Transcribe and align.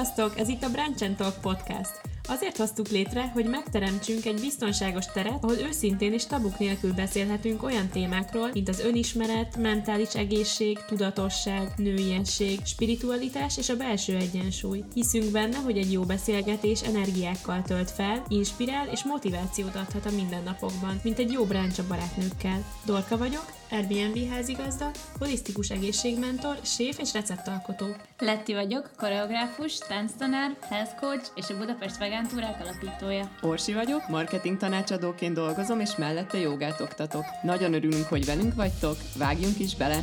Sziasztok! 0.00 0.38
Ez 0.38 0.48
itt 0.48 0.62
a 0.62 0.70
Branch 0.70 1.16
Talk 1.16 1.40
Podcast. 1.40 2.00
Azért 2.28 2.56
hoztuk 2.56 2.88
létre, 2.88 3.30
hogy 3.34 3.44
megteremtsünk 3.44 4.24
egy 4.24 4.40
biztonságos 4.40 5.06
teret, 5.06 5.44
ahol 5.44 5.56
őszintén 5.56 6.12
és 6.12 6.26
tabuk 6.26 6.58
nélkül 6.58 6.92
beszélhetünk 6.92 7.62
olyan 7.62 7.88
témákról, 7.88 8.50
mint 8.52 8.68
az 8.68 8.80
önismeret, 8.80 9.56
mentális 9.56 10.14
egészség, 10.14 10.78
tudatosság, 10.86 11.72
nőiesség, 11.76 12.60
spiritualitás 12.64 13.58
és 13.58 13.68
a 13.68 13.76
belső 13.76 14.16
egyensúly. 14.16 14.84
Hiszünk 14.94 15.30
benne, 15.30 15.56
hogy 15.56 15.78
egy 15.78 15.92
jó 15.92 16.02
beszélgetés 16.02 16.82
energiákkal 16.82 17.62
tölt 17.62 17.90
fel, 17.90 18.24
inspirál 18.28 18.88
és 18.88 19.04
motivációt 19.04 19.76
adhat 19.76 20.06
a 20.06 20.14
mindennapokban, 20.14 21.00
mint 21.02 21.18
egy 21.18 21.32
jó 21.32 21.44
bráncs 21.44 21.78
a 21.78 21.86
barátnőkkel. 21.88 22.64
Dorka 22.84 23.16
vagyok, 23.18 23.59
Airbnb 23.70 24.30
házigazda, 24.30 24.90
holisztikus 25.18 25.70
egészségmentor, 25.70 26.58
séf 26.62 26.98
és 26.98 27.12
receptalkotó. 27.12 27.86
Letti 28.18 28.54
vagyok, 28.54 28.90
koreográfus, 28.96 29.78
tánctanár, 29.78 30.56
health 30.68 30.94
coach 31.00 31.30
és 31.34 31.48
a 31.48 31.56
Budapest 31.56 31.98
Vegán 31.98 32.26
túrák 32.26 32.60
alapítója. 32.60 33.30
Orsi 33.40 33.74
vagyok, 33.74 34.08
marketing 34.08 34.56
tanácsadóként 34.56 35.34
dolgozom, 35.34 35.80
és 35.80 35.96
mellette 35.96 36.38
jogát 36.38 36.80
oktatok. 36.80 37.24
Nagyon 37.42 37.74
örülünk, 37.74 38.04
hogy 38.04 38.24
velünk 38.24 38.54
vagytok, 38.54 38.96
vágjunk 39.16 39.58
is 39.58 39.76
bele! 39.76 40.00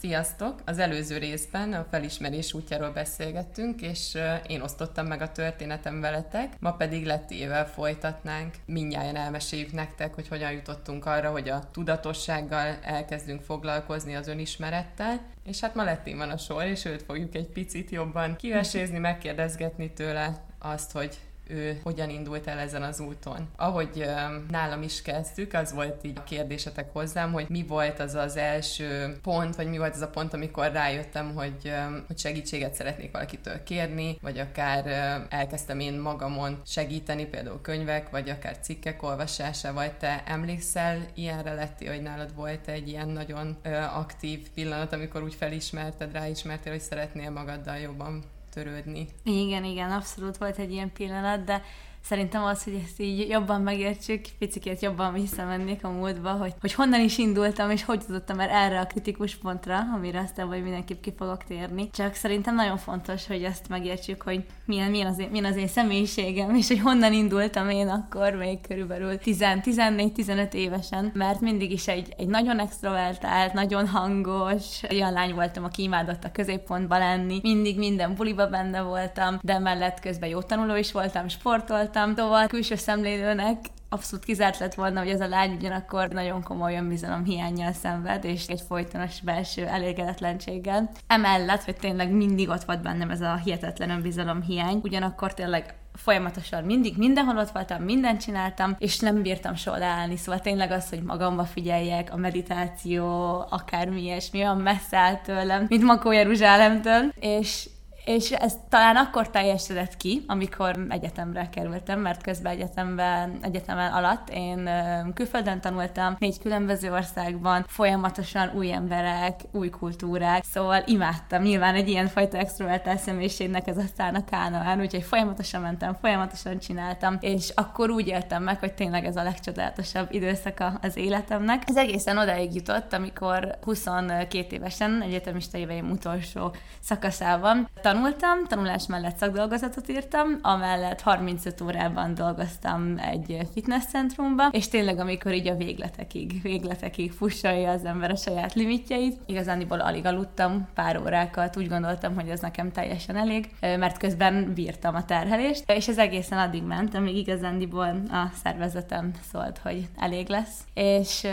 Sziasztok! 0.00 0.60
Az 0.64 0.78
előző 0.78 1.18
részben 1.18 1.72
a 1.72 1.86
felismerés 1.90 2.52
útjáról 2.52 2.90
beszélgettünk, 2.90 3.82
és 3.82 4.18
én 4.46 4.60
osztottam 4.60 5.06
meg 5.06 5.22
a 5.22 5.32
történetem 5.32 6.00
veletek, 6.00 6.60
ma 6.60 6.72
pedig 6.72 7.06
Lettével 7.06 7.66
folytatnánk. 7.66 8.54
Mindjárt 8.66 9.16
elmeséljük 9.16 9.72
nektek, 9.72 10.14
hogy 10.14 10.28
hogyan 10.28 10.52
jutottunk 10.52 11.06
arra, 11.06 11.30
hogy 11.30 11.48
a 11.48 11.70
tudatossággal 11.70 12.78
elkezdünk 12.82 13.42
foglalkozni 13.42 14.14
az 14.14 14.28
önismerettel, 14.28 15.20
és 15.44 15.60
hát 15.60 15.74
ma 15.74 15.84
Lettin 15.84 16.16
van 16.16 16.30
a 16.30 16.36
sor, 16.36 16.64
és 16.64 16.84
őt 16.84 17.02
fogjuk 17.02 17.34
egy 17.34 17.48
picit 17.48 17.90
jobban 17.90 18.36
kivesézni, 18.36 18.98
megkérdezgetni 18.98 19.92
tőle 19.92 20.44
azt, 20.58 20.92
hogy 20.92 21.18
ő 21.50 21.80
hogyan 21.82 22.10
indult 22.10 22.46
el 22.46 22.58
ezen 22.58 22.82
az 22.82 23.00
úton. 23.00 23.48
Ahogy 23.56 24.06
nálam 24.50 24.82
is 24.82 25.02
kezdtük, 25.02 25.54
az 25.54 25.72
volt 25.72 26.04
így 26.04 26.18
a 26.18 26.24
kérdésetek 26.24 26.92
hozzám, 26.92 27.32
hogy 27.32 27.46
mi 27.48 27.64
volt 27.68 28.00
az 28.00 28.14
az 28.14 28.36
első 28.36 29.16
pont, 29.22 29.56
vagy 29.56 29.66
mi 29.66 29.78
volt 29.78 29.94
az 29.94 30.00
a 30.00 30.08
pont, 30.08 30.34
amikor 30.34 30.72
rájöttem, 30.72 31.34
hogy, 31.34 31.72
hogy 32.06 32.18
segítséget 32.18 32.74
szeretnék 32.74 33.12
valakitől 33.12 33.62
kérni, 33.62 34.18
vagy 34.22 34.38
akár 34.38 34.86
elkezdtem 35.28 35.80
én 35.80 35.94
magamon 35.94 36.60
segíteni, 36.66 37.26
például 37.26 37.60
könyvek, 37.60 38.10
vagy 38.10 38.28
akár 38.28 38.58
cikkek 38.58 39.02
olvasása, 39.02 39.72
vagy 39.72 39.92
te 39.92 40.22
emlékszel 40.26 41.06
ilyenre 41.14 41.54
lettél, 41.54 41.90
hogy 41.90 42.02
nálad 42.02 42.34
volt 42.34 42.68
egy 42.68 42.88
ilyen 42.88 43.08
nagyon 43.08 43.56
aktív 43.94 44.50
pillanat, 44.54 44.92
amikor 44.92 45.22
úgy 45.22 45.34
felismerted, 45.34 46.12
ráismertél, 46.12 46.72
hogy 46.72 46.80
szeretnél 46.80 47.30
magaddal 47.30 47.76
jobban 47.76 48.22
törődni. 48.50 49.08
Igen, 49.24 49.64
igen, 49.64 49.90
abszolút 49.90 50.36
volt 50.36 50.58
egy 50.58 50.72
ilyen 50.72 50.92
pillanat, 50.92 51.44
de 51.44 51.62
szerintem 52.04 52.44
az, 52.44 52.64
hogy 52.64 52.80
ezt 52.84 53.00
így 53.00 53.28
jobban 53.28 53.60
megértsük, 53.60 54.20
picit 54.38 54.80
jobban 54.80 55.12
visszamennék 55.12 55.84
a 55.84 55.90
múltba, 55.90 56.30
hogy, 56.30 56.54
hogy 56.60 56.72
honnan 56.72 57.00
is 57.00 57.18
indultam, 57.18 57.70
és 57.70 57.84
hogy 57.84 58.02
jutottam 58.08 58.40
el 58.40 58.48
erre 58.48 58.80
a 58.80 58.86
kritikus 58.86 59.36
pontra, 59.36 59.78
amire 59.94 60.20
aztán 60.20 60.48
vagy 60.48 60.62
mindenképp 60.62 61.00
ki 61.00 61.12
fogok 61.16 61.44
térni. 61.44 61.90
Csak 61.90 62.14
szerintem 62.14 62.54
nagyon 62.54 62.76
fontos, 62.76 63.26
hogy 63.26 63.42
ezt 63.42 63.68
megértsük, 63.68 64.22
hogy 64.22 64.44
milyen, 64.64 64.90
milyen, 64.90 65.06
az, 65.06 65.18
én, 65.18 65.28
milyen 65.30 65.50
az 65.50 65.56
én 65.56 65.68
személyiségem, 65.68 66.54
és 66.54 66.68
hogy 66.68 66.80
honnan 66.80 67.12
indultam 67.12 67.70
én 67.70 67.88
akkor, 67.88 68.34
még 68.34 68.60
körülbelül 68.60 69.18
14-15 69.24 70.52
évesen, 70.52 71.10
mert 71.14 71.40
mindig 71.40 71.72
is 71.72 71.88
egy, 71.88 72.14
egy 72.16 72.28
nagyon 72.28 72.58
extrovertált, 72.58 73.52
nagyon 73.52 73.88
hangos, 73.88 74.82
olyan 74.90 75.12
lány 75.12 75.34
voltam, 75.34 75.64
aki 75.64 75.82
imádott 75.82 76.24
a 76.24 76.32
középpontba 76.32 76.98
lenni, 76.98 77.38
mindig 77.42 77.78
minden 77.78 78.14
buliba 78.14 78.46
benne 78.46 78.82
voltam, 78.82 79.38
de 79.42 79.58
mellett 79.58 80.00
közben 80.00 80.28
jó 80.28 80.42
tanuló 80.42 80.76
is 80.76 80.92
voltam, 80.92 81.28
sportolt 81.28 81.89
voltam, 81.92 82.14
szóval 82.14 82.46
külső 82.46 82.74
szemlélőnek 82.74 83.58
abszolút 83.88 84.24
kizárt 84.24 84.58
lett 84.58 84.74
volna, 84.74 85.00
hogy 85.00 85.08
ez 85.08 85.20
a 85.20 85.28
lány 85.28 85.54
ugyanakkor 85.54 86.08
nagyon 86.08 86.42
komoly 86.42 86.76
önbizalom 86.76 87.24
hiányjal 87.24 87.72
szenved, 87.72 88.24
és 88.24 88.46
egy 88.46 88.60
folytonos 88.68 89.20
belső 89.20 89.66
elégedetlenséggel. 89.66 90.90
Emellett, 91.06 91.64
hogy 91.64 91.76
tényleg 91.76 92.10
mindig 92.10 92.48
ott 92.48 92.64
volt 92.64 92.82
bennem 92.82 93.10
ez 93.10 93.20
a 93.20 93.40
hihetetlen 93.44 93.90
önbizalom 93.90 94.42
hiány, 94.42 94.80
ugyanakkor 94.82 95.34
tényleg 95.34 95.74
folyamatosan 95.94 96.64
mindig 96.64 96.96
mindenhol 96.96 97.38
ott 97.38 97.50
voltam, 97.50 97.82
mindent 97.82 98.20
csináltam, 98.20 98.76
és 98.78 98.98
nem 98.98 99.22
bírtam 99.22 99.54
soha 99.54 99.78
leállni, 99.78 100.16
szóval 100.16 100.40
tényleg 100.40 100.70
az, 100.70 100.88
hogy 100.88 101.02
magamba 101.02 101.44
figyeljek, 101.44 102.12
a 102.12 102.16
meditáció, 102.16 103.04
akármi 103.50 104.02
ilyesmi, 104.02 104.38
olyan 104.38 104.56
messze 104.56 104.96
állt 104.96 105.22
tőlem, 105.22 105.66
mint 105.68 105.82
Makó 105.82 106.12
Jeruzsálemtől, 106.12 107.12
és 107.20 107.68
és 108.10 108.30
ez 108.30 108.54
talán 108.68 108.96
akkor 108.96 109.30
teljesedett 109.30 109.96
ki, 109.96 110.24
amikor 110.26 110.86
egyetemre 110.88 111.48
kerültem, 111.48 112.00
mert 112.00 112.22
közben 112.22 112.52
egyetemben, 112.52 113.38
egyetemen 113.42 113.92
alatt 113.92 114.28
én 114.30 114.70
külföldön 115.14 115.60
tanultam, 115.60 116.16
négy 116.18 116.38
különböző 116.38 116.92
országban, 116.92 117.64
folyamatosan 117.68 118.50
új 118.54 118.72
emberek, 118.72 119.40
új 119.52 119.70
kultúrák, 119.70 120.44
szóval 120.44 120.82
imádtam. 120.86 121.42
Nyilván 121.42 121.74
egy 121.74 121.88
ilyen 121.88 122.06
fajta 122.06 122.38
extrovertált 122.38 122.98
személyiségnek 122.98 123.66
ez 123.66 123.76
aztán 123.76 124.14
a 124.14 124.24
kánaán, 124.24 124.80
úgyhogy 124.80 125.02
folyamatosan 125.02 125.60
mentem, 125.60 125.96
folyamatosan 126.00 126.58
csináltam, 126.58 127.16
és 127.20 127.52
akkor 127.54 127.90
úgy 127.90 128.06
éltem 128.06 128.42
meg, 128.42 128.58
hogy 128.58 128.72
tényleg 128.72 129.04
ez 129.04 129.16
a 129.16 129.22
legcsodálatosabb 129.22 130.12
időszaka 130.12 130.78
az 130.82 130.96
életemnek. 130.96 131.62
Ez 131.66 131.76
egészen 131.76 132.18
odáig 132.18 132.54
jutott, 132.54 132.92
amikor 132.92 133.58
22 133.62 134.56
évesen, 134.56 135.02
egyetemista 135.02 135.58
éveim 135.58 135.90
utolsó 135.90 136.54
szakaszában 136.80 137.68
tanultam, 137.80 137.99
tanulás 138.48 138.86
mellett 138.86 139.16
szakdolgozatot 139.16 139.88
írtam, 139.88 140.38
amellett 140.42 141.00
35 141.00 141.60
órában 141.60 142.14
dolgoztam 142.14 142.98
egy 142.98 143.38
fitnesscentrumban, 143.52 144.50
és 144.52 144.68
tényleg 144.68 144.98
amikor 144.98 145.32
így 145.32 145.48
a 145.48 145.54
végletekig, 145.54 146.42
végletekig 146.42 147.12
fussalja 147.12 147.70
az 147.70 147.84
ember 147.84 148.10
a 148.10 148.16
saját 148.16 148.54
limitjeit, 148.54 149.20
igazániból 149.26 149.80
alig 149.80 150.06
aludtam 150.06 150.68
pár 150.74 151.00
órákat, 151.00 151.56
úgy 151.56 151.68
gondoltam, 151.68 152.14
hogy 152.14 152.28
ez 152.28 152.40
nekem 152.40 152.72
teljesen 152.72 153.16
elég, 153.16 153.50
mert 153.60 153.98
közben 153.98 154.52
bírtam 154.54 154.94
a 154.94 155.04
terhelést, 155.04 155.70
és 155.70 155.88
ez 155.88 155.98
egészen 155.98 156.38
addig 156.38 156.62
ment, 156.62 156.94
amíg 156.94 157.16
igazándiból 157.16 158.00
a 158.10 158.30
szervezetem 158.42 159.10
szólt, 159.32 159.58
hogy 159.58 159.88
elég 159.96 160.28
lesz, 160.28 160.58
és 160.74 161.26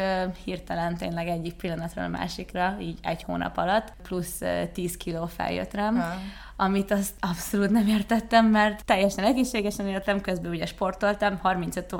hirtelen 0.43 0.95
tényleg 0.97 1.27
egyik 1.27 1.53
pillanatról 1.53 2.05
a 2.05 2.07
másikra, 2.07 2.75
így 2.79 2.99
egy 3.01 3.23
hónap 3.23 3.57
alatt, 3.57 3.93
plusz 4.03 4.41
10 4.73 4.97
kiló 4.97 5.25
feljött 5.25 5.73
rám, 5.73 6.03
ha 6.56 6.56
amit 6.57 6.91
azt 6.91 7.13
abszolút 7.19 7.69
nem 7.69 7.87
értettem, 7.87 8.45
mert 8.45 8.85
teljesen 8.85 9.23
egészségesen 9.23 9.87
éltem, 9.87 10.21
közben 10.21 10.51
ugye 10.51 10.65
sportoltam, 10.65 11.37
35 11.41 11.95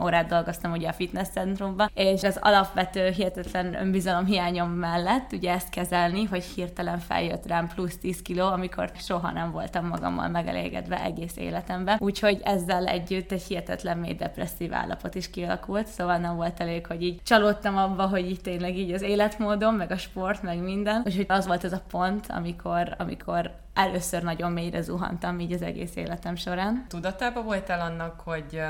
órát 0.00 0.26
dolgoztam 0.26 0.72
ugye 0.72 0.88
a 0.88 0.92
fitness 0.92 1.28
centrumban, 1.28 1.90
és 1.94 2.22
az 2.22 2.38
alapvető 2.40 3.08
hihetetlen 3.08 3.74
önbizalom 3.74 4.24
hiányom 4.24 4.70
mellett 4.70 5.32
ugye 5.32 5.52
ezt 5.52 5.68
kezelni, 5.68 6.24
hogy 6.24 6.44
hirtelen 6.44 6.98
feljött 6.98 7.46
rám 7.46 7.68
plusz 7.68 7.98
10 7.98 8.22
kiló, 8.22 8.46
amikor 8.46 8.90
soha 8.98 9.30
nem 9.30 9.50
voltam 9.50 9.86
magammal 9.86 10.28
megelégedve 10.28 11.02
egész 11.02 11.36
életemben. 11.36 11.96
Úgyhogy 12.00 12.40
ezzel 12.44 12.86
együtt 12.86 13.32
egy 13.32 13.42
hihetetlen 13.42 13.98
mély 13.98 14.14
depresszív 14.14 14.72
állapot 14.74 15.14
is 15.14 15.30
kialakult, 15.30 15.86
szóval 15.86 16.16
nem 16.16 16.36
volt 16.36 16.60
elég, 16.60 16.86
hogy 16.86 17.02
így 17.02 17.22
csalódtam 17.22 17.76
abba, 17.76 18.06
hogy 18.06 18.30
így 18.30 18.40
tényleg 18.40 18.78
így 18.78 18.92
az 18.92 19.02
életmódom, 19.02 19.74
meg 19.74 19.90
a 19.90 19.96
sport, 19.96 20.42
meg 20.42 20.58
minden. 20.58 21.02
Úgyhogy 21.04 21.26
az 21.28 21.46
volt 21.46 21.64
az 21.64 21.72
a 21.72 21.82
pont, 21.90 22.26
amikor, 22.28 22.94
amikor 22.98 23.50
először 23.74 24.22
nagyon 24.22 24.52
mélyre 24.52 24.82
zuhantam 24.82 25.40
így 25.40 25.52
az 25.52 25.62
egész 25.62 25.96
életem 25.96 26.34
során. 26.34 26.84
Tudatában 26.88 27.44
voltál 27.44 27.80
annak, 27.80 28.20
hogy 28.20 28.60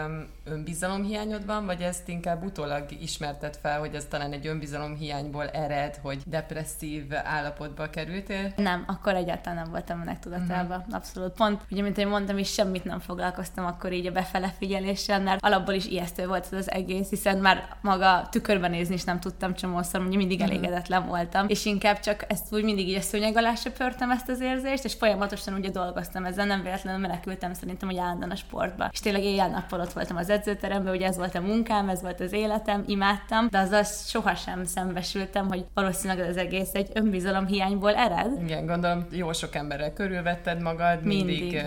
önbizalomhiányod 0.45 1.47
van, 1.47 1.67
vagy 1.67 1.81
ezt 1.81 2.09
inkább 2.09 2.45
utólag 2.45 2.85
ismerted 3.01 3.57
fel, 3.63 3.79
hogy 3.79 3.95
ez 3.95 4.05
talán 4.05 4.33
egy 4.33 4.47
önbizalomhiányból 4.47 5.49
ered, 5.49 5.99
hogy 6.03 6.23
depresszív 6.27 7.05
állapotba 7.25 7.91
kerültél? 7.91 8.53
Nem, 8.57 8.85
akkor 8.87 9.15
egyáltalán 9.15 9.63
nem 9.63 9.71
voltam 9.71 10.01
ennek 10.01 10.19
tudatában. 10.19 10.79
Uh-huh. 10.79 10.95
Abszolút. 10.95 11.33
Pont, 11.33 11.63
ugye, 11.71 11.83
mint 11.83 11.99
én 11.99 12.07
mondtam, 12.07 12.39
is 12.39 12.53
semmit 12.53 12.85
nem 12.85 13.01
foglalkoztam 13.01 13.65
akkor 13.65 13.93
így 13.93 14.07
a 14.07 14.13
befele 14.13 14.55
figyeléssel, 14.59 15.21
mert 15.21 15.45
alapból 15.45 15.75
is 15.75 15.87
ijesztő 15.87 16.27
volt 16.27 16.45
ez 16.45 16.59
az 16.59 16.71
egész, 16.71 17.09
hiszen 17.09 17.39
már 17.39 17.77
maga 17.81 18.29
tükörben 18.31 18.71
nézni 18.71 18.95
is 18.95 19.05
nem 19.05 19.21
tudtam 19.21 19.55
csomószor, 19.55 20.01
mondjuk 20.01 20.21
mindig 20.21 20.41
uh-huh. 20.41 20.55
elégedetlen 20.55 21.07
voltam, 21.07 21.49
és 21.49 21.65
inkább 21.65 22.01
csak 22.01 22.25
ezt 22.29 22.55
úgy 22.55 22.65
mindig 22.65 22.89
így 22.89 22.97
a 22.97 23.01
szőnyeg 23.01 23.37
alá 23.37 23.55
söpörtem 23.55 24.11
ezt 24.11 24.29
az 24.29 24.41
érzést, 24.41 24.85
és 24.85 24.95
folyamatosan 24.95 25.55
ugye 25.55 25.71
dolgoztam 25.71 26.25
ezzel, 26.25 26.47
nem 26.47 26.63
véletlenül 26.63 27.01
menekültem 27.01 27.53
szerintem, 27.53 27.89
hogy 27.89 27.99
állandóan 27.99 28.31
a 28.31 28.37
sportba. 28.37 28.89
És 28.93 29.01
tényleg 29.01 29.23
éjjel-nappal 29.23 29.81
ott 29.81 29.93
voltam 29.93 30.17
az 30.17 30.31
edzőteremben, 30.33 30.95
ugye 30.95 31.07
ez 31.07 31.17
volt 31.17 31.35
a 31.35 31.41
munkám, 31.41 31.89
ez 31.89 32.03
volt 32.03 32.21
az 32.21 32.33
életem, 32.33 32.85
imádtam, 32.87 33.49
de 33.51 33.59
azzal 33.59 33.85
sohasem 33.85 34.65
szembesültem, 34.65 35.49
hogy 35.49 35.65
valószínűleg 35.75 36.29
az 36.29 36.37
egész 36.37 36.75
egy 36.75 36.91
önbizalom 36.95 37.47
hiányból 37.47 37.95
ered. 37.95 38.43
Igen, 38.43 38.67
gondolom 38.67 39.07
jó 39.11 39.33
sok 39.33 39.55
emberrel 39.55 39.93
körülvetted 39.93 40.63
magad, 40.63 41.05
mindig, 41.05 41.41
mindig 41.41 41.63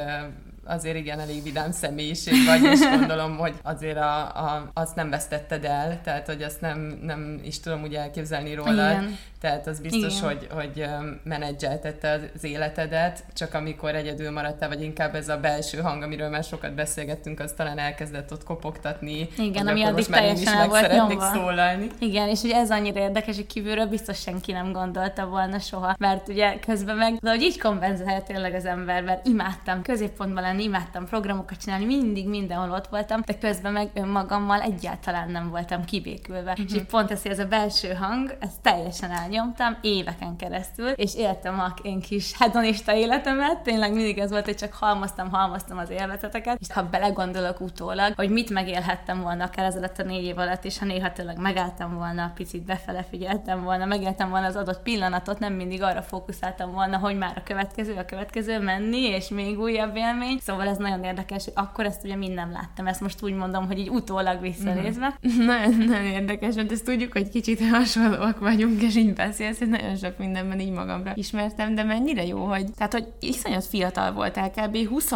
azért 0.66 0.96
igen, 0.96 1.20
elég 1.20 1.44
vidám 1.44 1.72
személyiség 1.72 2.34
vagy, 2.46 2.64
és 2.64 2.80
gondolom, 2.80 3.38
hogy 3.38 3.54
azért 3.64 3.98
a, 3.98 4.22
a, 4.22 4.70
azt 4.74 4.96
nem 4.96 5.10
vesztetted 5.10 5.66
el, 5.66 6.02
tehát 6.04 6.26
hogy 6.26 6.42
azt 6.42 6.62
nem, 6.62 7.00
nem 7.02 7.40
is 7.44 7.60
tudom 7.60 7.82
úgy 7.82 7.94
elképzelni 7.94 8.54
róla. 8.54 8.72
Igen. 8.92 9.18
Tehát 9.46 9.68
az 9.68 9.80
biztos, 9.80 10.18
Igen. 10.18 10.28
hogy, 10.28 10.48
hogy 10.52 10.86
menedzseltette 11.24 12.22
az 12.34 12.44
életedet, 12.44 13.24
csak 13.34 13.54
amikor 13.54 13.96
egyedül 13.96 14.32
maradtál, 14.32 14.70
vagy 14.70 14.82
inkább 14.82 15.16
ez 15.16 15.30
a 15.30 15.38
belső 15.38 15.82
hang, 15.82 16.04
amiről 16.04 16.30
már 16.30 16.44
sokat 16.44 16.74
beszélgettünk, 16.74 17.40
az 17.40 17.54
talán 17.58 17.78
elkezdett 17.78 18.32
ott 18.32 18.44
kopogtatni. 18.44 19.28
Igen, 19.38 19.68
ami 19.68 19.84
addig 19.84 20.06
teljesen 20.06 20.58
el 20.58 20.68
volt 20.68 20.92
nyomva. 20.92 21.32
szólalni. 21.34 21.88
Igen, 22.00 22.30
és 22.30 22.42
ugye 22.42 22.56
ez 22.56 22.72
annyira 22.72 23.00
érdekes, 23.00 23.36
hogy 23.36 23.48
kívülről 23.48 23.86
biztos 23.86 24.20
senki 24.20 24.52
nem 24.52 24.72
gondolta 24.72 25.26
volna 25.26 25.60
soha, 25.60 25.96
mert 26.00 26.28
ugye 26.28 26.60
közben 26.60 26.96
meg, 26.96 27.14
de 27.14 27.30
hogy 27.30 27.42
így 27.42 27.60
kompenzálja 27.60 28.22
tényleg 28.22 28.54
az 28.54 28.66
ember, 28.66 29.04
mert 29.04 29.28
imádtam 29.28 29.82
középpontban 29.82 30.44
lenni, 30.44 30.55
imádtam 30.60 31.06
programokat 31.06 31.58
csinálni, 31.58 31.86
mindig 31.86 32.28
mindenhol 32.28 32.72
ott 32.72 32.88
voltam, 32.88 33.22
de 33.26 33.38
közben 33.38 33.74
meg 33.74 33.90
önmagammal 33.94 34.62
egyáltalán 34.62 35.32
nem 35.32 35.50
voltam 35.50 35.86
kibékülve. 35.86 36.52
Uh-huh. 36.52 36.66
És 36.68 36.74
így 36.74 36.86
pont 36.86 37.12
ez, 37.12 37.22
hogy 37.22 37.32
ez 37.32 37.40
a 37.40 37.46
belső 37.46 37.94
hang, 37.94 38.38
ez 38.40 38.52
teljesen 38.62 39.12
elnyomtam 39.12 39.78
éveken 39.82 40.36
keresztül, 40.36 40.88
és 40.88 41.16
éltem 41.16 41.60
a 41.60 41.74
én 41.82 42.02
kis 42.02 42.38
hedonista 42.38 42.94
életemet, 42.96 43.62
tényleg 43.62 43.94
mindig 43.94 44.18
ez 44.18 44.30
volt, 44.30 44.46
hogy 44.46 44.56
csak 44.56 44.74
halmoztam, 44.74 45.30
halmoztam 45.30 45.78
az 45.78 45.90
élvezeteket, 45.90 46.58
és 46.60 46.72
ha 46.72 46.84
belegondolok 46.84 47.60
utólag, 47.60 48.14
hogy 48.16 48.30
mit 48.30 48.50
megélhettem 48.50 49.22
volna 49.22 49.44
akár 49.44 49.66
ezelőtt 49.66 50.00
a 50.00 50.04
négy 50.04 50.24
év 50.24 50.38
alatt, 50.38 50.66
és 50.66 50.80
ha 50.80 50.86
néha 50.86 51.12
tényleg 51.12 51.38
megálltam 51.38 51.96
volna, 51.96 52.32
picit 52.36 52.66
befele 52.66 53.04
figyeltem 53.10 53.64
volna, 53.64 53.86
megéltem 53.86 54.30
volna 54.30 54.46
az 54.46 54.56
adott 54.56 54.82
pillanatot, 54.82 55.40
nem 55.40 55.54
mindig 55.54 55.82
arra 55.84 56.02
fókuszáltam 56.02 56.72
volna, 56.72 56.98
hogy 56.98 57.18
már 57.18 57.34
a 57.38 57.44
következő, 57.44 57.96
a 57.96 58.06
következő 58.06 58.60
menni, 58.60 59.02
és 59.02 59.30
még 59.30 59.60
újabb 59.60 59.96
élmény. 59.96 60.40
Szóval 60.46 60.68
ez 60.68 60.78
nagyon 60.78 61.04
érdekes, 61.04 61.44
hogy 61.44 61.54
akkor 61.56 61.86
ezt 61.86 62.04
ugye 62.04 62.16
mind 62.16 62.34
nem 62.34 62.52
láttam. 62.52 62.88
Ezt 62.88 63.02
most 63.02 63.24
úgy 63.24 63.34
mondom, 63.34 63.68
hogy 63.68 63.80
így 63.80 63.90
utólag 63.90 64.42
visszanézve. 64.42 65.20
Mm. 65.28 65.46
Nagyon, 65.46 65.78
nagyon 65.78 66.06
érdekes, 66.06 66.56
mert 66.56 66.72
ezt 66.72 66.86
tudjuk, 66.86 67.12
hogy 67.12 67.30
kicsit 67.30 67.68
hasonlóak 67.70 68.40
vagyunk, 68.40 68.82
és 68.82 68.96
így 68.96 69.14
beszélsz, 69.14 69.58
hogy 69.58 69.70
nagyon 69.70 69.96
sok 69.96 70.18
mindenben 70.18 70.60
így 70.60 70.72
magamra 70.72 71.12
ismertem, 71.16 71.76
de 71.76 71.84
mennyire 71.84 72.26
jó, 72.26 72.46
hogy, 72.46 72.66
tehát, 72.78 72.94
hogy 72.94 73.08
iszonyat 73.20 73.66
fiatal 73.66 74.12
voltál, 74.14 74.52
kb. 74.52 74.88
20 74.88 75.12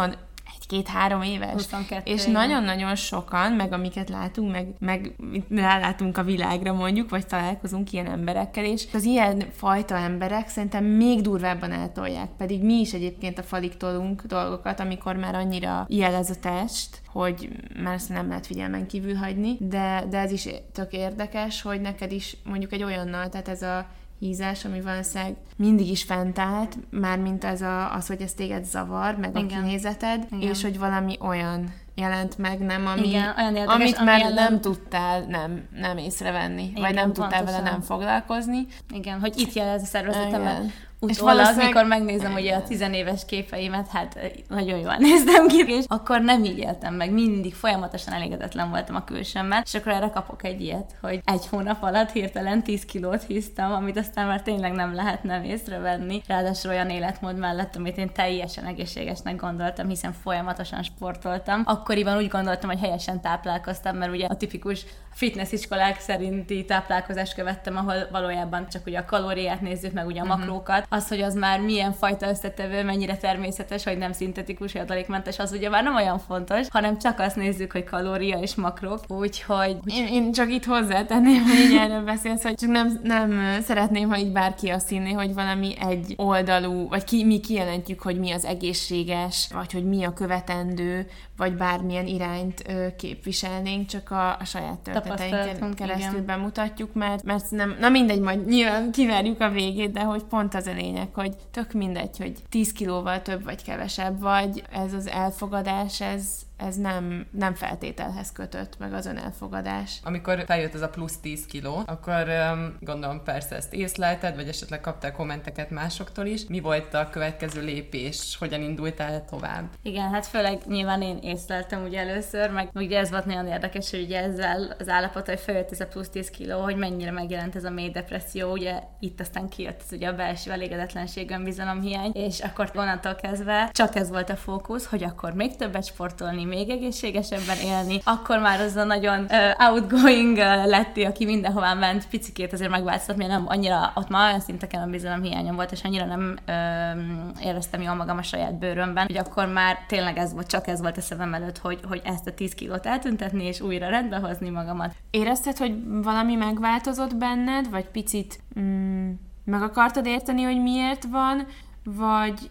két-három 0.69 1.21
éves. 1.21 1.51
22, 1.51 2.11
és 2.11 2.25
nagyon-nagyon 2.25 2.95
sokan, 2.95 3.51
meg 3.51 3.73
amiket 3.73 4.09
látunk, 4.09 4.51
meg, 4.51 4.67
meg 4.79 5.15
rálátunk 5.49 6.17
a 6.17 6.23
világra 6.23 6.73
mondjuk, 6.73 7.09
vagy 7.09 7.27
találkozunk 7.27 7.91
ilyen 7.91 8.05
emberekkel, 8.05 8.63
és 8.63 8.87
az 8.93 9.03
ilyen 9.03 9.43
fajta 9.51 9.95
emberek 9.95 10.47
szerintem 10.49 10.83
még 10.83 11.21
durvábban 11.21 11.71
eltolják, 11.71 12.29
pedig 12.37 12.63
mi 12.63 12.73
is 12.73 12.93
egyébként 12.93 13.37
a 13.39 13.43
falig 13.43 13.77
tolunk 13.77 14.21
dolgokat, 14.21 14.79
amikor 14.79 15.15
már 15.15 15.35
annyira 15.35 15.85
jelez 15.89 16.29
a 16.29 16.39
test, 16.39 17.01
hogy 17.07 17.49
már 17.83 17.93
ezt 17.93 18.09
nem 18.09 18.27
lehet 18.27 18.45
figyelmen 18.45 18.87
kívül 18.87 19.15
hagyni, 19.15 19.57
de, 19.59 20.03
de 20.09 20.17
ez 20.17 20.31
is 20.31 20.47
tök 20.73 20.93
érdekes, 20.93 21.61
hogy 21.61 21.81
neked 21.81 22.11
is 22.11 22.37
mondjuk 22.43 22.73
egy 22.73 22.83
olyannal, 22.83 23.29
tehát 23.29 23.47
ez 23.47 23.61
a 23.61 23.87
hízás, 24.19 24.65
ami 24.65 24.81
valószínűleg 24.81 25.35
mindig 25.55 25.89
is 25.89 26.03
fent 26.03 26.39
állt, 26.39 26.77
mármint 26.89 27.43
az, 27.43 27.61
a, 27.61 27.93
az, 27.93 28.07
hogy 28.07 28.21
ez 28.21 28.33
téged 28.33 28.65
zavar, 28.65 29.15
meg 29.15 29.29
Igen. 29.37 29.43
a 29.43 29.47
kinézeted, 29.47 30.27
Igen. 30.31 30.49
és 30.49 30.61
hogy 30.61 30.79
valami 30.79 31.17
olyan 31.21 31.73
jelent 31.95 32.37
meg, 32.37 32.59
nem, 32.59 32.87
ami, 32.87 33.07
Igen, 33.07 33.33
olyan 33.37 33.55
érdekes, 33.55 33.75
amit 33.75 34.03
már 34.03 34.21
ellen... 34.21 34.33
nem 34.33 34.61
tudtál 34.61 35.21
nem, 35.21 35.67
nem 35.75 35.97
észrevenni, 35.97 36.63
Igen, 36.63 36.81
vagy 36.81 36.93
nem 36.93 37.13
tudtál 37.13 37.29
pontosan. 37.29 37.61
vele 37.61 37.71
nem 37.71 37.81
foglalkozni. 37.81 38.67
Igen, 38.93 39.19
hogy 39.19 39.37
itt 39.37 39.53
jelez 39.53 39.81
a 39.81 39.85
szervezetemet 39.85 40.88
utólag, 40.99 41.55
mikor 41.55 41.85
megnézem 41.85 42.33
ugye 42.33 42.55
a 42.55 42.63
tizenéves 42.63 43.25
képeimet, 43.25 43.87
hát 43.87 44.19
nagyon 44.47 44.79
jól 44.79 44.95
néztem 45.07 45.47
ki, 45.47 45.63
és 45.67 45.85
akkor 45.87 46.21
nem 46.21 46.43
így 46.43 46.57
éltem 46.57 46.93
meg, 46.93 47.11
mindig 47.11 47.53
folyamatosan 47.53 48.13
elégedetlen 48.13 48.69
voltam 48.69 48.95
a 48.95 49.03
külsőmmel, 49.03 49.61
és 49.65 49.73
akkor 49.73 49.91
erre 49.91 50.09
kapok 50.09 50.43
egy 50.43 50.61
ilyet, 50.61 50.95
hogy 51.01 51.21
egy 51.25 51.47
hónap 51.49 51.83
alatt 51.83 52.11
hirtelen 52.11 52.63
10 52.63 52.85
kilót 52.85 53.23
hisztam, 53.23 53.71
amit 53.71 53.97
aztán 53.97 54.27
már 54.27 54.41
tényleg 54.41 54.71
nem 54.71 54.95
lehetne 54.95 55.43
észrevenni, 55.45 56.21
ráadásul 56.27 56.71
olyan 56.71 56.89
életmód 56.89 57.37
mellett, 57.37 57.75
amit 57.75 57.97
én 57.97 58.13
teljesen 58.13 58.65
egészségesnek 58.65 59.35
gondoltam, 59.35 59.87
hiszen 59.87 60.13
folyamatosan 60.13 60.83
sportoltam. 60.83 61.61
Akkoriban 61.65 62.17
úgy 62.17 62.27
gondoltam, 62.27 62.69
hogy 62.69 62.79
helyesen 62.79 63.21
táplálkoztam, 63.21 63.97
mert 63.97 64.11
ugye 64.11 64.25
a 64.25 64.35
tipikus 64.35 64.85
fitness 65.19 65.51
iskolák 65.51 65.99
szerinti 65.99 66.65
táplálkozást 66.65 67.33
követtem, 67.33 67.77
ahol 67.77 68.07
valójában 68.11 68.67
csak 68.67 68.85
ugye 68.85 68.99
a 68.99 69.05
kalóriát 69.05 69.61
nézzük, 69.61 69.93
meg 69.93 70.05
ugye 70.05 70.19
a 70.19 70.23
uh-huh. 70.23 70.37
makrókat. 70.37 70.85
Az, 70.89 71.07
hogy 71.07 71.21
az 71.21 71.33
már 71.33 71.61
milyen 71.61 71.93
fajta 71.93 72.29
összetevő, 72.29 72.83
mennyire 72.83 73.17
természetes, 73.17 73.83
hogy 73.83 73.97
nem 73.97 74.11
szintetikus, 74.11 74.75
adalékmentes, 74.75 75.39
az 75.39 75.51
ugye 75.51 75.69
már 75.69 75.83
nem 75.83 75.95
olyan 75.95 76.19
fontos, 76.19 76.67
hanem 76.69 76.97
csak 76.97 77.19
azt 77.19 77.35
nézzük, 77.35 77.71
hogy 77.71 77.83
kalória 77.83 78.39
és 78.39 78.55
makrók. 78.55 78.99
Úgyhogy... 79.07 79.77
Én, 79.85 80.07
én 80.07 80.31
csak 80.31 80.51
itt 80.51 80.65
hozzátenném, 80.65 81.43
hogy 81.43 81.59
így 81.59 81.75
erről 81.75 82.03
beszélsz, 82.03 82.43
hogy 82.43 82.55
csak 82.55 82.69
nem, 82.69 82.99
nem 83.03 83.59
szeretném, 83.61 84.09
ha 84.09 84.17
így 84.17 84.31
bárki 84.31 84.69
azt 84.69 84.89
hinné, 84.89 85.11
hogy 85.11 85.33
valami 85.33 85.73
egy 85.89 86.13
oldalú, 86.15 86.87
vagy 86.87 87.03
ki, 87.03 87.25
mi 87.25 87.39
kijelentjük, 87.39 88.01
hogy 88.01 88.19
mi 88.19 88.31
az 88.31 88.45
egészséges, 88.45 89.49
vagy 89.53 89.71
hogy 89.71 89.85
mi 89.85 90.03
a 90.03 90.13
követendő, 90.13 91.07
vagy 91.37 91.53
bármilyen 91.53 92.07
irányt 92.07 92.63
ö, 92.67 92.95
képviselnénk, 92.95 93.87
csak 93.87 94.11
a, 94.11 94.29
a 94.29 94.45
saját 94.45 94.79
történeteinken 94.79 95.73
keresztül 95.73 96.13
igen. 96.13 96.25
bemutatjuk, 96.25 96.93
mert, 96.93 97.23
mert 97.23 97.51
nem, 97.51 97.75
na 97.79 97.89
mindegy, 97.89 98.19
majd 98.19 98.47
nyilván 98.47 98.91
kiverjük 98.91 99.41
a 99.41 99.49
végét, 99.49 99.91
de 99.91 100.01
hogy 100.01 100.23
pont 100.23 100.55
az 100.55 100.67
a 100.67 100.73
lényeg, 100.79 101.13
hogy 101.13 101.35
tök 101.51 101.71
mindegy, 101.71 102.17
hogy 102.17 102.37
10 102.49 102.71
kilóval 102.71 103.21
több 103.21 103.43
vagy 103.43 103.63
kevesebb 103.63 104.19
vagy, 104.19 104.63
ez 104.71 104.93
az 104.93 105.07
elfogadás, 105.07 106.01
ez, 106.01 106.47
ez 106.57 106.75
nem, 106.75 107.27
nem 107.31 107.53
feltételhez 107.53 108.31
kötött, 108.31 108.77
meg 108.79 108.93
az 108.93 109.05
önelfogadás. 109.05 109.99
Amikor 110.03 110.43
feljött 110.45 110.73
ez 110.73 110.81
a 110.81 110.89
plusz 110.89 111.17
10 111.17 111.45
kiló, 111.45 111.81
akkor 111.85 112.27
um, 112.27 112.77
gondolom 112.79 113.23
persze 113.23 113.55
ezt 113.55 113.73
észlelted, 113.73 114.35
vagy 114.35 114.47
esetleg 114.47 114.81
kaptál 114.81 115.11
kommenteket 115.11 115.69
másoktól 115.69 116.25
is. 116.25 116.45
Mi 116.47 116.59
volt 116.59 116.93
a 116.93 117.09
következő 117.09 117.61
lépés? 117.61 118.35
Hogyan 118.39 118.61
indultál 118.61 119.25
tovább? 119.25 119.69
Igen, 119.81 120.09
hát 120.09 120.25
főleg 120.25 120.61
nyilván 120.65 121.01
én 121.01 121.17
észleltem 121.21 121.83
ugye 121.83 121.99
először, 121.99 122.51
meg 122.51 122.69
ugye 122.73 122.99
ez 122.99 123.09
volt 123.09 123.25
nagyon 123.25 123.47
érdekes, 123.47 123.89
hogy 123.89 124.01
ugye 124.01 124.21
ezzel 124.21 124.75
az 124.79 124.89
állapot, 124.89 125.25
hogy 125.25 125.39
feljött 125.39 125.71
ez 125.71 125.79
a 125.79 125.87
plusz 125.87 126.09
10 126.09 126.29
kiló, 126.29 126.61
hogy 126.61 126.75
mennyire 126.75 127.11
megjelent 127.11 127.55
ez 127.55 127.63
a 127.63 127.69
mély 127.69 127.89
depresszió, 127.89 128.51
ugye 128.51 128.79
itt 128.99 129.19
aztán 129.19 129.49
kijött 129.49 129.81
ez 129.81 129.91
ugye 129.91 130.07
a 130.07 130.15
belső 130.15 130.51
elégedetlenség, 130.69 131.31
önbizalomhiány, 131.31 132.11
és 132.13 132.39
akkor 132.39 132.71
onnantól 132.75 133.15
kezdve 133.15 133.69
csak 133.73 133.95
ez 133.95 134.09
volt 134.09 134.29
a 134.29 134.35
fókusz, 134.35 134.85
hogy 134.85 135.03
akkor 135.03 135.33
még 135.33 135.55
többet 135.55 135.85
sportolni, 135.85 136.45
még 136.45 136.69
egészségesebben 136.69 137.57
élni, 137.57 137.99
akkor 138.03 138.39
már 138.39 138.59
az 138.59 138.75
a 138.75 138.83
nagyon 138.83 139.19
uh, 139.29 139.69
outgoing 139.69 140.37
uh, 140.37 140.65
Letti, 140.65 141.03
aki 141.03 141.25
mindenhová 141.25 141.73
ment, 141.73 142.07
picikét 142.07 142.53
azért 142.53 142.69
megváltozott, 142.69 143.17
mert 143.17 143.29
nem 143.29 143.45
annyira, 143.47 143.91
ott 143.95 144.09
már 144.09 144.27
olyan 144.27 144.39
szinteken 144.39 144.81
a 144.81 144.89
bizalom 144.89 145.21
hiányom 145.21 145.55
volt, 145.55 145.71
és 145.71 145.83
annyira 145.83 146.05
nem 146.05 146.37
uh, 146.47 147.45
éreztem 147.45 147.81
jól 147.81 147.95
magam 147.95 148.17
a 148.17 148.23
saját 148.23 148.59
bőrömben, 148.59 149.05
hogy 149.05 149.17
akkor 149.17 149.47
már 149.47 149.77
tényleg 149.87 150.17
ez 150.17 150.33
volt, 150.33 150.47
csak 150.47 150.67
ez 150.67 150.81
volt 150.81 150.97
a 150.97 151.01
szemem 151.01 151.33
előtt, 151.33 151.57
hogy, 151.57 151.79
hogy 151.87 152.01
ezt 152.03 152.27
a 152.27 152.33
10 152.33 152.53
kilót 152.53 152.85
eltüntetni, 152.85 153.43
és 153.43 153.61
újra 153.61 153.89
rendbe 153.89 154.17
hozni 154.17 154.49
magamat. 154.49 154.95
Érezted, 155.11 155.57
hogy 155.57 155.73
valami 156.03 156.35
megváltozott 156.35 157.15
benned, 157.15 157.69
vagy 157.69 157.85
picit 157.85 158.39
mm, 158.59 159.11
meg 159.49 159.61
akartad 159.61 160.05
érteni, 160.05 160.43
hogy 160.43 160.61
miért 160.61 161.05
van, 161.05 161.47
vagy 161.83 162.49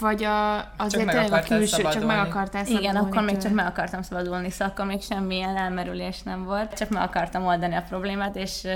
vagy 0.00 0.24
a, 0.24 0.56
azért 0.76 1.08
tényleg 1.08 1.32
a 1.32 1.42
külső, 1.42 1.66
szabadulni. 1.66 1.98
csak 1.98 2.06
meg 2.06 2.18
akartál 2.18 2.64
szabadulni. 2.64 2.82
Igen, 2.82 2.96
akkor 2.96 3.22
még 3.22 3.36
csak 3.36 3.52
meg 3.52 3.66
akartam 3.66 4.02
szabadulni, 4.02 4.50
szóval 4.50 4.68
akkor 4.68 4.86
még 4.86 5.02
semmilyen 5.02 5.56
elmerülés 5.56 6.22
nem 6.22 6.44
volt. 6.44 6.74
Csak 6.74 6.88
meg 6.88 7.02
akartam 7.02 7.46
oldani 7.46 7.74
a 7.74 7.84
problémát, 7.88 8.36
és 8.36 8.62
uh, 8.64 8.70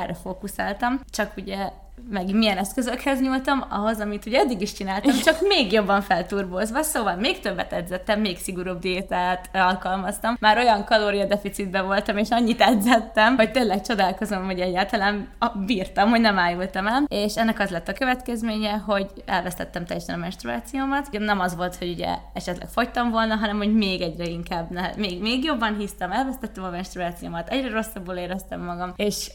erre 0.00 0.14
fókuszáltam. 0.14 1.00
Csak 1.10 1.32
ugye 1.36 1.70
meg 2.08 2.34
milyen 2.34 2.58
eszközökhez 2.58 3.20
nyúltam, 3.20 3.64
ahhoz, 3.68 4.00
amit 4.00 4.26
ugye 4.26 4.38
eddig 4.38 4.60
is 4.60 4.72
csináltam, 4.72 5.12
csak 5.24 5.40
még 5.48 5.72
jobban 5.72 6.00
felturbozva, 6.00 6.82
szóval 6.82 7.16
még 7.16 7.40
többet 7.40 7.72
edzettem, 7.72 8.20
még 8.20 8.38
szigorúbb 8.38 8.78
diétát 8.78 9.48
alkalmaztam. 9.52 10.36
Már 10.40 10.56
olyan 10.56 10.84
kalóriadeficitben 10.84 11.86
voltam, 11.86 12.16
és 12.16 12.28
annyit 12.30 12.60
edzettem, 12.60 13.36
hogy 13.36 13.50
tényleg 13.50 13.80
csodálkozom, 13.80 14.44
hogy 14.44 14.60
egyáltalán 14.60 15.28
bírtam, 15.66 16.10
hogy 16.10 16.20
nem 16.20 16.38
ájultam 16.38 16.86
el. 16.86 17.04
És 17.08 17.36
ennek 17.36 17.58
az 17.58 17.70
lett 17.70 17.88
a 17.88 17.92
következménye, 17.92 18.72
hogy 18.72 19.06
elvesztettem 19.26 19.84
teljesen 19.84 20.14
a 20.14 20.18
menstruációmat. 20.18 21.10
Nem 21.10 21.40
az 21.40 21.56
volt, 21.56 21.76
hogy 21.76 21.90
ugye 21.90 22.16
esetleg 22.34 22.68
fogytam 22.68 23.10
volna, 23.10 23.34
hanem 23.36 23.56
hogy 23.56 23.74
még 23.74 24.00
egyre 24.00 24.24
inkább, 24.24 24.70
ne, 24.70 24.90
még, 24.96 25.20
még 25.20 25.44
jobban 25.44 25.76
hisztam, 25.76 26.12
elvesztettem 26.12 26.64
a 26.64 26.70
menstruációmat, 26.70 27.48
egyre 27.48 27.70
rosszabbul 27.70 28.14
éreztem 28.14 28.60
magam, 28.60 28.92
és 28.96 29.30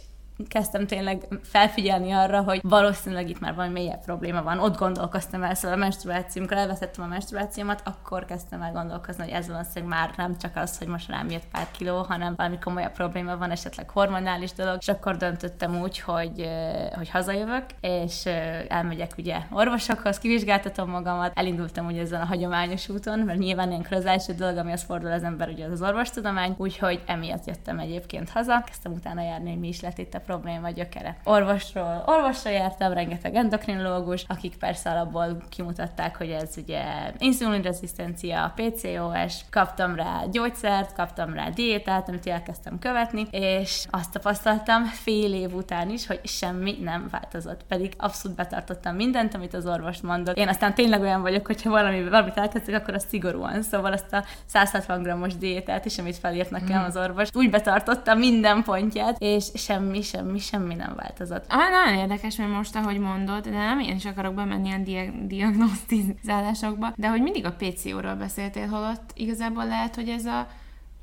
kezdtem 0.48 0.88
tényleg 0.88 1.28
felfigyelni 1.44 2.12
arra, 2.12 2.42
hogy 2.42 2.60
valószínűleg 2.64 3.30
itt 3.30 3.40
már 3.40 3.56
valami 3.56 3.74
mélyebb 3.74 4.04
probléma 4.04 4.44
van. 4.44 4.60
Ott 4.60 4.78
gondolkoztam 4.78 5.44
el, 5.44 5.56
szóval 5.56 5.78
a 5.78 5.80
menstruáció, 5.80 6.42
amikor 6.42 6.58
elveszettem 6.58 7.04
a 7.04 7.08
menstruációmat, 7.08 7.82
akkor 7.84 8.26
kezdtem 8.26 8.62
el 8.62 8.72
gondolkozni, 8.72 9.24
hogy 9.24 9.34
ez 9.34 9.48
valószínűleg 9.48 9.90
már 9.90 10.14
nem 10.18 10.38
csak 10.38 10.56
az, 10.56 10.78
hogy 10.78 10.88
most 10.88 11.10
rám 11.10 11.30
jött 11.30 11.48
pár 11.52 11.68
kiló, 11.72 12.02
hanem 12.02 12.34
valami 12.36 12.60
komolyabb 12.60 12.92
probléma 12.92 13.38
van, 13.38 13.52
esetleg 13.52 13.90
hormonális 13.90 14.54
dolog, 14.54 14.78
és 14.80 14.88
akkor 14.88 15.18
döntöttem 15.18 15.82
úgy, 15.82 16.00
hogy, 16.00 16.50
hogy 16.96 17.10
hazajövök, 17.10 17.66
és 17.82 18.26
elmegyek 18.68 19.12
ugye 19.18 19.38
orvosokhoz, 19.52 20.18
kivizsgáltatom 20.18 20.90
magamat, 20.90 21.32
elindultam 21.36 21.86
ugye 21.86 22.02
ezen 22.02 22.22
a 22.22 22.26
hagyományos 22.26 22.90
úton, 22.90 23.20
mert 23.20 23.40
nyilván 23.40 23.70
ilyenkor 23.70 23.98
az 23.98 24.06
első 24.06 24.34
dolog, 24.34 24.58
ami 24.58 24.72
az 24.72 24.84
fordul 24.84 25.12
az 25.12 25.24
ember, 25.24 25.50
ugye 25.50 25.66
az, 25.66 25.72
az 25.72 25.82
orvostudomány, 25.82 26.56
úgyhogy 26.58 27.02
emiatt 27.06 27.46
jöttem 27.46 27.80
egyébként 27.80 28.30
haza, 28.30 28.64
kezdtem 28.66 28.92
utána 28.92 29.22
járni, 29.22 29.50
hogy 29.50 29.60
mi 29.60 29.68
is 29.68 29.82
lett 29.82 29.98
itt 29.98 30.14
a 30.14 30.20
probléma 30.26 30.70
gyökere. 30.70 31.18
Orvosról 31.24 32.04
orvosra 32.06 32.50
jártam, 32.50 32.94
rengeteg 32.94 33.36
endokrinológus, 33.36 34.26
akik 34.28 34.58
persze 34.58 34.90
alapból 34.90 35.38
kimutatták, 35.50 36.18
hogy 36.18 36.30
ez 36.30 36.54
ugye 36.58 36.84
inzulinrezisztencia, 37.18 38.54
PCOS, 38.56 39.34
kaptam 39.50 39.96
rá 39.96 40.24
gyógyszert, 40.32 40.94
kaptam 40.94 41.34
rá 41.34 41.50
diétát, 41.50 42.10
amit 42.10 42.28
elkezdtem 42.28 42.80
követni, 42.80 43.28
és 43.32 43.86
azt 43.90 44.12
tapasztaltam 44.12 44.84
fél 44.84 45.34
év 45.34 45.54
után 45.54 45.90
is, 45.90 46.08
hogy 46.08 46.20
semmi 46.24 46.78
nem 46.82 47.08
változott. 47.12 47.64
Pedig 47.68 47.94
abszolút 47.98 48.38
betartottam 48.38 48.96
mindent, 48.96 49.34
amit 49.34 49.54
az 49.54 49.66
orvos 49.66 50.02
mondott. 50.02 50.38
Én 50.38 50.48
aztán 50.48 50.74
tényleg 50.74 51.02
olyan 51.02 51.22
vagyok, 51.22 51.46
hogyha 51.46 51.70
valami, 51.70 52.04
valamit 52.04 52.38
elkezdek, 52.38 52.76
akkor 52.76 52.94
az 52.94 53.06
szigorúan. 53.10 53.62
Szóval 53.62 53.94
azt 53.94 54.14
a 54.14 54.24
160 54.46 55.02
g-os 55.04 55.38
diétát 55.38 55.86
is, 55.86 55.98
amit 55.98 56.18
felírt 56.18 56.50
nekem 56.50 56.82
mm. 56.82 56.86
az 56.86 56.98
orvos, 56.98 57.30
úgy 57.34 57.50
betartottam 57.50 58.18
minden 58.18 58.64
pontját, 58.64 59.16
és 59.20 59.46
semmi, 59.54 60.02
semmi, 60.16 60.40
semmi 60.40 60.76
nem 60.76 60.96
változott. 60.96 61.46
Ah, 61.48 61.70
nagyon 61.70 62.00
érdekes, 62.00 62.36
mert 62.36 62.52
most, 62.52 62.76
ahogy 62.76 63.00
mondod, 63.00 63.44
de 63.44 63.50
nem 63.58 63.80
én 63.80 63.96
is 63.96 64.06
akarok 64.06 64.34
bemenni 64.34 64.68
ilyen 64.68 64.84
dia- 64.84 65.28
diagnosztizálásokba, 65.28 66.94
de 66.96 67.08
hogy 67.10 67.22
mindig 67.22 67.46
a 67.46 67.56
PCO-ról 67.58 68.16
beszéltél, 68.16 68.68
holott 68.68 69.12
igazából 69.14 69.66
lehet, 69.66 69.96
hogy 69.96 70.10
ez 70.10 70.26
a 70.26 70.48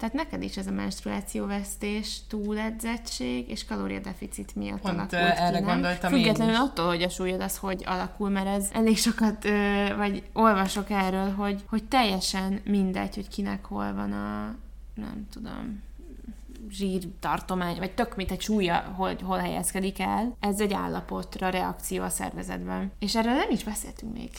tehát 0.02 0.16
neked 0.16 0.42
is 0.42 0.56
ez 0.56 0.66
a 0.66 0.70
menstruációvesztés, 0.70 2.18
túledzettség 2.28 3.48
és 3.50 3.64
kalóriadeficit 3.64 4.54
miatt 4.56 4.80
Pont 4.80 4.94
alakult 4.94 5.38
erre 5.38 5.58
ki, 5.58 5.64
gondoltam 5.64 6.12
Függetlenül 6.12 6.54
én 6.54 6.60
is. 6.60 6.68
attól, 6.68 6.86
hogy 6.86 7.02
a 7.02 7.08
súlyod 7.08 7.40
az 7.40 7.56
hogy 7.56 7.82
alakul, 7.86 8.28
mert 8.28 8.46
ez 8.46 8.68
elég 8.72 8.98
sokat, 8.98 9.48
vagy 9.96 10.22
olvasok 10.32 10.90
erről, 10.90 11.30
hogy, 11.34 11.64
hogy 11.68 11.84
teljesen 11.84 12.60
mindegy, 12.64 13.14
hogy 13.14 13.28
kinek 13.28 13.64
hol 13.64 13.94
van 13.94 14.12
a, 14.12 14.54
nem 14.94 15.26
tudom, 15.32 15.82
zsírtartomány, 16.72 17.76
vagy 17.78 17.94
tök 17.94 18.16
mint 18.16 18.30
egy 18.30 18.40
súlya, 18.40 18.76
hogy 18.96 19.20
hol 19.22 19.38
helyezkedik 19.38 20.00
el. 20.00 20.36
Ez 20.40 20.60
egy 20.60 20.72
állapotra 20.72 21.48
reakció 21.48 22.02
a 22.02 22.08
szervezetben. 22.08 22.92
És 22.98 23.16
erről 23.16 23.34
nem 23.34 23.50
is 23.50 23.64
beszéltünk 23.64 24.12
még. 24.12 24.30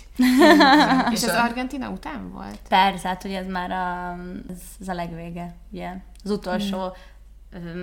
és 1.14 1.24
ez 1.24 1.36
a- 1.36 1.44
Argentina 1.44 1.90
után 1.90 2.32
volt? 2.32 2.60
Persze, 2.68 3.08
hát 3.08 3.22
hogy 3.22 3.32
ez 3.32 3.48
már 3.48 3.72
a, 3.72 4.18
ez, 4.50 4.62
ez 4.80 4.88
a 4.88 4.94
legvége, 4.94 5.56
ugye. 5.72 5.94
Az 6.24 6.32
utolsó 6.32 6.78
mm. 6.78 6.90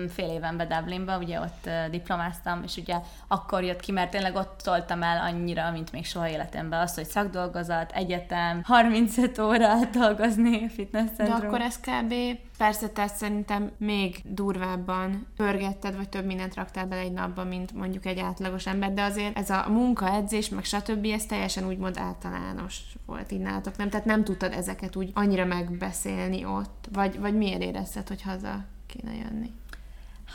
Fél 0.08 0.28
évenben 0.30 0.68
Dublinba, 0.68 1.18
ugye 1.18 1.40
ott 1.40 1.70
diplomáztam, 1.90 2.62
és 2.64 2.76
ugye 2.76 2.96
akkor 3.28 3.62
jött 3.62 3.80
ki, 3.80 3.92
mert 3.92 4.10
tényleg 4.10 4.34
ott 4.34 4.60
toltam 4.64 5.02
el 5.02 5.20
annyira, 5.20 5.70
mint 5.70 5.92
még 5.92 6.06
soha 6.06 6.28
életemben 6.28 6.80
az, 6.80 6.94
hogy 6.94 7.04
szakdolgozat, 7.04 7.92
egyetem, 7.92 8.60
35 8.64 9.38
órát 9.38 9.90
dolgozni 9.90 10.68
fitness 10.68 11.10
De 11.16 11.24
centrum. 11.24 11.46
akkor 11.48 11.60
ez 11.60 11.80
kb. 11.80 12.14
persze 12.58 12.88
te 12.88 13.06
szerintem 13.06 13.70
még 13.76 14.20
durvábban 14.24 15.26
pörgetted, 15.36 15.96
vagy 15.96 16.08
több 16.08 16.24
mindent 16.24 16.54
raktál 16.54 16.86
bele 16.86 17.00
egy 17.00 17.12
napba, 17.12 17.44
mint 17.44 17.72
mondjuk 17.72 18.06
egy 18.06 18.18
átlagos 18.18 18.66
ember, 18.66 18.92
de 18.92 19.02
azért 19.02 19.38
ez 19.38 19.50
a 19.50 19.66
munka, 19.68 20.14
edzés, 20.14 20.48
meg 20.48 20.64
stb. 20.64 21.06
ez 21.12 21.26
teljesen 21.26 21.66
úgymond 21.66 21.96
általános 21.98 22.80
volt 23.06 23.32
így 23.32 23.40
nálatok, 23.40 23.76
nem? 23.76 23.90
Tehát 23.90 24.06
nem 24.06 24.24
tudtad 24.24 24.52
ezeket 24.52 24.96
úgy 24.96 25.10
annyira 25.14 25.44
megbeszélni 25.44 26.44
ott, 26.44 26.88
vagy, 26.92 27.20
vagy 27.20 27.36
miért 27.36 27.62
érezted, 27.62 28.08
hogy 28.08 28.22
haza 28.22 28.64
kéne 28.90 29.14
jönni? 29.14 29.50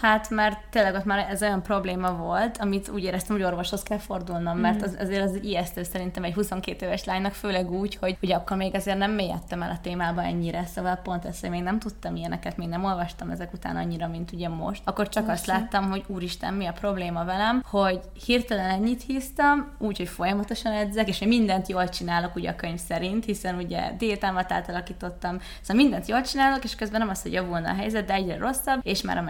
Hát, 0.02 0.30
mert 0.30 0.60
tényleg 0.70 0.94
ott 0.94 1.06
már 1.06 1.28
ez 1.30 1.42
olyan 1.42 1.62
probléma 1.62 2.12
volt, 2.12 2.58
amit 2.58 2.90
úgy 2.90 3.04
éreztem, 3.04 3.36
hogy 3.36 3.46
orvoshoz 3.46 3.84
kell 3.84 3.98
fordulnom, 3.98 4.58
mert 4.58 4.82
az, 4.82 4.98
azért 5.00 5.24
az 5.24 5.40
ijesztő 5.44 5.84
szerintem 5.84 6.24
egy 6.24 6.34
22 6.34 6.86
éves 6.86 7.04
lánynak, 7.04 7.34
főleg 7.34 7.72
úgy, 7.72 7.96
hogy 7.96 8.18
ugye 8.22 8.36
akkor 8.36 8.58
még 8.58 8.76
azért 8.76 8.98
nem 8.98 9.12
mélyedtem 9.12 9.62
el 9.62 9.72
a 9.72 9.80
témába 9.82 10.24
ennyire, 10.24 10.66
szóval 10.66 10.96
pont 10.96 11.26
ezt, 11.26 11.42
hogy 11.42 11.50
még 11.50 11.62
nem 11.62 11.80
tudtam 11.80 12.16
ilyeneket, 12.16 12.58
még 12.58 12.68
nem 12.68 12.84
olvastam 12.84 13.30
ezek 13.30 13.54
után 13.54 13.76
annyira, 13.76 14.08
mint 14.08 14.32
ugye 14.32 14.50
most. 14.50 14.82
Akkor 14.84 15.10
csak 15.10 15.30
azt 15.30 15.46
láttam, 15.46 15.90
hogy 15.90 16.04
úristen, 16.08 16.54
mi 16.54 16.66
a 16.66 16.72
probléma 16.72 17.26
velem, 17.26 17.64
hogy 17.70 18.00
hirtelen 18.26 18.70
ennyit 18.70 19.04
hisztam, 19.04 19.72
úgy, 19.78 19.98
hogy 19.98 20.08
folyamatosan 20.08 20.72
edzek, 20.72 21.08
és 21.08 21.20
hogy 21.20 21.28
mindent 21.28 21.68
jól 21.68 21.90
csinálok 21.90 22.36
ugye 22.36 22.50
a 22.50 22.56
könyv 22.56 22.80
szerint, 22.80 23.26
hiszen 23.26 23.56
ugye 23.56 23.92
diétámat 23.98 24.52
átalakítottam, 24.52 25.40
szóval 25.62 25.84
mindent 25.84 26.08
jól 26.08 26.22
csinálok, 26.22 26.64
és 26.64 26.76
közben 26.76 27.00
nem 27.00 27.10
az, 27.10 27.22
hogy 27.22 27.34
javulna 27.34 27.70
a 27.70 27.76
helyzet, 27.76 28.06
de 28.06 28.14
egyre 28.14 28.38
rosszabb, 28.38 28.80
és 28.84 29.02
már 29.02 29.18
a 29.18 29.22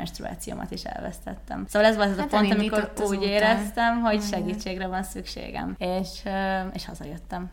menstruációmat 0.56 0.72
is 0.72 0.84
elvesztettem. 0.84 1.66
Szóval 1.68 1.88
ez 1.88 1.96
volt 1.96 2.10
az 2.10 2.18
Hát 2.18 2.34
a 2.34 2.38
pont, 2.38 2.54
amikor 2.54 2.92
úgy 3.00 3.18
útán. 3.18 3.30
éreztem, 3.30 4.02
hogy 4.02 4.22
segítségre 4.22 4.88
van 4.88 5.04
szükségem. 5.04 5.76
És, 5.78 6.24
és 6.74 6.86
hazajöttem. 6.86 7.52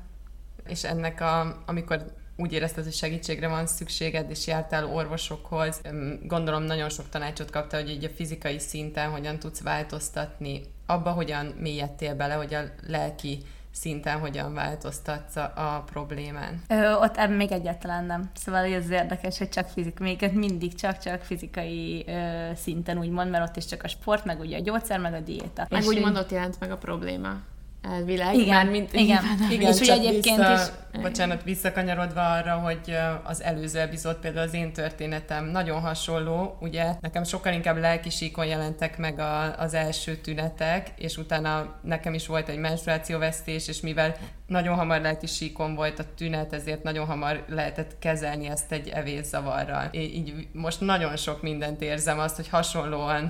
És 0.66 0.84
ennek 0.84 1.20
a, 1.20 1.62
amikor 1.66 2.14
úgy 2.36 2.52
érezted, 2.52 2.84
hogy 2.84 2.92
segítségre 2.92 3.48
van 3.48 3.66
szükséged, 3.66 4.30
és 4.30 4.46
jártál 4.46 4.86
orvosokhoz, 4.86 5.80
gondolom 6.22 6.62
nagyon 6.62 6.88
sok 6.88 7.08
tanácsot 7.08 7.50
kaptál, 7.50 7.80
hogy 7.80 7.90
így 7.90 8.04
a 8.04 8.08
fizikai 8.08 8.58
szinten 8.58 9.10
hogyan 9.10 9.38
tudsz 9.38 9.62
változtatni, 9.62 10.60
abba 10.86 11.10
hogyan 11.10 11.46
mélyedtél 11.46 12.14
bele, 12.14 12.34
hogy 12.34 12.54
a 12.54 12.60
lelki 12.86 13.42
szinten 13.72 14.18
hogyan 14.18 14.54
változtatsz 14.54 15.36
a, 15.36 15.52
a 15.56 15.82
problémán. 15.92 16.62
Ö, 16.68 16.92
ott 16.92 17.16
ebben 17.16 17.36
még 17.36 17.52
egyáltalán 17.52 18.04
nem. 18.04 18.30
Szóval 18.34 18.64
ez 18.64 18.90
érdekes, 18.90 19.38
hogy 19.38 19.48
csak 19.48 19.68
fizik, 19.68 19.98
még 19.98 20.30
mindig 20.32 20.74
csak-csak 20.74 21.22
fizikai 21.22 22.04
ö, 22.06 22.50
szinten 22.54 22.98
úgymond, 22.98 23.30
mert 23.30 23.48
ott 23.48 23.56
is 23.56 23.66
csak 23.66 23.82
a 23.82 23.88
sport, 23.88 24.24
meg 24.24 24.40
ugye 24.40 24.56
a 24.58 24.60
gyógyszer, 24.60 24.98
meg 25.00 25.14
a 25.14 25.20
diéta. 25.20 25.66
Meg 25.70 25.80
És 25.80 25.86
úgy 25.86 25.96
így- 25.96 26.02
mondott 26.02 26.30
jelent 26.30 26.60
meg 26.60 26.70
a 26.70 26.76
probléma 26.76 27.36
elvileg. 27.82 28.34
Igen, 28.34 28.48
már 28.48 28.68
mint 28.70 28.92
igen. 28.92 29.24
Igen, 29.50 29.72
És 29.72 29.80
ugye 29.80 29.92
egyébként 29.92 30.36
vissza, 30.36 30.52
is- 30.52 31.00
Bocsánat, 31.02 31.42
visszakanyarodva 31.42 32.30
arra, 32.32 32.52
hogy 32.54 32.96
az 33.24 33.42
előző 33.42 33.78
epizód, 33.78 34.16
például 34.16 34.46
az 34.46 34.54
én 34.54 34.72
történetem 34.72 35.44
nagyon 35.44 35.80
hasonló, 35.80 36.56
ugye 36.60 36.84
nekem 37.00 37.24
sokkal 37.24 37.52
inkább 37.52 37.76
lelki 37.76 38.10
síkon 38.10 38.46
jelentek 38.46 38.98
meg 38.98 39.18
a, 39.18 39.58
az 39.58 39.74
első 39.74 40.16
tünetek, 40.16 40.88
és 40.96 41.16
utána 41.16 41.74
nekem 41.82 42.14
is 42.14 42.26
volt 42.26 42.48
egy 42.48 42.58
menstruációvesztés, 42.58 43.68
és 43.68 43.80
mivel 43.80 44.16
nagyon 44.46 44.74
hamar 44.76 45.00
lelki 45.00 45.26
síkon 45.26 45.74
volt 45.74 45.98
a 45.98 46.04
tünet, 46.16 46.52
ezért 46.52 46.82
nagyon 46.82 47.06
hamar 47.06 47.44
lehetett 47.48 47.98
kezelni 47.98 48.48
ezt 48.48 48.72
egy 48.72 48.88
evészavarral. 48.88 49.88
Í- 49.92 50.14
Így 50.14 50.48
most 50.52 50.80
nagyon 50.80 51.16
sok 51.16 51.42
mindent 51.42 51.82
érzem, 51.82 52.18
azt, 52.18 52.36
hogy 52.36 52.48
hasonlóan 52.48 53.28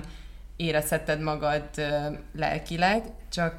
érezheted 0.55 1.21
magad 1.21 1.63
lelkileg, 2.35 3.03
csak, 3.31 3.55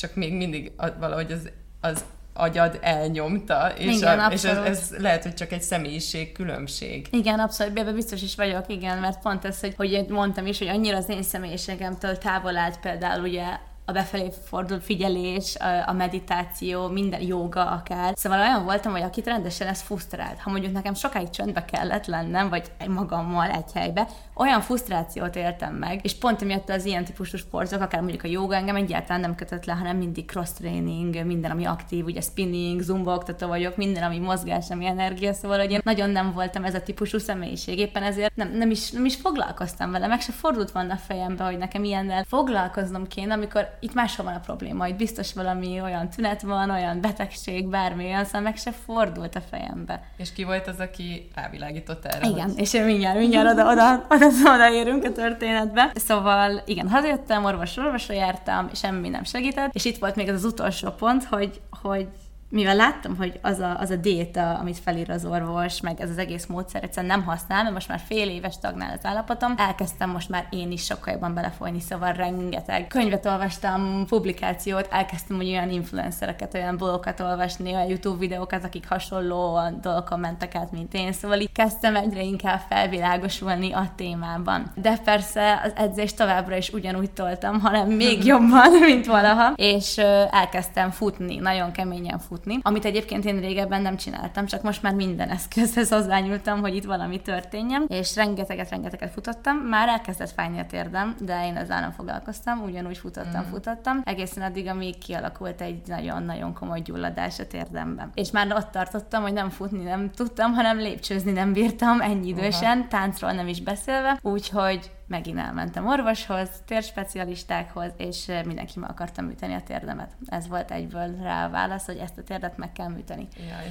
csak 0.00 0.14
még 0.14 0.32
mindig 0.32 0.72
valahogy 0.98 1.32
az, 1.32 1.50
az 1.80 2.04
agyad 2.32 2.78
elnyomta, 2.80 3.72
és, 3.78 3.96
Igen, 3.96 4.18
a, 4.18 4.32
és 4.32 4.44
ez, 4.44 4.56
ez 4.56 4.94
lehet, 4.98 5.22
hogy 5.22 5.34
csak 5.34 5.52
egy 5.52 5.62
személyiség 5.62 6.32
különbség. 6.32 7.06
Igen, 7.10 7.38
abszolút, 7.38 7.78
ebben 7.78 7.94
biztos 7.94 8.22
is 8.22 8.34
vagyok, 8.34 8.64
igen, 8.68 8.98
mert 8.98 9.22
pont 9.22 9.44
ez, 9.44 9.60
hogy, 9.60 9.74
hogy 9.76 10.06
mondtam 10.08 10.46
is, 10.46 10.58
hogy 10.58 10.68
annyira 10.68 10.96
az 10.96 11.08
én 11.08 11.22
személyiségemtől 11.22 12.18
távol 12.18 12.56
állt 12.56 12.80
például 12.80 13.22
ugye 13.22 13.44
a 13.90 13.92
befelé 13.92 14.30
fordult 14.44 14.84
figyelés, 14.84 15.56
a- 15.56 15.88
a 15.88 15.92
meditáció, 15.92 16.88
minden 16.88 17.20
joga 17.22 17.70
akár. 17.70 18.12
Szóval 18.16 18.40
olyan 18.40 18.64
voltam, 18.64 18.92
hogy 18.92 19.02
akit 19.02 19.26
rendesen 19.26 19.68
ez 19.68 19.80
frusztrált. 19.80 20.38
Ha 20.40 20.50
mondjuk 20.50 20.72
nekem 20.72 20.94
sokáig 20.94 21.30
csöndbe 21.30 21.64
kellett 21.64 22.06
lennem, 22.06 22.48
vagy 22.48 22.70
magammal 22.88 23.50
egy 23.50 23.72
helybe, 23.74 24.06
olyan 24.34 24.60
frusztrációt 24.60 25.36
éltem 25.36 25.74
meg, 25.74 26.00
és 26.02 26.14
pont 26.14 26.42
emiatt 26.42 26.68
az 26.68 26.84
ilyen 26.84 27.04
típusú 27.04 27.36
sportok, 27.36 27.80
akár 27.80 28.00
mondjuk 28.00 28.24
a 28.24 28.28
joga 28.28 28.54
engem 28.54 28.76
egyáltalán 28.76 29.20
nem 29.20 29.34
kötött 29.34 29.64
le, 29.64 29.72
hanem 29.72 29.96
mindig 29.96 30.26
cross 30.26 30.50
training, 30.52 31.24
minden, 31.26 31.50
ami 31.50 31.64
aktív, 31.64 32.04
ugye 32.04 32.20
spinning, 32.20 32.80
zumba 32.80 33.14
oktató 33.14 33.46
vagyok, 33.46 33.76
minden, 33.76 34.02
ami 34.02 34.18
mozgás, 34.18 34.70
ami 34.70 34.86
energia, 34.86 35.32
szóval 35.32 35.58
hogy 35.58 35.70
én 35.70 35.80
nagyon 35.84 36.10
nem 36.10 36.32
voltam 36.32 36.64
ez 36.64 36.74
a 36.74 36.82
típusú 36.82 37.18
személyiség, 37.18 37.78
éppen 37.78 38.02
ezért 38.02 38.36
nem, 38.36 38.50
nem, 38.52 38.70
is, 38.70 38.90
nem 38.90 39.04
is 39.04 39.14
foglalkoztam 39.14 39.90
vele, 39.90 40.06
meg 40.06 40.20
se 40.20 40.32
fordult 40.32 40.70
volna 40.70 40.92
a 40.94 40.96
fejembe, 40.96 41.44
hogy 41.44 41.58
nekem 41.58 41.84
ilyennel 41.84 42.24
foglalkoznom 42.24 43.06
kéne, 43.06 43.34
amikor 43.34 43.68
itt 43.80 43.94
máshol 43.94 44.24
van 44.24 44.34
a 44.34 44.40
probléma, 44.40 44.86
itt 44.86 44.96
biztos 44.96 45.32
valami 45.32 45.80
olyan 45.80 46.08
tünet 46.08 46.42
van, 46.42 46.70
olyan 46.70 47.00
betegség, 47.00 47.68
bármi 47.68 48.12
szóval 48.24 48.40
meg 48.40 48.56
se 48.56 48.72
fordult 48.72 49.34
a 49.34 49.40
fejembe. 49.50 50.02
És 50.16 50.32
ki 50.32 50.44
volt 50.44 50.66
az, 50.66 50.78
aki 50.78 51.30
rávilágított 51.34 52.04
erre? 52.04 52.28
Igen, 52.28 52.52
és 52.56 52.74
én 52.74 52.84
mindjárt, 52.84 53.18
mindjárt 53.18 53.50
oda, 53.50 53.70
oda, 53.70 54.06
oda, 54.10 54.26
oda 54.54 54.72
érünk 54.72 55.04
a 55.04 55.12
történetbe. 55.12 55.90
Szóval 55.94 56.62
igen, 56.64 56.88
hazajöttem, 56.88 57.44
orvos 57.44 57.76
orvosra 57.76 58.14
jártam, 58.14 58.70
semmi 58.74 59.08
nem 59.08 59.24
segített, 59.24 59.74
és 59.74 59.84
itt 59.84 59.98
volt 59.98 60.16
még 60.16 60.28
az, 60.28 60.34
az 60.34 60.44
utolsó 60.44 60.90
pont, 60.90 61.24
hogy, 61.24 61.60
hogy 61.82 62.08
mivel 62.50 62.76
láttam, 62.76 63.16
hogy 63.16 63.38
az 63.42 63.58
a, 63.58 63.78
az 63.78 63.90
a 63.90 63.96
diéta, 63.96 64.54
amit 64.54 64.78
felír 64.78 65.10
az 65.10 65.24
orvos, 65.24 65.80
meg 65.80 66.00
ez 66.00 66.10
az 66.10 66.18
egész 66.18 66.46
módszer 66.46 66.82
egyszerűen 66.82 67.16
nem 67.16 67.26
használ, 67.26 67.62
mert 67.62 67.74
most 67.74 67.88
már 67.88 68.00
fél 68.06 68.28
éves 68.28 68.58
tagnál 68.58 68.96
az 68.96 69.04
állapotom, 69.04 69.54
elkezdtem 69.56 70.10
most 70.10 70.28
már 70.28 70.46
én 70.50 70.70
is 70.70 70.84
sokkal 70.84 71.12
jobban 71.12 71.34
belefolyni, 71.34 71.80
szóval 71.80 72.12
rengeteg 72.12 72.86
könyvet 72.86 73.26
olvastam, 73.26 74.06
publikációt, 74.06 74.88
elkezdtem 74.90 75.36
hogy 75.36 75.46
olyan 75.46 75.70
influencereket, 75.70 76.54
olyan 76.54 76.76
blogokat 76.76 77.20
olvasni, 77.20 77.74
olyan 77.74 77.88
YouTube 77.88 78.18
videókat, 78.18 78.64
akik 78.64 78.88
hasonló 78.88 79.60
dolgokon 79.82 80.20
mentek 80.20 80.54
át, 80.54 80.72
mint 80.72 80.94
én, 80.94 81.12
szóval 81.12 81.40
így 81.40 81.52
kezdtem 81.52 81.96
egyre 81.96 82.22
inkább 82.22 82.60
felvilágosulni 82.68 83.72
a 83.72 83.92
témában. 83.96 84.72
De 84.74 84.98
persze 85.04 85.60
az 85.64 85.72
edzést 85.76 86.16
továbbra 86.16 86.56
is 86.56 86.72
ugyanúgy 86.72 87.10
toltam, 87.10 87.60
hanem 87.60 87.88
még 87.88 88.24
jobban, 88.32 88.70
mint 88.80 89.06
valaha, 89.06 89.52
és 89.56 89.98
elkezdtem 90.30 90.90
futni, 90.90 91.36
nagyon 91.36 91.72
keményen 91.72 92.18
futni 92.18 92.38
futni, 92.40 92.58
amit 92.62 92.84
egyébként 92.84 93.24
én 93.24 93.40
régebben 93.40 93.82
nem 93.82 93.96
csináltam, 93.96 94.46
csak 94.46 94.62
most 94.62 94.82
már 94.82 94.94
minden 94.94 95.28
eszközhez 95.28 95.90
hozzányúltam, 95.90 96.60
hogy 96.60 96.74
itt 96.74 96.84
valami 96.84 97.20
történjen, 97.20 97.84
és 97.88 98.16
rengeteget, 98.16 98.70
rengeteget 98.70 99.12
futottam. 99.12 99.56
Már 99.56 99.88
elkezdett 99.88 100.30
fájni 100.30 100.58
a 100.58 100.66
térdem, 100.66 101.14
de 101.20 101.46
én 101.46 101.56
ezzel 101.56 101.80
nem 101.80 101.90
foglalkoztam, 101.90 102.62
ugyanúgy 102.62 102.98
futottam, 102.98 103.44
mm. 103.46 103.50
futottam, 103.50 104.02
egészen 104.04 104.42
addig, 104.42 104.68
amíg 104.68 104.98
kialakult 104.98 105.60
egy 105.60 105.80
nagyon-nagyon 105.86 106.54
komoly 106.54 106.80
gyulladás 106.80 107.38
a 107.38 107.46
térdemben. 107.46 108.10
És 108.14 108.30
már 108.30 108.52
ott 108.52 108.70
tartottam, 108.70 109.22
hogy 109.22 109.32
nem 109.32 109.50
futni 109.50 109.82
nem 109.82 110.10
tudtam, 110.10 110.52
hanem 110.52 110.78
lépcsőzni 110.78 111.32
nem 111.32 111.52
bírtam 111.52 112.00
ennyi 112.00 112.28
idősen, 112.28 112.76
uh-huh. 112.76 112.88
táncról 112.88 113.32
nem 113.32 113.48
is 113.48 113.60
beszélve, 113.62 114.18
úgyhogy 114.22 114.90
megint 115.10 115.38
elmentem 115.38 115.86
orvoshoz, 115.86 116.48
térspecialistákhoz, 116.66 117.90
és 117.96 118.26
mindenki 118.44 118.78
meg 118.78 118.90
akarta 118.90 119.22
műteni 119.22 119.54
a 119.54 119.62
térdemet. 119.62 120.10
Ez 120.26 120.48
volt 120.48 120.70
egyből 120.70 121.16
rá 121.22 121.46
a 121.46 121.50
válasz, 121.50 121.86
hogy 121.86 121.96
ezt 121.96 122.18
a 122.18 122.22
térdet 122.22 122.56
meg 122.56 122.72
kell 122.72 122.88
műteni. 122.88 123.28
Jaj. 123.36 123.70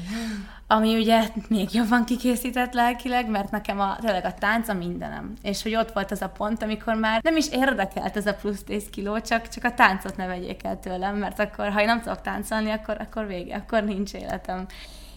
Ami 0.68 0.96
ugye 0.96 1.24
még 1.48 1.74
jobban 1.74 2.06
kikészített 2.06 2.74
lelkileg, 2.74 3.30
mert 3.30 3.52
nekem 3.52 3.80
a, 3.80 3.98
tényleg 4.00 4.26
a 4.26 4.34
tánc 4.34 4.68
a 4.68 4.74
mindenem. 4.74 5.34
És 5.42 5.64
hogy 5.64 5.76
ott 5.76 5.92
volt 5.92 6.12
az 6.12 6.22
a 6.22 6.30
pont, 6.30 6.64
amikor 6.64 6.96
már 6.96 7.22
nem 7.24 7.38
is 7.38 7.50
érdekelt 7.50 8.18
ez 8.18 8.28
a 8.28 8.34
plusz 8.34 8.64
10 8.64 8.90
kiló, 8.90 9.20
csak, 9.20 9.48
csak 9.48 9.64
a 9.64 9.74
táncot 9.74 10.18
ne 10.18 10.26
vegyék 10.26 10.64
el 10.64 10.80
tőlem, 10.80 11.16
mert 11.16 11.40
akkor, 11.40 11.72
ha 11.72 11.82
én 11.82 11.86
nem 11.86 12.02
tudok 12.02 12.22
táncolni, 12.22 12.72
akkor, 12.72 12.98
akkor 13.00 13.28
vége, 13.28 13.56
akkor 13.56 13.84
nincs 13.84 14.14
életem 14.14 14.66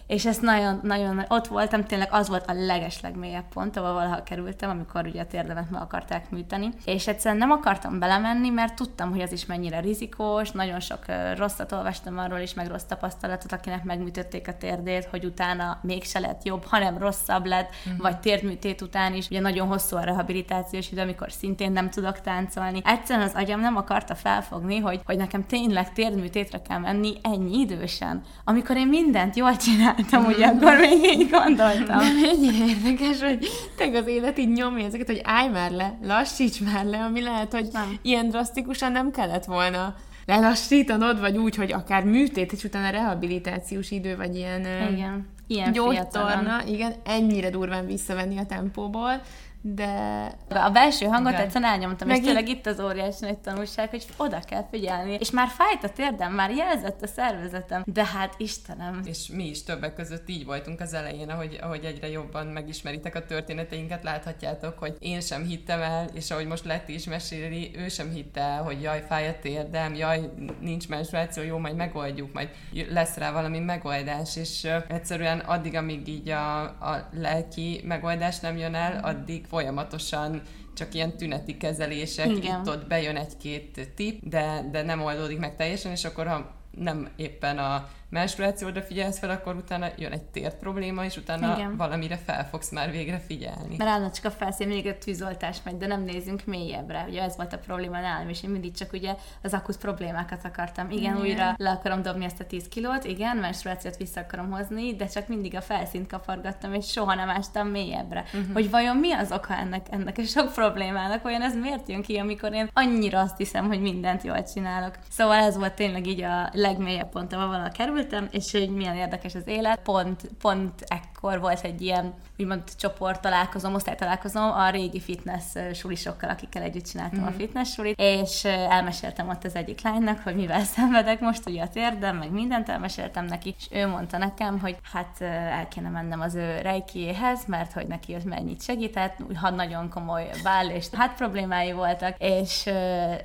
és 0.07 0.25
ezt 0.25 0.41
nagyon, 0.41 0.79
nagyon, 0.83 1.25
ott 1.27 1.47
voltam, 1.47 1.85
tényleg 1.85 2.07
az 2.11 2.27
volt 2.27 2.49
a 2.49 2.53
leges 2.53 3.01
legmélyebb 3.01 3.47
pont, 3.53 3.77
ahol 3.77 3.93
valaha 3.93 4.23
kerültem, 4.23 4.69
amikor 4.69 5.05
ugye 5.05 5.21
a 5.21 5.25
térdemet 5.25 5.69
meg 5.69 5.81
akarták 5.81 6.29
műteni, 6.29 6.69
és 6.85 7.07
egyszerűen 7.07 7.39
nem 7.39 7.51
akartam 7.51 7.99
belemenni, 7.99 8.49
mert 8.49 8.75
tudtam, 8.75 9.09
hogy 9.11 9.21
az 9.21 9.31
is 9.31 9.45
mennyire 9.45 9.79
rizikós, 9.79 10.51
nagyon 10.51 10.79
sok 10.79 10.99
rosszat 11.37 11.71
olvastam 11.71 12.17
arról 12.17 12.39
is, 12.39 12.53
meg 12.53 12.67
rossz 12.67 12.83
tapasztalatot, 12.83 13.51
akinek 13.51 13.83
megműtötték 13.83 14.47
a 14.47 14.57
térdét, 14.57 15.05
hogy 15.05 15.25
utána 15.25 15.79
mégse 15.81 16.19
lett 16.19 16.43
jobb, 16.43 16.63
hanem 16.65 16.97
rosszabb 16.97 17.45
lett, 17.45 17.69
uh-huh. 17.85 18.01
vagy 18.01 18.19
térdműtét 18.19 18.81
után 18.81 19.13
is, 19.13 19.27
ugye 19.27 19.39
nagyon 19.39 19.67
hosszú 19.67 19.95
a 19.95 20.03
rehabilitációs 20.03 20.91
idő, 20.91 21.01
amikor 21.01 21.31
szintén 21.31 21.71
nem 21.71 21.89
tudok 21.89 22.21
táncolni. 22.21 22.81
Egyszerűen 22.85 23.27
az 23.27 23.35
agyam 23.35 23.59
nem 23.59 23.77
akarta 23.77 24.15
felfogni, 24.15 24.79
hogy, 24.79 25.01
hogy 25.05 25.17
nekem 25.17 25.45
tényleg 25.45 25.93
térdműtétre 25.93 26.61
kell 26.61 26.79
menni 26.79 27.13
ennyi 27.21 27.59
idősen, 27.59 28.21
amikor 28.43 28.77
én 28.77 28.87
mindent 28.87 29.35
jól 29.35 29.55
csináltam, 29.55 29.92
csináltam, 29.95 30.25
ugye 30.25 30.45
akkor 30.45 30.77
még 30.79 31.03
így 31.03 31.29
gondoltam. 31.29 31.97
Nem, 31.97 32.23
ennyire 32.23 32.65
érdekes, 32.65 33.21
hogy 33.21 33.47
te 33.77 33.97
az 33.97 34.07
élet 34.07 34.37
így 34.37 34.51
nyomja 34.51 34.85
ezeket, 34.85 35.07
hogy 35.07 35.21
állj 35.23 35.49
már 35.49 35.71
le, 35.71 35.97
lassíts 36.03 36.61
már 36.61 36.85
le, 36.85 36.97
ami 36.97 37.21
lehet, 37.21 37.51
hogy 37.51 37.67
nem. 37.71 37.99
ilyen 38.01 38.29
drasztikusan 38.29 38.91
nem 38.91 39.11
kellett 39.11 39.45
volna 39.45 39.95
lelassítanod, 40.25 41.19
vagy 41.19 41.37
úgy, 41.37 41.55
hogy 41.55 41.71
akár 41.71 42.03
műtét, 42.03 42.51
és 42.51 42.63
utána 42.63 42.89
rehabilitációs 42.89 43.91
idő, 43.91 44.15
vagy 44.15 44.35
ilyen, 44.35 44.61
igen. 44.93 45.31
Ilyen 45.47 45.71
gyógytorna, 45.71 46.63
igen, 46.67 46.93
ennyire 47.03 47.49
durván 47.49 47.85
visszavenni 47.85 48.37
a 48.37 48.45
tempóból, 48.45 49.21
de... 49.65 50.31
A 50.49 50.69
belső 50.69 51.05
hangot 51.05 51.33
egyszerűen 51.33 51.71
elnyomtam, 51.71 52.07
Meg 52.07 52.17
és 52.17 52.23
tényleg 52.23 52.47
itt 52.47 52.65
az 52.65 52.79
óriási 52.79 53.25
nagy 53.25 53.37
tanulság, 53.37 53.89
hogy 53.89 54.05
oda 54.17 54.39
kell 54.39 54.67
figyelni. 54.71 55.17
És 55.19 55.31
már 55.31 55.47
fájt 55.47 55.83
a 55.83 55.89
térdem, 55.89 56.33
már 56.33 56.51
jelzett 56.51 57.01
a 57.01 57.07
szervezetem, 57.07 57.83
de 57.85 58.05
hát 58.05 58.35
Istenem. 58.37 59.01
És 59.05 59.27
mi 59.27 59.47
is 59.47 59.63
többek 59.63 59.93
között 59.93 60.29
így 60.29 60.45
voltunk 60.45 60.79
az 60.79 60.93
elején, 60.93 61.29
ahogy, 61.29 61.59
ahogy 61.61 61.83
egyre 61.83 62.09
jobban 62.09 62.47
megismeritek 62.47 63.15
a 63.15 63.25
történeteinket, 63.25 64.03
láthatjátok, 64.03 64.79
hogy 64.79 64.95
én 64.99 65.21
sem 65.21 65.43
hittem 65.43 65.81
el, 65.81 66.07
és 66.13 66.31
ahogy 66.31 66.47
most 66.47 66.65
lett 66.65 66.89
is 66.89 67.05
meséli, 67.05 67.71
ő 67.75 67.87
sem 67.87 68.09
hitte 68.09 68.41
el, 68.41 68.63
hogy 68.63 68.81
jaj, 68.81 69.03
fáj 69.07 69.27
a 69.27 69.39
térdem, 69.41 69.95
jaj, 69.95 70.29
nincs 70.59 70.89
menstruáció, 70.89 71.43
jó, 71.43 71.57
majd 71.57 71.75
megoldjuk, 71.75 72.33
majd 72.33 72.49
lesz 72.89 73.17
rá 73.17 73.31
valami 73.31 73.59
megoldás, 73.59 74.35
és 74.35 74.67
egyszerűen 74.87 75.39
addig, 75.39 75.75
amíg 75.75 76.07
így 76.07 76.29
a, 76.29 76.61
a 76.63 77.09
lelki 77.11 77.81
megoldás 77.83 78.39
nem 78.39 78.57
jön 78.57 78.75
el, 78.75 79.03
addig 79.03 79.45
folyamatosan 79.53 80.41
csak 80.73 80.93
ilyen 80.93 81.17
tüneti 81.17 81.57
kezelések, 81.57 82.29
Igen. 82.29 82.61
itt-ott 82.61 82.87
bejön 82.87 83.15
egy-két 83.15 83.89
tip, 83.95 84.27
de, 84.29 84.69
de 84.71 84.81
nem 84.81 85.01
oldódik 85.01 85.39
meg 85.39 85.55
teljesen, 85.55 85.91
és 85.91 86.05
akkor 86.05 86.27
ha 86.27 86.55
nem 86.71 87.09
éppen 87.15 87.57
a 87.57 87.87
menstruációra 88.13 88.81
figyelsz 88.81 89.19
fel, 89.19 89.29
akkor 89.29 89.55
utána 89.55 89.87
jön 89.97 90.11
egy 90.11 90.23
tért 90.23 90.57
probléma, 90.57 91.05
és 91.05 91.17
utána 91.17 91.53
Igen. 91.55 91.77
valamire 91.77 92.17
fel 92.17 92.47
fogsz 92.47 92.71
már 92.71 92.91
végre 92.91 93.19
figyelni. 93.19 93.75
Mert 93.77 93.89
állna 93.89 94.11
csak 94.11 94.25
a 94.25 94.31
felszín, 94.31 94.67
még 94.67 94.87
a 94.87 94.97
tűzoltás 94.97 95.57
megy, 95.63 95.77
de 95.77 95.87
nem 95.87 96.03
nézünk 96.03 96.45
mélyebbre. 96.45 97.05
Ugye 97.09 97.21
ez 97.21 97.35
volt 97.35 97.53
a 97.53 97.57
probléma 97.57 97.99
nálam, 97.99 98.29
és 98.29 98.43
én 98.43 98.49
mindig 98.49 98.73
csak 98.73 98.93
ugye 98.93 99.15
az 99.43 99.53
akut 99.53 99.77
problémákat 99.77 100.45
akartam. 100.45 100.89
Igen, 100.89 101.01
igen. 101.01 101.17
újra 101.17 101.53
le 101.57 101.69
akarom 101.69 102.01
dobni 102.01 102.25
ezt 102.25 102.39
a 102.39 102.45
10 102.45 102.67
kilót, 102.67 103.03
igen, 103.03 103.37
menstruációt 103.37 103.97
vissza 103.97 104.19
akarom 104.19 104.51
hozni, 104.51 104.95
de 104.95 105.05
csak 105.05 105.27
mindig 105.27 105.55
a 105.55 105.61
felszínt 105.61 106.07
kapargattam, 106.07 106.73
és 106.73 106.91
soha 106.91 107.13
nem 107.13 107.29
ástam 107.29 107.67
mélyebbre. 107.67 108.23
Uh-huh. 108.33 108.53
Hogy 108.53 108.69
vajon 108.69 108.97
mi 108.97 109.11
az 109.11 109.31
oka 109.31 109.53
ennek, 109.53 109.87
ennek 109.89 110.17
a 110.17 110.23
sok 110.23 110.51
problémának, 110.51 111.25
olyan 111.25 111.41
ez 111.41 111.55
miért 111.55 111.89
jön 111.89 112.01
ki, 112.01 112.17
amikor 112.17 112.53
én 112.53 112.69
annyira 112.73 113.19
azt 113.19 113.37
hiszem, 113.37 113.67
hogy 113.67 113.81
mindent 113.81 114.23
jól 114.23 114.43
csinálok. 114.43 114.95
Szóval 115.09 115.35
ez 115.35 115.57
volt 115.57 115.73
tényleg 115.73 116.07
így 116.07 116.21
a 116.21 116.49
legmélyebb 116.51 117.09
pont, 117.09 117.33
ahol 117.33 117.47
valahol 117.47 117.71
kerültem, 118.03 118.27
és 118.31 118.51
hogy 118.51 118.69
milyen 118.69 118.95
érdekes 118.95 119.35
az 119.35 119.47
élet. 119.47 119.79
Pont, 119.83 120.21
pont 120.41 120.73
ekkor 120.87 121.39
volt 121.39 121.63
egy 121.63 121.81
ilyen, 121.81 122.13
úgymond 122.37 122.63
csoport 122.77 123.21
találkozom, 123.21 123.77
találkozom 123.77 124.43
a 124.43 124.69
régi 124.69 124.99
fitness 124.99 125.43
sulisokkal, 125.73 126.29
akikkel 126.29 126.61
együtt 126.61 126.85
csináltam 126.85 127.19
mm-hmm. 127.19 127.27
a 127.27 127.29
mhm. 127.29 127.39
fitness 127.39 127.71
sulit, 127.71 127.99
és 127.99 128.43
elmeséltem 128.45 129.29
ott 129.29 129.43
az 129.43 129.55
egyik 129.55 129.81
lánynak, 129.81 130.19
hogy 130.23 130.35
mivel 130.35 130.63
szenvedek 130.63 131.19
most 131.19 131.49
ugye 131.49 131.61
a 131.61 131.69
térdem, 131.69 132.17
meg 132.17 132.31
mindent 132.31 132.69
elmeséltem 132.69 133.25
neki, 133.25 133.55
és 133.57 133.67
ő 133.71 133.87
mondta 133.87 134.17
nekem, 134.17 134.59
hogy 134.59 134.77
hát 134.93 135.21
el 135.21 135.67
kéne 135.67 135.89
mennem 135.89 136.21
az 136.21 136.35
ő 136.35 136.61
rejkiéhez, 136.61 137.45
mert 137.47 137.73
hogy 137.73 137.87
neki 137.87 138.13
az 138.13 138.23
mennyit 138.23 138.63
segített, 138.63 139.15
ha 139.35 139.49
nagyon 139.49 139.89
komoly 139.89 140.29
váll 140.43 140.67
és 140.67 140.85
hát 140.91 141.15
problémái 141.15 141.71
voltak, 141.71 142.15
és 142.17 142.63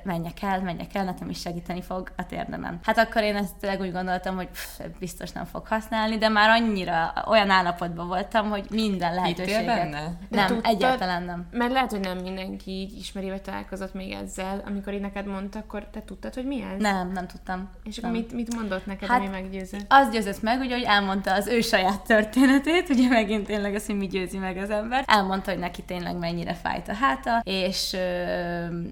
menjek 0.03 0.41
el, 0.41 0.61
menjek 0.61 0.95
el, 0.95 1.03
nekem 1.03 1.29
is 1.29 1.39
segíteni 1.39 1.81
fog 1.81 2.11
a 2.17 2.25
térdemen. 2.25 2.79
Hát 2.83 2.97
akkor 2.97 3.23
én 3.23 3.35
ezt 3.35 3.79
úgy 3.79 3.91
gondoltam, 3.91 4.35
hogy 4.35 4.47
pff, 4.47 4.68
biztos 4.99 5.31
nem 5.31 5.45
fog 5.45 5.67
használni, 5.67 6.17
de 6.17 6.29
már 6.29 6.49
annyira 6.49 7.13
olyan 7.27 7.49
állapotban 7.49 8.07
voltam, 8.07 8.49
hogy 8.49 8.65
minden 8.69 9.13
lehetőséget. 9.13 9.65
benne? 9.65 10.17
Nem, 10.29 10.47
tudtad, 10.47 10.73
egyáltalán 10.73 11.23
nem. 11.23 11.47
Mert 11.51 11.71
lehet, 11.71 11.91
hogy 11.91 11.99
nem 11.99 12.17
mindenki 12.17 12.71
így 12.71 12.97
ismeri, 12.97 13.29
vagy 13.29 13.41
találkozott 13.41 13.93
még 13.93 14.11
ezzel. 14.11 14.63
Amikor 14.65 14.93
én 14.93 15.01
neked 15.01 15.25
mondta, 15.25 15.59
akkor 15.59 15.87
te 15.91 16.03
tudtad, 16.03 16.33
hogy 16.33 16.45
mi 16.45 16.61
ez? 16.61 16.81
Nem, 16.81 17.11
nem 17.11 17.27
tudtam. 17.27 17.69
És 17.83 17.97
akkor 17.97 18.11
mit, 18.11 18.33
mit 18.33 18.55
mondott 18.55 18.85
neked, 18.85 19.09
hát, 19.09 19.19
ami 19.19 19.27
meggyőzött? 19.27 19.85
Az 19.87 20.09
győzött 20.09 20.41
meg, 20.41 20.59
ugye, 20.59 20.75
hogy 20.75 20.83
elmondta 20.83 21.33
az 21.33 21.47
ő 21.47 21.61
saját 21.61 22.01
történetét, 22.01 22.89
ugye 22.89 23.07
megint 23.07 23.45
tényleg 23.45 23.75
az, 23.75 23.85
hogy 23.85 23.97
mi 23.97 24.07
győzi 24.07 24.37
meg 24.37 24.57
az 24.57 24.69
ember. 24.69 25.03
Elmondta, 25.07 25.51
hogy 25.51 25.59
neki 25.59 25.83
tényleg 25.83 26.17
mennyire 26.17 26.53
fájt 26.53 26.87
a 26.87 26.93
háta, 26.93 27.41
és 27.43 27.93
ö, 27.93 27.99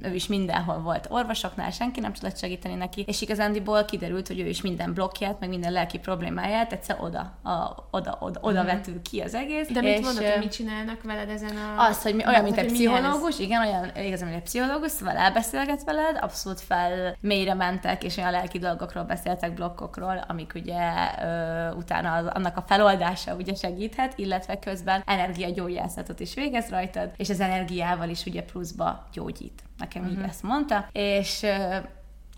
ő 0.01 0.13
is 0.13 0.27
mindenhol 0.27 0.79
volt 0.79 1.07
orvosoknál, 1.09 1.71
senki 1.71 1.99
nem 1.99 2.13
tudott 2.13 2.37
segíteni 2.37 2.75
neki, 2.75 3.03
és 3.07 3.21
igazándiból 3.21 3.85
kiderült, 3.85 4.27
hogy 4.27 4.39
ő 4.39 4.47
is 4.47 4.61
minden 4.61 4.93
blokkját, 4.93 5.39
meg 5.39 5.49
minden 5.49 5.66
lelki 5.71 5.99
problémáját 5.99 6.71
egyszer 6.71 6.97
oda, 6.99 7.19
a, 7.43 7.87
oda, 7.91 8.17
oda, 8.19 8.39
oda 8.41 8.61
uh-huh. 8.61 8.75
vetül 8.75 9.01
ki 9.01 9.19
az 9.19 9.33
egész. 9.33 9.67
De 9.67 9.81
mit 9.81 10.01
mondod, 10.01 10.23
hogy 10.23 10.39
mit 10.39 10.51
csinálnak 10.51 11.03
veled 11.03 11.29
ezen 11.29 11.57
a... 11.57 11.81
Az, 11.83 12.01
hogy 12.01 12.15
mi, 12.15 12.25
olyan, 12.27 12.43
mint 12.43 12.57
egy 12.57 12.65
pszichológus, 12.65 13.39
igen, 13.39 13.61
olyan 13.61 14.05
igazán, 14.05 14.27
mint 14.27 14.39
egy 14.39 14.45
pszichológus, 14.45 14.91
szóval 14.91 15.15
elbeszélget 15.15 15.83
veled, 15.83 16.17
abszolút 16.21 16.61
fel 16.61 17.15
mélyre 17.19 17.53
mentek, 17.53 18.03
és 18.03 18.17
olyan 18.17 18.31
lelki 18.31 18.57
dolgokról 18.57 19.03
beszéltek, 19.03 19.53
blokkokról, 19.53 20.25
amik 20.27 20.51
ugye 20.55 20.81
ö, 21.21 21.71
utána 21.71 22.13
az, 22.13 22.25
annak 22.25 22.57
a 22.57 22.63
feloldása 22.67 23.35
ugye 23.35 23.55
segíthet, 23.55 24.17
illetve 24.17 24.59
közben 24.59 25.03
energiagyógyászatot 25.05 26.19
is 26.19 26.33
végez 26.33 26.69
rajtad, 26.69 27.11
és 27.17 27.29
az 27.29 27.39
energiával 27.39 28.09
is 28.09 28.25
ugye 28.25 28.43
pluszba 28.43 29.07
gyógyít. 29.13 29.63
Nekem 29.77 30.01
uh-huh. 30.01 30.17
így 30.17 30.21
mhm. 30.21 30.29
ezt 30.29 30.43
mondta, 30.43 30.87
és 30.91 31.45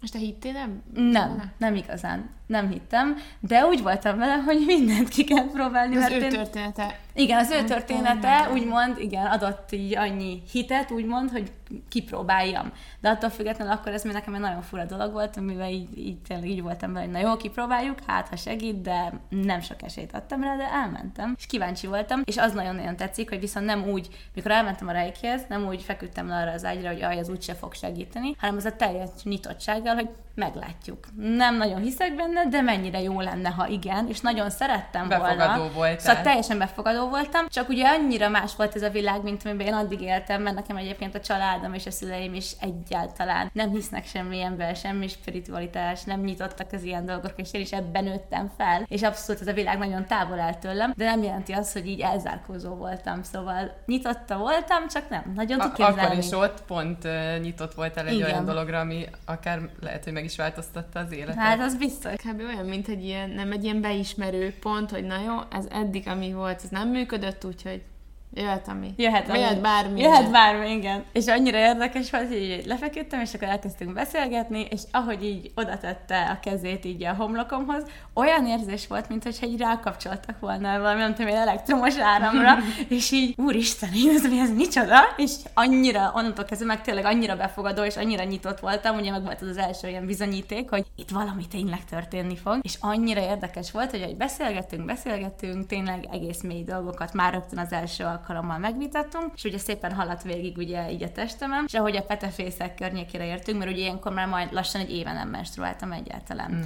most 0.02 0.14
te 0.14 0.20
hittél 0.20 0.52
nem? 0.52 0.84
Nem, 0.94 1.52
nem 1.58 1.76
igazán 1.76 2.30
nem 2.50 2.70
hittem, 2.70 3.18
de 3.40 3.66
úgy 3.66 3.82
voltam 3.82 4.18
vele, 4.18 4.36
hogy 4.36 4.64
mindent 4.66 5.08
ki 5.08 5.24
kell 5.24 5.50
próbálni. 5.52 5.96
Az 5.96 6.02
mert 6.02 6.14
ő 6.14 6.24
én... 6.24 6.30
története. 6.30 7.00
Igen, 7.14 7.40
az 7.40 7.52
ő 7.52 7.64
története 7.64 8.50
úgymond, 8.52 9.00
igen, 9.00 9.26
adott 9.26 9.72
így 9.72 9.98
annyi 9.98 10.42
hitet, 10.52 10.92
úgymond, 10.92 11.32
hogy 11.32 11.52
kipróbáljam. 11.90 12.72
De 13.00 13.10
attól 13.10 13.30
függetlenül 13.30 13.74
akkor 13.74 13.92
ez 13.92 14.04
még 14.04 14.14
nekem 14.14 14.34
egy 14.34 14.40
nagyon 14.40 14.62
fura 14.62 14.86
dolog 14.86 15.12
volt, 15.12 15.40
mivel 15.40 15.70
így, 15.70 15.98
így 15.98 16.18
tényleg 16.28 16.50
így 16.50 16.62
voltam 16.62 16.94
vele, 16.94 17.06
hogy 17.06 17.14
na 17.14 17.20
jó, 17.20 17.38
kipróbáljuk, 17.38 17.98
hát 18.08 18.28
ha 18.28 18.36
segít, 18.36 18.82
de 18.82 19.14
nem 19.30 19.62
sok 19.62 19.82
esélyt 19.84 20.14
adtam 20.14 20.44
rá, 20.44 20.56
de 20.56 20.70
elmentem, 20.72 21.34
és 21.38 21.46
kíváncsi 21.46 21.88
voltam, 21.88 22.22
és 22.26 22.38
az 22.38 22.54
nagyon-nagyon 22.54 22.96
tetszik, 22.96 23.30
hogy 23.30 23.40
viszont 23.40 23.66
nem 23.66 23.84
úgy, 23.84 24.08
mikor 24.34 24.52
elmentem 24.52 24.88
a 24.88 24.92
rejkihez, 24.92 25.42
nem 25.50 25.68
úgy 25.68 25.82
feküdtem 25.82 26.28
le 26.28 26.36
arra 26.36 26.52
az 26.52 26.66
ágyra, 26.66 26.88
hogy 26.88 27.02
aj, 27.02 27.20
az 27.20 27.30
úgyse 27.30 27.54
fog 27.54 27.74
segíteni, 27.74 28.36
hanem 28.38 28.56
az 28.56 28.66
a 28.66 28.76
teljes 28.76 29.10
nyitottsággal, 29.24 29.96
hogy 29.96 30.10
meglátjuk. 30.40 31.08
Nem 31.18 31.58
nagyon 31.58 31.82
hiszek 31.82 32.16
benne, 32.16 32.46
de 32.50 32.62
mennyire 32.62 33.02
jó 33.02 33.22
lenne, 33.22 33.50
ha 33.50 33.68
igen, 33.68 34.08
és 34.08 34.20
nagyon 34.20 34.50
szerettem 34.50 35.08
Befogadó 35.08 35.38
volna. 35.58 35.72
voltál. 35.74 36.00
Szóval 36.00 36.22
teljesen 36.22 36.58
befogadó 36.58 37.08
voltam, 37.10 37.48
csak 37.48 37.70
ugye 37.70 37.88
annyira 37.88 38.30
más 38.30 38.56
volt 38.56 38.76
ez 38.76 38.82
a 38.82 38.90
világ, 38.90 39.24
mint 39.24 39.46
amiben 39.46 39.68
én 39.68 39.74
addig 39.74 40.02
éltem, 40.02 40.42
mert 40.42 40.56
nekem 40.56 40.78
egyébként 40.78 41.16
a 41.16 41.20
családom 41.20 41.74
és 41.74 41.86
a 41.86 41.92
szüleim 41.92 42.34
is 42.34 42.52
egyáltalán 42.60 43.50
nem 43.54 43.70
hisznek 43.70 44.06
semmilyenben, 44.08 44.74
semmi 44.74 45.08
spiritualitás, 45.08 46.04
nem 46.04 46.20
nyitottak 46.22 46.68
az 46.72 46.84
ilyen 46.84 47.06
dolgok, 47.06 47.34
és 47.36 47.50
én 47.52 47.62
is 47.62 47.72
ebben 47.72 48.04
nőttem 48.04 48.52
fel, 48.58 48.84
és 48.88 49.02
abszolút 49.04 49.42
ez 49.42 49.48
a 49.48 49.54
világ 49.54 49.78
nagyon 49.78 50.06
távol 50.06 50.40
áll 50.40 50.54
tőlem, 50.56 50.94
de 50.96 51.06
nem 51.06 51.24
jelenti 51.24 51.52
azt, 51.52 51.74
hogy 51.74 51.88
így 51.88 52.00
elzárkózó 52.00 52.76
voltam, 52.76 53.24
szóval 53.24 53.72
nyitotta 53.86 54.38
voltam, 54.38 54.88
csak 54.88 55.10
nem, 55.10 55.32
nagyon 55.36 55.60
A- 55.60 55.64
akkor 55.64 56.18
is 56.18 56.32
ott 56.32 56.64
pont 56.68 57.08
nyitott 57.42 57.74
voltál 57.74 58.08
egy 58.08 58.14
Igen. 58.14 58.30
olyan 58.32 58.46
dologra, 58.46 58.80
ami 58.80 59.06
akár 59.26 59.60
lehet, 59.82 60.04
hogy 60.04 60.14
meg 60.14 60.24
is 60.30 60.38
változtatta 60.38 61.00
az 61.00 61.12
életet. 61.12 61.36
Hát 61.36 61.60
az 61.60 61.76
biztos. 61.78 62.14
Kb. 62.16 62.40
olyan, 62.40 62.66
mint 62.66 62.88
egy 62.88 63.04
ilyen, 63.04 63.30
nem 63.30 63.52
egy 63.52 63.64
ilyen 63.64 63.82
beismerő 63.82 64.54
pont, 64.60 64.92
hogy 64.92 65.04
na 65.04 65.22
jó, 65.22 65.36
ez 65.52 65.66
eddig, 65.70 66.08
ami 66.08 66.34
volt, 66.34 66.62
ez 66.64 66.70
nem 66.70 66.90
működött, 66.90 67.46
úgyhogy 67.46 67.82
jöhet, 68.34 68.68
ami. 68.68 68.94
Jöhet, 68.98 69.30
ami- 69.30 69.40
jöhet 69.40 69.62
bármi. 69.62 70.02
Jöhet 70.02 70.32
bármi, 70.32 70.72
igen. 70.72 71.04
És 71.14 71.28
annyira 71.28 71.58
érdekes 71.58 72.12
volt, 72.12 72.28
hogy 72.28 72.42
így 72.42 72.66
lefeküdtem, 72.66 73.20
és 73.22 73.34
akkor 73.34 73.48
elkezdtünk 73.48 73.94
beszélgetni, 73.94 74.68
és 74.70 74.82
ahogy 74.92 75.24
így 75.26 75.52
oda 75.56 75.78
tette 75.78 76.30
a 76.30 76.40
kezét 76.40 76.86
így 76.86 77.04
a 77.04 77.14
homlokomhoz, 77.14 77.84
olyan 78.14 78.48
érzés 78.48 78.88
volt, 78.88 79.10
mintha 79.10 79.46
így 79.46 79.60
rákapcsoltak 79.60 80.40
volna 80.40 80.80
valami, 80.80 81.00
nem 81.00 81.14
tudom, 81.14 81.32
egy 81.32 81.38
elektromos 81.38 81.98
áramra, 81.98 82.58
és 82.88 83.12
így, 83.12 83.34
úristen, 83.38 83.90
ez, 84.16 84.28
mi 84.28 84.40
ez 84.40 84.52
micsoda? 84.56 85.00
És 85.18 85.32
annyira, 85.54 86.12
onnantól 86.16 86.46
kezdve 86.46 86.68
meg 86.68 86.82
tényleg 86.82 87.06
annyira 87.06 87.36
befogadó, 87.36 87.84
és 87.84 87.98
annyira 87.98 88.24
nyitott 88.24 88.60
voltam, 88.60 88.98
ugye 88.98 89.12
meg 89.12 89.24
volt 89.24 89.42
az 89.42 89.48
az 89.48 89.58
első 89.58 89.88
ilyen 89.88 90.06
bizonyíték, 90.06 90.70
hogy 90.70 90.86
itt 90.96 91.10
valami 91.10 91.48
tényleg 91.48 91.86
történni 91.86 92.38
fog, 92.38 92.60
és 92.62 92.76
annyira 92.80 93.22
érdekes 93.22 93.72
volt, 93.72 93.92
hogy 93.92 94.02
ahogy 94.02 94.18
beszélgettünk, 94.18 94.86
beszélgettünk, 94.86 95.68
tényleg 95.68 96.08
egész 96.12 96.42
mély 96.42 96.64
dolgokat 96.64 97.14
már 97.14 97.34
rögtön 97.34 97.60
az 97.60 97.72
első 97.72 98.04
alkalommal 98.20 98.58
megvitattunk, 98.58 99.32
és 99.36 99.44
ugye 99.44 99.58
szépen 99.58 99.94
haladt 99.94 100.24
végig 100.24 100.58
ugye 100.58 100.92
így 100.92 101.04
a 101.04 101.12
testemen, 101.12 101.64
és 101.68 101.74
ahogy 101.74 101.96
a 101.96 102.04
petefészek 102.04 102.76
környékére 102.76 103.26
értünk, 103.26 103.60
mert 103.60 103.72
ugye 103.72 103.82
ilyenkor 103.82 104.14
már 104.14 104.28
majd 104.28 104.54
lassan 104.54 104.82
egy 104.82 104.92
éve 104.92 105.14
nem 105.14 105.30
menstruáltam 105.30 105.92
egyáltalán. 105.92 106.52
Mm 106.52 106.62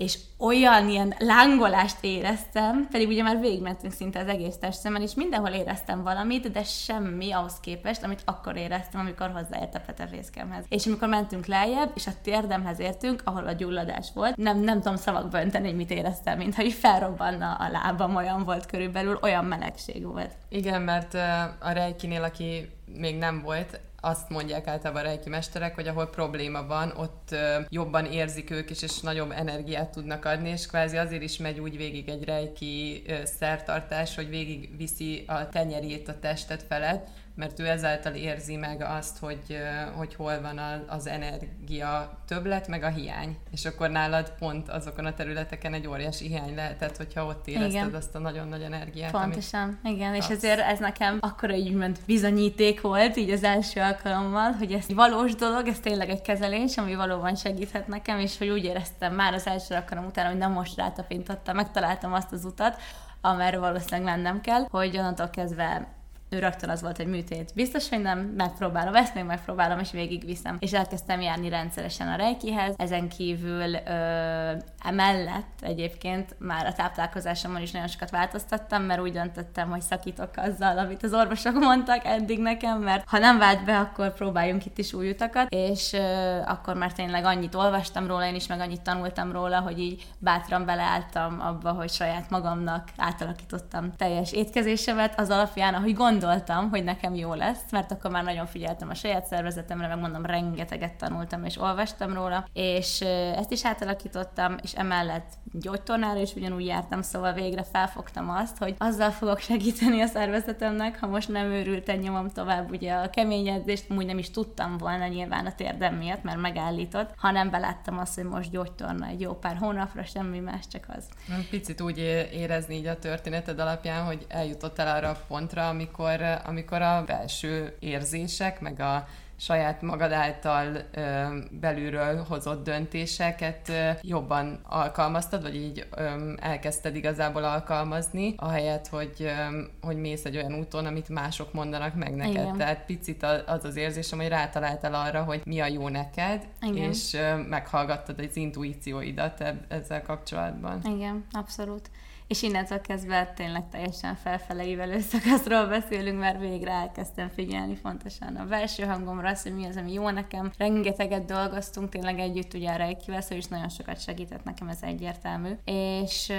és 0.00 0.18
olyan 0.38 0.88
ilyen 0.88 1.14
lángolást 1.18 1.96
éreztem, 2.00 2.88
pedig 2.90 3.08
ugye 3.08 3.22
már 3.22 3.40
végigmentünk 3.40 3.92
szinte 3.92 4.20
az 4.20 4.26
egész 4.26 4.56
testemen, 4.56 5.02
és 5.02 5.14
mindenhol 5.14 5.50
éreztem 5.50 6.02
valamit, 6.02 6.50
de 6.50 6.62
semmi 6.62 7.32
ahhoz 7.32 7.60
képest, 7.60 8.02
amit 8.02 8.22
akkor 8.24 8.56
éreztem, 8.56 9.00
amikor 9.00 9.30
hozzáért 9.30 9.74
a 9.74 9.80
petefészkemhez. 9.86 10.64
És 10.68 10.86
amikor 10.86 11.08
mentünk 11.08 11.46
lejjebb, 11.46 11.90
és 11.94 12.06
a 12.06 12.12
térdemhez 12.22 12.78
értünk, 12.78 13.22
ahol 13.24 13.46
a 13.46 13.52
gyulladás 13.52 14.08
volt, 14.14 14.36
nem, 14.36 14.58
nem 14.58 14.80
tudom 14.80 14.96
szavakba 14.96 15.40
önteni, 15.40 15.66
hogy 15.66 15.76
mit 15.76 15.90
éreztem, 15.90 16.38
mintha 16.38 16.62
így 16.62 16.72
felrobbanna 16.72 17.52
a 17.54 17.70
lábam, 17.70 18.16
olyan 18.16 18.44
volt 18.44 18.66
körülbelül, 18.66 19.18
olyan 19.22 19.44
melegség 19.44 20.06
volt. 20.06 20.32
Igen, 20.48 20.82
mert 20.82 21.14
a 21.58 21.70
Reikinél, 21.72 22.22
aki 22.22 22.70
még 22.96 23.18
nem 23.18 23.42
volt, 23.42 23.80
azt 24.00 24.28
mondják 24.28 24.66
általában 24.66 25.02
a 25.02 25.04
reiki 25.04 25.28
mesterek, 25.28 25.74
hogy 25.74 25.88
ahol 25.88 26.06
probléma 26.06 26.66
van, 26.66 26.92
ott 26.96 27.36
jobban 27.68 28.04
érzik 28.04 28.50
ők 28.50 28.70
is, 28.70 28.82
és 28.82 29.00
nagyobb 29.00 29.30
energiát 29.30 29.90
tudnak 29.90 30.24
adni, 30.24 30.48
és 30.48 30.66
kvázi 30.66 30.96
azért 30.96 31.22
is 31.22 31.36
megy 31.36 31.60
úgy 31.60 31.76
végig 31.76 32.08
egy 32.08 32.24
reiki 32.24 33.02
ö, 33.06 33.24
szertartás, 33.24 34.14
hogy 34.14 34.28
végig 34.28 34.76
viszi 34.76 35.24
a 35.26 35.48
tenyerét 35.48 36.08
a 36.08 36.18
testet 36.18 36.62
felett, 36.62 37.08
mert 37.40 37.58
ő 37.58 37.68
ezáltal 37.68 38.14
érzi 38.14 38.56
meg 38.56 38.82
azt, 38.82 39.18
hogy, 39.18 39.58
hogy 39.96 40.14
hol 40.14 40.40
van 40.40 40.60
az 40.86 41.06
energia 41.06 42.18
többlet, 42.26 42.68
meg 42.68 42.82
a 42.82 42.88
hiány. 42.88 43.36
És 43.50 43.64
akkor 43.64 43.90
nálad 43.90 44.32
pont 44.38 44.68
azokon 44.68 45.04
a 45.04 45.14
területeken 45.14 45.74
egy 45.74 45.86
óriási 45.86 46.26
hiány 46.26 46.54
lehetett, 46.54 46.96
hogyha 46.96 47.24
ott 47.24 47.46
érezted 47.46 47.70
Igen. 47.70 47.94
azt 47.94 48.14
a 48.14 48.18
nagyon 48.18 48.48
nagy 48.48 48.62
energiát. 48.62 49.10
Pontosan, 49.10 49.78
igen, 49.84 50.14
és 50.14 50.26
kapsz. 50.26 50.36
ezért 50.36 50.60
ez 50.60 50.78
nekem 50.78 51.18
akkora 51.20 51.54
úgymond 51.54 51.98
bizonyíték 52.06 52.80
volt 52.80 53.16
így 53.16 53.30
az 53.30 53.44
első 53.44 53.80
alkalommal, 53.80 54.50
hogy 54.52 54.72
ez 54.72 54.84
egy 54.88 54.94
valós 54.94 55.34
dolog, 55.34 55.66
ez 55.66 55.80
tényleg 55.80 56.08
egy 56.08 56.22
kezelés, 56.22 56.76
ami 56.76 56.94
valóban 56.94 57.34
segíthet 57.34 57.86
nekem, 57.86 58.18
és 58.18 58.38
hogy 58.38 58.48
úgy 58.48 58.64
éreztem 58.64 59.14
már 59.14 59.34
az 59.34 59.46
első 59.46 59.74
alkalom 59.74 60.04
után, 60.04 60.26
hogy 60.26 60.38
nem 60.38 60.52
most 60.52 60.76
rátapintottam, 60.76 61.56
megtaláltam 61.56 62.12
azt 62.12 62.32
az 62.32 62.44
utat, 62.44 62.76
amerre 63.20 63.58
valószínűleg 63.58 64.02
mennem 64.02 64.40
kell, 64.40 64.66
hogy 64.70 64.98
onnantól 64.98 65.30
kezdve 65.30 65.98
ő 66.30 66.38
rögtön 66.38 66.70
az 66.70 66.82
volt, 66.82 66.96
hogy 66.96 67.06
műtét. 67.06 67.50
Biztos, 67.54 67.88
hogy 67.88 68.00
nem, 68.00 68.18
megpróbálom, 68.18 68.94
ezt 68.94 69.14
még 69.14 69.24
megpróbálom, 69.24 69.78
és 69.78 69.90
végigviszem. 69.90 70.56
És 70.58 70.72
elkezdtem 70.72 71.20
járni 71.20 71.48
rendszeresen 71.48 72.08
a 72.08 72.16
Reikihez. 72.16 72.74
Ezen 72.76 73.08
kívül 73.08 73.74
ö, 73.74 74.52
emellett 74.84 75.58
egyébként 75.60 76.36
már 76.38 76.66
a 76.66 76.72
táplálkozásomon 76.72 77.62
is 77.62 77.70
nagyon 77.70 77.88
sokat 77.88 78.10
változtattam, 78.10 78.82
mert 78.82 79.00
úgy 79.00 79.12
döntöttem, 79.12 79.70
hogy 79.70 79.80
szakítok 79.80 80.30
azzal, 80.36 80.78
amit 80.78 81.02
az 81.02 81.14
orvosok 81.14 81.54
mondtak 81.54 82.04
eddig 82.04 82.38
nekem, 82.38 82.78
mert 82.80 83.08
ha 83.08 83.18
nem 83.18 83.38
vált 83.38 83.64
be, 83.64 83.78
akkor 83.78 84.14
próbáljunk 84.14 84.66
itt 84.66 84.78
is 84.78 84.92
új 84.92 85.10
utakat, 85.10 85.46
és 85.50 85.92
ö, 85.92 86.38
akkor 86.46 86.74
már 86.74 86.92
tényleg 86.92 87.24
annyit 87.24 87.54
olvastam 87.54 88.06
róla, 88.06 88.26
én 88.26 88.34
is 88.34 88.46
meg 88.46 88.60
annyit 88.60 88.82
tanultam 88.82 89.32
róla, 89.32 89.60
hogy 89.60 89.78
így 89.78 90.06
bátran 90.18 90.64
beleálltam 90.64 91.40
abba, 91.40 91.70
hogy 91.70 91.90
saját 91.90 92.30
magamnak 92.30 92.88
átalakítottam 92.96 93.92
teljes 93.96 94.32
étkezésemet 94.32 95.20
az 95.20 95.30
alapján, 95.30 95.74
ahogy 95.74 95.92
gondoltam, 96.20 96.70
hogy 96.70 96.84
nekem 96.84 97.14
jó 97.14 97.34
lesz, 97.34 97.70
mert 97.70 97.92
akkor 97.92 98.10
már 98.10 98.24
nagyon 98.24 98.46
figyeltem 98.46 98.88
a 98.88 98.94
saját 98.94 99.26
szervezetemre, 99.26 99.86
meg 99.86 99.98
mondom, 99.98 100.26
rengeteget 100.26 100.94
tanultam 100.94 101.44
és 101.44 101.60
olvastam 101.60 102.12
róla, 102.12 102.48
és 102.52 103.00
ezt 103.36 103.52
is 103.52 103.64
átalakítottam, 103.64 104.56
és 104.62 104.72
emellett 104.72 105.32
gyógytornára 105.52 106.20
is 106.20 106.34
ugyanúgy 106.34 106.66
jártam, 106.66 107.02
szóval 107.02 107.32
végre 107.32 107.64
felfogtam 107.72 108.30
azt, 108.30 108.58
hogy 108.58 108.74
azzal 108.78 109.10
fogok 109.10 109.38
segíteni 109.38 110.00
a 110.00 110.06
szervezetemnek, 110.06 111.00
ha 111.00 111.06
most 111.06 111.28
nem 111.28 111.46
őrülten 111.46 111.98
nyomom 111.98 112.28
tovább 112.28 112.70
ugye 112.70 112.92
a 112.92 113.10
kemény 113.10 113.48
edzést, 113.48 113.90
amúgy 113.90 114.06
nem 114.06 114.18
is 114.18 114.30
tudtam 114.30 114.76
volna 114.76 115.06
nyilván 115.06 115.46
a 115.46 115.54
térdem 115.54 115.94
miatt, 115.94 116.22
mert 116.22 116.40
megállított, 116.40 117.10
hanem 117.16 117.50
beláttam 117.50 117.98
azt, 117.98 118.14
hogy 118.14 118.24
most 118.24 118.50
gyógytorna 118.50 119.06
egy 119.06 119.20
jó 119.20 119.32
pár 119.32 119.56
hónapra, 119.56 120.04
semmi 120.04 120.38
más, 120.38 120.66
csak 120.72 120.86
az. 120.96 121.04
Picit 121.50 121.80
úgy 121.80 121.98
érezni 122.32 122.74
így 122.74 122.86
a 122.86 122.98
történeted 122.98 123.58
alapján, 123.58 124.04
hogy 124.04 124.26
eljutottál 124.28 124.96
arra 124.96 125.08
a 125.08 125.20
pontra, 125.28 125.68
amikor, 125.68 126.09
amikor 126.44 126.82
a 126.82 127.04
belső 127.06 127.76
érzések, 127.78 128.60
meg 128.60 128.80
a 128.80 129.06
saját 129.40 129.82
magad 129.82 130.12
által 130.12 130.76
ö, 130.90 131.26
belülről 131.50 132.24
hozott 132.28 132.64
döntéseket 132.64 133.68
ö, 133.68 133.90
jobban 134.02 134.60
alkalmaztad, 134.68 135.42
vagy 135.42 135.54
így 135.54 135.86
ö, 135.96 136.32
elkezdted 136.36 136.96
igazából 136.96 137.44
alkalmazni, 137.44 138.34
ahelyett, 138.36 138.88
hogy, 138.88 139.14
ö, 139.18 139.62
hogy 139.80 139.96
mész 139.96 140.24
egy 140.24 140.36
olyan 140.36 140.54
úton, 140.54 140.86
amit 140.86 141.08
mások 141.08 141.52
mondanak 141.52 141.94
meg 141.94 142.14
neked. 142.14 142.32
Igen. 142.32 142.56
Tehát 142.56 142.84
picit 142.84 143.22
az 143.46 143.64
az 143.64 143.76
érzésem, 143.76 144.18
hogy 144.18 144.28
rátaláltál 144.28 144.94
arra, 144.94 145.22
hogy 145.22 145.40
mi 145.44 145.60
a 145.60 145.66
jó 145.66 145.88
neked, 145.88 146.46
Igen. 146.60 146.90
és 146.90 147.14
ö, 147.14 147.36
meghallgattad 147.36 148.18
az 148.18 148.36
intuícióidat 148.36 149.44
ezzel 149.68 150.02
kapcsolatban. 150.02 150.80
Igen, 150.84 151.26
abszolút. 151.32 151.90
És 152.30 152.42
innentől 152.42 152.80
kezdve 152.80 153.32
tényleg 153.36 153.68
teljesen 153.68 154.14
felfele 154.14 154.66
ívelő 154.66 155.00
szakaszról 155.00 155.66
beszélünk, 155.66 156.18
mert 156.18 156.40
végre 156.40 156.70
elkezdtem 156.70 157.28
figyelni 157.28 157.74
fontosan 157.76 158.36
a 158.36 158.44
belső 158.44 158.82
hangomra, 158.84 159.28
azt, 159.28 159.42
hogy 159.42 159.54
mi 159.54 159.66
az, 159.66 159.76
ami 159.76 159.92
jó 159.92 160.10
nekem. 160.10 160.50
Rengeteget 160.58 161.24
dolgoztunk 161.24 161.88
tényleg 161.88 162.18
együtt 162.18 162.54
ugye 162.54 162.70
a 162.70 162.76
Reikivel, 162.76 163.20
szóval 163.20 163.38
is 163.38 163.46
nagyon 163.46 163.68
sokat 163.68 164.02
segített 164.02 164.44
nekem, 164.44 164.68
ez 164.68 164.78
egyértelmű. 164.80 165.50
És 165.64 166.32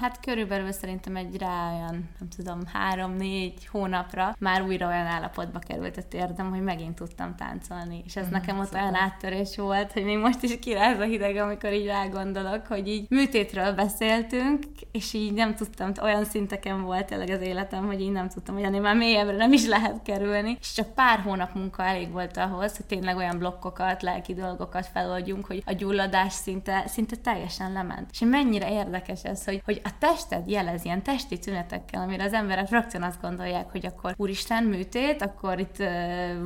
hát 0.00 0.20
körülbelül 0.20 0.72
szerintem 0.72 1.16
egy 1.16 1.36
rá 1.38 1.72
olyan, 1.74 2.08
nem 2.18 2.28
tudom, 2.36 2.60
három-négy 2.72 3.66
hónapra 3.66 4.34
már 4.38 4.62
újra 4.62 4.86
olyan 4.86 5.06
állapotba 5.06 5.58
került 5.58 5.96
a 5.96 6.02
térdem, 6.08 6.50
hogy 6.50 6.62
megint 6.62 6.94
tudtam 6.94 7.34
táncolni. 7.36 8.02
És 8.06 8.16
ez 8.16 8.24
Mhm, 8.24 8.32
nekem 8.32 8.58
ott 8.58 8.64
szuper. 8.64 8.82
olyan 8.82 8.94
áttörés 8.94 9.56
volt, 9.56 9.92
hogy 9.92 10.04
még 10.04 10.18
most 10.18 10.42
is 10.42 10.58
kiráz 10.58 10.98
a 10.98 11.04
hideg, 11.04 11.36
amikor 11.36 11.72
így 11.72 11.86
rágondolok, 11.86 12.66
hogy 12.66 12.88
így 12.88 13.06
műtétről 13.10 13.72
beszéltünk, 13.72 14.64
és 14.92 15.08
és 15.12 15.18
így 15.18 15.32
nem 15.32 15.54
tudtam, 15.54 15.92
olyan 16.02 16.24
szinteken 16.24 16.82
volt 16.82 17.06
tényleg 17.06 17.30
az 17.30 17.40
életem, 17.40 17.86
hogy 17.86 18.00
így 18.00 18.12
nem 18.12 18.28
tudtam, 18.28 18.54
hogy 18.54 18.64
ennél 18.64 18.80
már 18.80 18.96
mélyebbre 18.96 19.36
nem 19.36 19.52
is 19.52 19.66
lehet 19.66 20.02
kerülni, 20.02 20.56
és 20.60 20.72
csak 20.72 20.94
pár 20.94 21.18
hónap 21.18 21.54
munka 21.54 21.82
elég 21.82 22.10
volt 22.10 22.36
ahhoz, 22.36 22.76
hogy 22.76 22.86
tényleg 22.86 23.16
olyan 23.16 23.38
blokkokat, 23.38 24.02
lelki 24.02 24.34
dolgokat 24.34 24.86
feloldjunk, 24.86 25.46
hogy 25.46 25.62
a 25.66 25.72
gyulladás 25.72 26.32
szinte, 26.32 26.84
szinte 26.86 27.16
teljesen 27.16 27.72
lement. 27.72 28.10
És 28.12 28.20
mennyire 28.20 28.72
érdekes 28.72 29.22
ez, 29.22 29.44
hogy, 29.44 29.62
hogy 29.64 29.80
a 29.84 29.90
tested 29.98 30.48
jelez 30.48 30.84
ilyen 30.84 31.02
testi 31.02 31.38
tünetekkel, 31.38 32.02
amire 32.02 32.24
az 32.24 32.32
emberek 32.32 32.70
rögtön 32.70 33.02
azt 33.02 33.20
gondolják, 33.20 33.70
hogy 33.70 33.86
akkor 33.86 34.14
úristen 34.16 34.64
műtét, 34.64 35.22
akkor 35.22 35.58
itt 35.58 35.78
uh, 35.78 35.86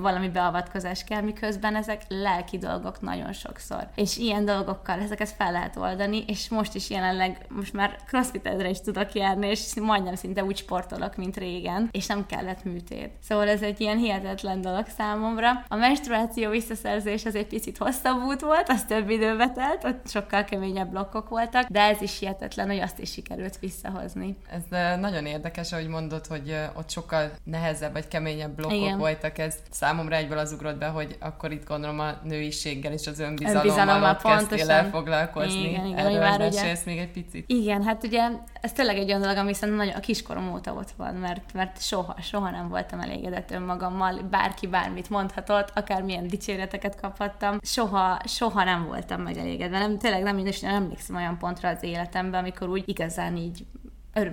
valami 0.00 0.28
beavatkozás 0.28 1.04
kell, 1.04 1.20
miközben 1.20 1.76
ezek 1.76 2.02
lelki 2.08 2.58
dolgok 2.58 3.00
nagyon 3.00 3.32
sokszor. 3.32 3.88
És 3.94 4.16
ilyen 4.16 4.44
dolgokkal 4.44 5.00
ezeket 5.00 5.28
fel 5.28 5.52
lehet 5.52 5.76
oldani, 5.76 6.24
és 6.26 6.48
most 6.48 6.74
is 6.74 6.90
jelenleg, 6.90 7.46
most 7.48 7.72
már 7.72 7.96
crossfit 8.06 8.46
is 8.60 8.80
tudok 8.80 9.12
járni, 9.12 9.46
és 9.46 9.74
majdnem 9.80 10.14
szinte 10.14 10.44
úgy 10.44 10.56
sportolok, 10.56 11.16
mint 11.16 11.36
régen, 11.36 11.88
és 11.92 12.06
nem 12.06 12.26
kellett 12.26 12.64
műtét. 12.64 13.10
Szóval 13.22 13.48
ez 13.48 13.62
egy 13.62 13.80
ilyen 13.80 13.98
hihetetlen 13.98 14.60
dolog 14.60 14.86
számomra. 14.96 15.50
A 15.68 15.76
menstruáció 15.76 16.50
visszaszerzés 16.50 17.24
az 17.24 17.34
egy 17.34 17.46
picit 17.46 17.78
hosszabb 17.78 18.22
út 18.22 18.40
volt, 18.40 18.68
az 18.68 18.84
több 18.84 19.10
időbe 19.10 19.50
telt, 19.50 19.84
ott 19.84 20.08
sokkal 20.08 20.44
keményebb 20.44 20.90
blokkok 20.90 21.28
voltak, 21.28 21.68
de 21.68 21.80
ez 21.80 22.00
is 22.00 22.18
hihetetlen, 22.18 22.66
hogy 22.66 22.78
azt 22.78 22.98
is 22.98 23.10
sikerült 23.10 23.58
visszahozni. 23.58 24.36
Ez 24.50 24.98
nagyon 24.98 25.26
érdekes, 25.26 25.72
ahogy 25.72 25.88
mondod, 25.88 26.26
hogy 26.26 26.56
ott 26.74 26.90
sokkal 26.90 27.30
nehezebb 27.44 27.92
vagy 27.92 28.08
keményebb 28.08 28.54
blokkok 28.54 28.76
Igen. 28.76 28.98
voltak. 28.98 29.38
Ez 29.38 29.56
számomra 29.70 30.16
egyből 30.16 30.38
az 30.38 30.52
ugrott 30.52 30.78
be, 30.78 30.86
hogy 30.86 31.16
akkor 31.20 31.52
itt 31.52 31.66
gondolom 31.66 32.00
a 32.00 32.10
nőiséggel 32.22 32.92
és 32.92 33.06
az 33.06 33.18
önbizalommal, 33.18 33.66
önbizalommal 33.66 34.16
kezdtél 34.16 34.70
el 34.70 34.88
foglalkozni. 34.90 35.68
Igen, 35.68 35.86
igen, 35.86 35.98
Erről 35.98 36.18
már 36.18 36.40
ugye... 36.40 36.76
még 36.84 36.98
egy 36.98 37.10
picit. 37.10 37.44
Igen, 37.46 37.82
hát 37.82 38.04
ugye 38.04 38.28
ez 38.60 38.72
tényleg 38.72 38.96
egy 38.96 39.08
olyan 39.08 39.20
dolog, 39.20 39.36
ami 39.36 39.54
szerintem 39.54 39.84
nagyon 39.84 39.98
a 39.98 40.04
kiskorom 40.04 40.52
óta 40.52 40.72
ott 40.72 40.90
van, 40.90 41.14
mert, 41.14 41.52
mert 41.52 41.82
soha, 41.82 42.16
soha 42.20 42.50
nem 42.50 42.68
voltam 42.68 43.00
elégedett 43.00 43.50
önmagammal, 43.50 44.20
bárki 44.30 44.66
bármit 44.66 45.10
mondhatott, 45.10 45.70
akármilyen 45.74 46.26
dicséreteket 46.26 47.00
kaphattam, 47.00 47.58
soha, 47.62 48.20
soha 48.24 48.64
nem 48.64 48.86
voltam 48.86 49.20
megelégedve. 49.22 49.78
Nem, 49.78 49.98
tényleg 49.98 50.22
nem, 50.22 50.36
nem 50.36 50.74
emlékszem 50.74 51.16
olyan 51.16 51.38
pontra 51.38 51.68
az 51.68 51.82
életemben, 51.82 52.40
amikor 52.40 52.68
úgy 52.68 52.82
igazán 52.86 53.36
így 53.36 53.64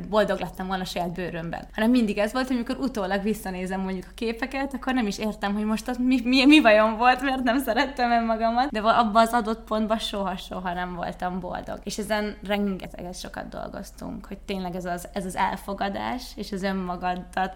boldog 0.09 0.39
lettem 0.39 0.67
volna 0.67 0.81
a 0.81 0.85
saját 0.85 1.13
bőrömben. 1.13 1.67
Hanem 1.73 1.89
mindig 1.89 2.17
ez 2.17 2.33
volt, 2.33 2.47
hogy 2.47 2.55
amikor 2.55 2.77
utólag 2.79 3.21
visszanézem 3.21 3.79
mondjuk 3.79 4.05
a 4.09 4.13
képeket, 4.15 4.73
akkor 4.73 4.93
nem 4.93 5.07
is 5.07 5.17
értem, 5.17 5.53
hogy 5.53 5.63
most 5.65 5.87
az 5.87 5.97
mi, 5.97 6.19
mi, 6.23 6.45
mi 6.45 6.61
vajon 6.61 6.97
volt, 6.97 7.21
mert 7.21 7.43
nem 7.43 7.59
szerettem 7.59 8.11
önmagamat, 8.11 8.69
de 8.71 8.79
abban 8.79 9.21
az 9.21 9.33
adott 9.33 9.63
pontban 9.63 9.97
soha-soha 9.97 10.73
nem 10.73 10.95
voltam 10.95 11.39
boldog. 11.39 11.79
És 11.83 11.97
ezen 11.97 12.37
rengeteget 12.47 13.19
sokat 13.19 13.49
dolgoztunk, 13.49 14.25
hogy 14.25 14.37
tényleg 14.37 14.75
ez 14.75 14.85
az, 14.85 15.07
ez 15.13 15.25
az 15.25 15.35
elfogadás 15.35 16.23
és 16.35 16.51
az 16.51 16.63
önmagadat 16.63 17.55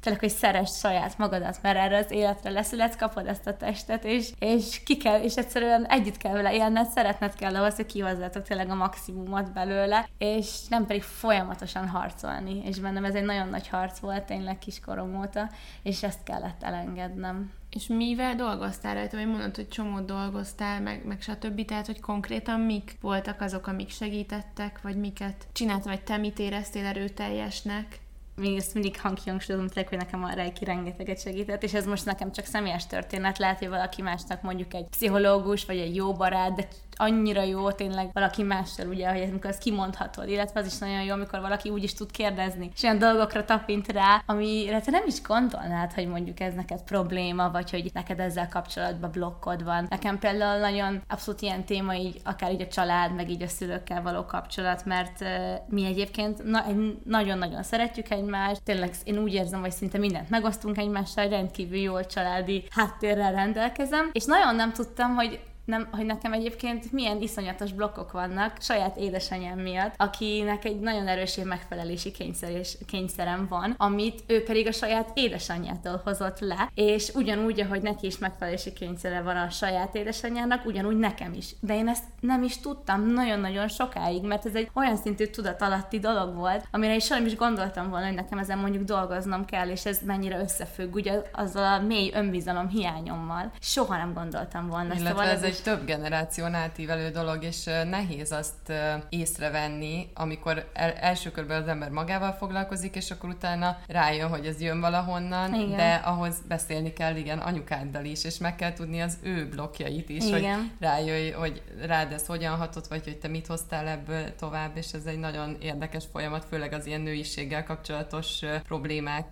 tényleg, 0.00 0.20
hogy 0.20 0.30
szeres 0.30 0.70
saját 0.78 1.18
magadat, 1.18 1.58
mert 1.62 1.78
erre 1.78 1.96
az 1.96 2.10
életre 2.10 2.50
leszületsz, 2.50 2.96
kapod 2.96 3.26
ezt 3.26 3.46
a 3.46 3.56
testet, 3.56 4.04
és, 4.04 4.30
és 4.38 4.82
ki 4.82 4.96
kell, 4.96 5.22
és 5.22 5.36
egyszerűen 5.36 5.86
együtt 5.86 6.16
kell 6.16 6.32
vele 6.32 6.54
élned, 6.54 6.88
szeretned 6.88 7.34
kell 7.34 7.56
ahhoz, 7.56 7.74
hogy 7.74 7.86
kihozzátok 7.86 8.42
tényleg 8.42 8.70
a 8.70 8.74
maximumot 8.74 9.52
belőle, 9.52 10.08
és 10.18 10.66
nem 10.68 10.86
pedig 10.86 11.02
folyamatosan 11.02 11.88
harcolni, 11.88 12.62
és 12.64 12.78
bennem 12.78 13.04
ez 13.04 13.14
egy 13.14 13.24
nagyon 13.24 13.48
nagy 13.48 13.68
harc 13.68 13.98
volt 13.98 14.24
tényleg 14.24 14.58
kiskorom 14.58 15.18
óta, 15.20 15.50
és 15.82 16.02
ezt 16.02 16.22
kellett 16.22 16.62
elengednem. 16.62 17.52
És 17.70 17.86
mivel 17.86 18.34
dolgoztál 18.34 18.94
rajta, 18.94 19.16
vagy 19.16 19.26
mondod, 19.26 19.56
hogy 19.56 19.68
csomót 19.68 20.04
dolgoztál, 20.04 20.80
meg, 20.80 21.04
meg 21.04 21.20
stb. 21.20 21.64
Tehát, 21.64 21.86
hogy 21.86 22.00
konkrétan 22.00 22.60
mik 22.60 22.96
voltak 23.00 23.40
azok, 23.40 23.66
amik 23.66 23.90
segítettek, 23.90 24.80
vagy 24.82 24.96
miket 24.96 25.46
csinált, 25.52 25.84
vagy 25.84 26.02
te 26.02 26.16
mit 26.16 26.38
éreztél 26.38 26.86
erőteljesnek? 26.86 28.00
Még 28.38 28.56
ezt 28.56 28.74
mindig 28.74 29.00
hangsúlyozom, 29.00 29.68
hogy 29.74 29.98
nekem 29.98 30.24
a 30.24 30.32
Reiki 30.32 30.64
rengeteget 30.64 31.20
segített, 31.20 31.62
és 31.62 31.74
ez 31.74 31.86
most 31.86 32.04
nekem 32.04 32.32
csak 32.32 32.44
személyes 32.44 32.86
történet, 32.86 33.38
lehet, 33.38 33.58
hogy 33.58 33.68
valaki 33.68 34.02
másnak 34.02 34.42
mondjuk 34.42 34.74
egy 34.74 34.86
pszichológus, 34.90 35.64
vagy 35.64 35.78
egy 35.78 35.94
jó 35.94 36.12
barát, 36.12 36.54
de 36.54 36.68
annyira 36.98 37.42
jó 37.42 37.70
tényleg 37.70 38.10
valaki 38.12 38.42
mással, 38.42 38.86
ugye, 38.86 39.08
hogy 39.08 39.22
amikor 39.22 39.50
azt 39.50 39.62
kimondhatod, 39.62 40.28
illetve 40.28 40.60
az 40.60 40.66
is 40.66 40.78
nagyon 40.78 41.02
jó, 41.02 41.12
amikor 41.12 41.40
valaki 41.40 41.68
úgy 41.68 41.82
is 41.82 41.94
tud 41.94 42.10
kérdezni, 42.10 42.70
és 42.74 42.82
olyan 42.82 42.98
dolgokra 42.98 43.44
tapint 43.44 43.92
rá, 43.92 44.22
amire 44.26 44.80
te 44.80 44.90
nem 44.90 45.04
is 45.06 45.22
gondolnád, 45.22 45.92
hogy 45.92 46.08
mondjuk 46.08 46.40
ez 46.40 46.54
neked 46.54 46.82
probléma, 46.82 47.50
vagy 47.50 47.70
hogy 47.70 47.90
neked 47.94 48.20
ezzel 48.20 48.48
kapcsolatban 48.48 49.10
blokkod 49.10 49.64
van. 49.64 49.86
Nekem 49.88 50.18
például 50.18 50.60
nagyon 50.60 51.02
abszolút 51.08 51.40
ilyen 51.42 51.64
téma 51.64 51.94
így, 51.94 52.20
akár 52.24 52.52
így 52.52 52.60
a 52.60 52.66
család, 52.66 53.14
meg 53.14 53.30
így 53.30 53.42
a 53.42 53.48
szülőkkel 53.48 54.02
való 54.02 54.24
kapcsolat, 54.24 54.84
mert 54.84 55.20
uh, 55.20 55.28
mi 55.68 55.84
egyébként 55.86 56.44
na, 56.44 56.64
nagyon-nagyon 57.04 57.62
szeretjük 57.62 58.10
egymást, 58.10 58.62
tényleg 58.62 58.90
én 59.04 59.18
úgy 59.18 59.34
érzem, 59.34 59.60
hogy 59.60 59.70
szinte 59.70 59.98
mindent 59.98 60.30
megosztunk 60.30 60.78
egymással, 60.78 61.28
rendkívül 61.28 61.78
jól 61.78 62.06
családi 62.06 62.64
háttérrel 62.70 63.32
rendelkezem, 63.32 64.10
és 64.12 64.24
nagyon 64.24 64.54
nem 64.54 64.72
tudtam, 64.72 65.14
hogy 65.14 65.40
nem, 65.68 65.88
hogy 65.90 66.06
nekem 66.06 66.32
egyébként 66.32 66.92
milyen 66.92 67.20
iszonyatos 67.20 67.72
blokkok 67.72 68.12
vannak 68.12 68.56
saját 68.60 68.96
édesanyám 68.96 69.58
miatt, 69.58 69.94
akinek 69.96 70.64
egy 70.64 70.80
nagyon 70.80 71.08
erős 71.08 71.38
megfelelési 71.44 72.10
kényszer 72.10 72.50
és 72.50 72.76
kényszerem 72.86 73.46
van, 73.48 73.74
amit 73.76 74.22
ő 74.26 74.42
pedig 74.42 74.66
a 74.66 74.72
saját 74.72 75.10
édesanyjától 75.14 76.00
hozott 76.04 76.40
le, 76.40 76.70
és 76.74 77.10
ugyanúgy, 77.14 77.60
ahogy 77.60 77.82
neki 77.82 78.06
is 78.06 78.18
megfelelési 78.18 78.72
kényszere 78.72 79.20
van 79.20 79.36
a 79.36 79.50
saját 79.50 79.94
édesanyjának, 79.94 80.66
ugyanúgy 80.66 80.96
nekem 80.96 81.32
is. 81.32 81.54
De 81.60 81.76
én 81.76 81.88
ezt 81.88 82.04
nem 82.20 82.42
is 82.42 82.60
tudtam 82.60 83.12
nagyon-nagyon 83.12 83.68
sokáig, 83.68 84.22
mert 84.22 84.46
ez 84.46 84.54
egy 84.54 84.70
olyan 84.74 84.96
szintű 84.96 85.26
tudatalatti 85.26 85.98
dolog 85.98 86.34
volt, 86.34 86.66
amire 86.70 86.94
is 86.94 87.04
sem 87.04 87.26
is 87.26 87.36
gondoltam 87.36 87.90
volna, 87.90 88.06
hogy 88.06 88.14
nekem 88.14 88.38
ezen 88.38 88.58
mondjuk 88.58 88.84
dolgoznom 88.84 89.44
kell, 89.44 89.68
és 89.68 89.86
ez 89.86 89.98
mennyire 90.04 90.38
összefügg 90.38 90.94
ugye 90.94 91.22
azzal 91.32 91.72
a 91.72 91.80
mély 91.80 92.10
önbizalom 92.14 92.68
hiányommal. 92.68 93.52
Soha 93.60 93.96
nem 93.96 94.12
gondoltam 94.14 94.68
volna. 94.68 94.94
Illetve 94.94 95.08
szóval 95.08 95.26
ez 95.26 95.42
egy 95.42 95.57
egy 95.58 95.64
több 95.64 95.84
generáción 95.86 96.54
átívelő 96.54 97.10
dolog, 97.10 97.44
és 97.44 97.64
nehéz 97.64 98.32
azt 98.32 98.72
észrevenni, 99.08 100.08
amikor 100.14 100.70
el, 100.72 100.92
első 100.92 101.30
körben 101.30 101.62
az 101.62 101.68
ember 101.68 101.90
magával 101.90 102.32
foglalkozik, 102.32 102.96
és 102.96 103.10
akkor 103.10 103.28
utána 103.28 103.78
rájön, 103.86 104.28
hogy 104.28 104.46
ez 104.46 104.60
jön 104.60 104.80
valahonnan, 104.80 105.54
igen. 105.54 105.76
de 105.76 105.94
ahhoz 105.94 106.34
beszélni 106.48 106.92
kell, 106.92 107.16
igen, 107.16 107.38
anyukáddal 107.38 108.04
is, 108.04 108.24
és 108.24 108.38
meg 108.38 108.56
kell 108.56 108.72
tudni 108.72 109.00
az 109.00 109.18
ő 109.22 109.48
blokkjait 109.48 110.08
is, 110.08 110.24
igen. 110.24 110.58
hogy 110.58 110.70
rájöjj, 110.80 111.30
hogy 111.30 111.62
rád 111.86 112.12
ez 112.12 112.26
hogyan 112.26 112.56
hatott, 112.56 112.86
vagy 112.86 113.04
hogy 113.04 113.18
te 113.18 113.28
mit 113.28 113.46
hoztál 113.46 113.88
ebből 113.88 114.34
tovább, 114.34 114.76
és 114.76 114.92
ez 114.92 115.04
egy 115.04 115.18
nagyon 115.18 115.56
érdekes 115.60 116.04
folyamat, 116.12 116.44
főleg 116.50 116.72
az 116.72 116.86
ilyen 116.86 117.00
nőiséggel 117.00 117.64
kapcsolatos 117.64 118.40
problémák 118.66 119.26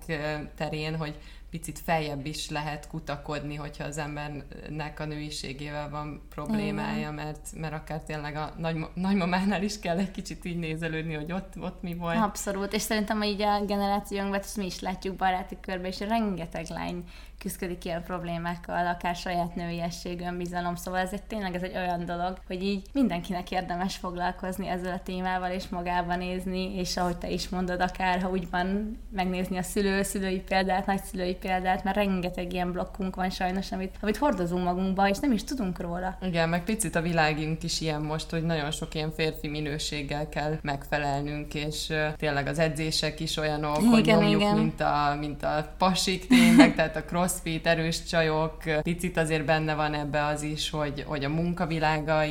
terén, 0.57 0.97
hogy 0.97 1.15
picit 1.59 1.79
feljebb 1.79 2.27
is 2.27 2.51
lehet 2.51 2.89
kutakodni, 2.89 3.55
hogyha 3.55 3.85
az 3.85 3.99
embernek 3.99 5.01
a 5.01 5.05
nőiségével 5.05 5.91
van 5.91 6.23
problémája, 6.29 7.11
mert, 7.11 7.49
mert 7.55 7.75
akár 7.75 8.03
tényleg 8.03 8.37
a 8.37 8.55
nagy, 8.59 8.77
nagymamánál 8.95 9.63
is 9.63 9.79
kell 9.79 9.99
egy 9.99 10.11
kicsit 10.11 10.45
így 10.45 10.59
nézelődni, 10.59 11.15
hogy 11.15 11.33
ott, 11.33 11.53
ott 11.61 11.83
mi 11.83 11.95
volt. 11.95 12.17
Abszolút, 12.17 12.73
és 12.73 12.83
szerintem 12.83 13.23
így 13.23 13.43
a 13.43 13.65
generációnkban 13.65 14.41
ezt 14.41 14.57
mi 14.57 14.67
is 14.67 14.81
látjuk 14.81 15.17
baráti 15.17 15.57
körben, 15.61 15.91
és 15.91 16.01
rengeteg 16.01 16.67
lány 16.69 17.05
küzdik 17.39 17.85
ilyen 17.85 18.03
problémákkal, 18.03 18.87
akár 18.87 19.17
saját 19.17 19.55
nőiesség, 19.55 20.21
önbizalom, 20.21 20.75
szóval 20.75 21.01
ez 21.01 21.13
egy 21.13 21.23
tényleg 21.23 21.55
ez 21.55 21.63
egy 21.63 21.77
olyan 21.77 22.05
dolog, 22.05 22.39
hogy 22.47 22.63
így 22.63 22.83
mindenkinek 22.93 23.51
érdemes 23.51 23.97
foglalkozni 23.97 24.69
ezzel 24.69 24.93
a 24.93 25.03
témával, 25.05 25.51
és 25.51 25.69
magába 25.69 26.17
nézni, 26.17 26.79
és 26.79 26.97
ahogy 26.97 27.17
te 27.17 27.31
is 27.31 27.49
mondod, 27.49 27.81
akár 27.81 28.21
ha 28.21 28.31
úgy 28.31 28.51
van, 28.51 28.99
megnézni 29.11 29.57
a 29.57 29.63
szülő, 29.63 30.03
szülői 30.03 30.41
példát, 30.41 30.87
nagyszülői 30.87 31.35
példát, 31.35 31.85
mert 31.85 31.97
rengeteg 31.97 32.53
ilyen 32.53 32.73
blokkunk 32.73 33.17
van 33.17 33.31
sajnos, 33.31 33.73
amit, 33.73 33.95
amit 34.01 34.17
hordozunk 34.17 34.65
magunkba, 34.65 35.09
és 35.09 35.19
nem 35.19 35.33
is 35.33 35.45
tudunk 35.45 35.81
róla. 35.81 36.19
Igen, 36.23 36.49
meg 36.49 36.65
picit 36.65 36.95
a 36.95 37.01
világunk 37.01 37.63
is 37.63 37.81
ilyen 37.81 38.03
most, 38.03 38.31
hogy 38.31 38.43
nagyon 38.43 38.71
sok 38.71 38.95
ilyen 38.95 39.11
férfi 39.11 39.49
minőséggel 39.49 40.29
kell 40.29 40.59
megfelelnünk, 40.63 41.55
és 41.55 41.93
tényleg 42.17 42.47
az 42.47 42.59
edzések 42.59 43.21
is 43.21 43.37
olyanok, 43.37 43.83
igen, 43.83 43.93
hogy 43.93 44.05
nyomjuk, 44.05 44.41
igen. 44.41 44.57
mint 44.57 44.81
a, 44.81 45.17
mint 45.21 45.43
a 45.43 45.75
pasik 45.79 46.27
tényleg, 46.27 46.75
tehát 46.75 46.97
a 46.97 47.05
cross 47.05 47.26
crossfit, 47.27 47.67
erős 47.67 48.05
csajok, 48.05 48.57
picit 48.83 49.17
azért 49.17 49.45
benne 49.45 49.75
van 49.75 49.95
ebbe 49.95 50.25
az 50.25 50.43
is, 50.43 50.71
hogy, 50.71 51.05
hogy 51.07 51.25
a 51.25 51.29
munkavilága, 51.29 52.23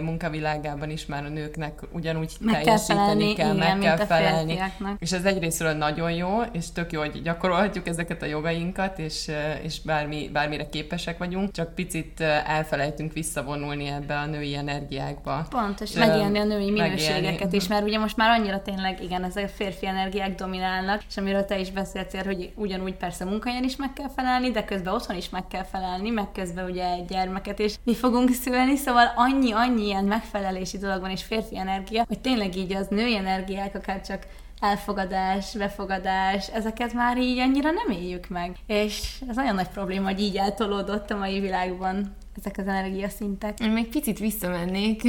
munkavilágában 0.00 0.90
is 0.90 1.06
már 1.06 1.24
a 1.24 1.28
nőknek 1.28 1.80
ugyanúgy 1.92 2.32
meg 2.40 2.62
teljesíteni 2.62 2.98
kell, 3.04 3.06
felelni, 3.06 3.34
kell, 3.34 3.54
igen, 3.54 3.78
meg 3.78 3.96
kell 3.96 4.06
felelni. 4.06 4.58
És 4.98 5.12
ez 5.12 5.24
egyrésztről 5.24 5.72
nagyon 5.72 6.12
jó, 6.12 6.40
és 6.52 6.72
tök 6.72 6.92
jó, 6.92 7.00
hogy 7.00 7.22
gyakorolhatjuk 7.22 7.88
ezeket 7.88 8.22
a 8.22 8.26
joga 8.26 8.50
dolgainkat, 8.50 8.98
és, 8.98 9.30
és 9.62 9.80
bármi, 9.80 10.28
bármire 10.32 10.68
képesek 10.68 11.18
vagyunk, 11.18 11.50
csak 11.50 11.74
picit 11.74 12.20
elfelejtünk 12.46 13.12
visszavonulni 13.12 13.86
ebbe 13.86 14.18
a 14.18 14.26
női 14.26 14.56
energiákba. 14.56 15.46
Pontos, 15.50 15.92
megélni 15.92 16.38
a 16.38 16.44
női 16.44 16.70
minőségeket 16.70 17.52
is, 17.52 17.68
mert 17.68 17.82
ugye 17.82 17.98
most 17.98 18.16
már 18.16 18.38
annyira 18.38 18.62
tényleg, 18.62 19.02
igen, 19.02 19.24
ezek 19.24 19.44
a 19.44 19.48
férfi 19.48 19.86
energiák 19.86 20.34
dominálnak, 20.34 21.02
és 21.08 21.16
amiről 21.16 21.44
te 21.44 21.58
is 21.58 21.70
beszéltél, 21.70 22.24
hogy 22.24 22.52
ugyanúgy 22.54 22.94
persze 22.94 23.24
munkahelyen 23.24 23.64
is 23.64 23.76
meg 23.76 23.92
kell 23.92 24.10
felelni, 24.16 24.39
de 24.48 24.64
közben 24.64 24.94
otthon 24.94 25.16
is 25.16 25.28
meg 25.28 25.46
kell 25.46 25.64
felelni, 25.64 26.10
meg 26.10 26.32
közben 26.32 26.70
ugye 26.70 26.90
egy 26.90 27.04
gyermeket 27.04 27.58
is 27.58 27.74
mi 27.84 27.94
fogunk 27.94 28.30
szülni, 28.30 28.76
szóval 28.76 29.12
annyi, 29.16 29.52
annyi 29.52 29.84
ilyen 29.84 30.04
megfelelési 30.04 30.78
dolog 30.78 31.00
van, 31.00 31.10
és 31.10 31.22
férfi 31.22 31.58
energia, 31.58 32.04
hogy 32.08 32.20
tényleg 32.20 32.56
így 32.56 32.74
az 32.74 32.86
női 32.88 33.16
energiák, 33.16 33.74
akár 33.74 34.00
csak 34.00 34.26
elfogadás, 34.60 35.54
befogadás, 35.54 36.48
ezeket 36.48 36.92
már 36.92 37.18
így 37.18 37.38
annyira 37.38 37.70
nem 37.70 37.90
éljük 37.90 38.28
meg. 38.28 38.56
És 38.66 39.22
ez 39.28 39.36
nagyon 39.36 39.54
nagy 39.54 39.68
probléma, 39.68 40.08
hogy 40.08 40.20
így 40.20 40.36
eltolódott 40.36 41.10
a 41.10 41.16
mai 41.16 41.40
világban 41.40 42.16
ezek 42.40 42.58
az 42.58 42.66
energiaszintek. 42.66 43.60
Én 43.60 43.70
még 43.70 43.88
picit 43.88 44.18
visszamennék 44.18 45.02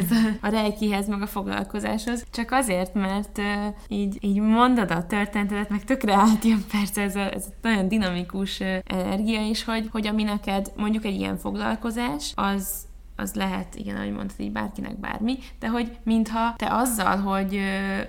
ez 0.00 0.10
a, 0.10 0.46
a 0.46 0.48
rejkihez, 0.48 1.08
meg 1.08 1.22
a 1.22 1.26
foglalkozáshoz, 1.26 2.26
csak 2.30 2.50
azért, 2.50 2.94
mert 2.94 3.38
uh, 3.38 3.44
így, 3.88 4.18
így 4.20 4.40
mondod 4.40 4.90
a 4.90 5.06
történetet, 5.06 5.68
meg 5.68 5.84
tökre 5.84 6.14
átjön 6.14 6.64
persze 6.70 7.02
ez 7.02 7.16
a, 7.16 7.32
ez 7.34 7.44
a 7.48 7.52
nagyon 7.62 7.88
dinamikus 7.88 8.60
energia 8.84 9.46
is, 9.46 9.64
hogy, 9.64 9.88
hogy 9.90 10.06
ami 10.06 10.22
neked 10.22 10.72
mondjuk 10.76 11.04
egy 11.04 11.14
ilyen 11.14 11.38
foglalkozás, 11.38 12.32
az 12.34 12.86
az 13.16 13.34
lehet, 13.34 13.74
igen, 13.74 13.96
ahogy 13.96 14.12
mondtad, 14.12 14.40
így 14.40 14.52
bárkinek 14.52 15.00
bármi, 15.00 15.38
de 15.60 15.68
hogy 15.68 15.96
mintha 16.02 16.54
te 16.56 16.66
azzal, 16.70 17.16
hogy 17.16 17.60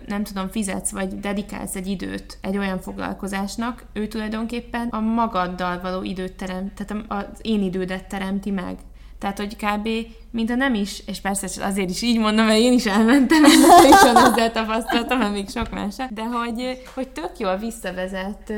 nem 0.08 0.24
tudom, 0.24 0.50
fizetsz, 0.50 0.92
vagy 0.92 1.20
dedikálsz 1.20 1.76
egy 1.76 1.88
időt 1.88 2.38
egy 2.42 2.58
olyan 2.58 2.80
foglalkozásnak, 2.80 3.86
ő 3.94 4.08
tulajdonképpen 4.08 4.88
a 4.88 5.00
magaddal 5.00 5.82
való 5.82 6.04
időt 6.04 6.34
teremt, 6.34 6.74
tehát 6.74 7.06
az 7.08 7.40
én 7.42 7.64
idődet 7.64 8.08
teremti 8.08 8.52
meg. 8.52 8.78
Tehát, 9.20 9.40
hogy 9.40 9.56
kb. 9.56 9.88
a 10.52 10.56
nem 10.56 10.74
is, 10.74 11.04
és 11.08 11.22
persze 11.22 11.66
azért 11.66 11.90
is 11.90 12.02
így 12.02 12.20
mondom, 12.20 12.46
mert 12.46 12.60
én 12.60 12.74
is 12.74 12.86
elmentem, 12.86 13.44
és 13.90 14.02
ezzel 14.04 14.52
tapasztalatom, 14.52 15.18
mert 15.18 15.32
még 15.32 15.50
sok 15.50 15.70
más, 15.70 15.96
de 16.10 16.24
hogy, 16.24 16.82
hogy 16.96 17.10
tök 17.10 17.40
jól 17.40 17.58
visszavezet 17.58 18.54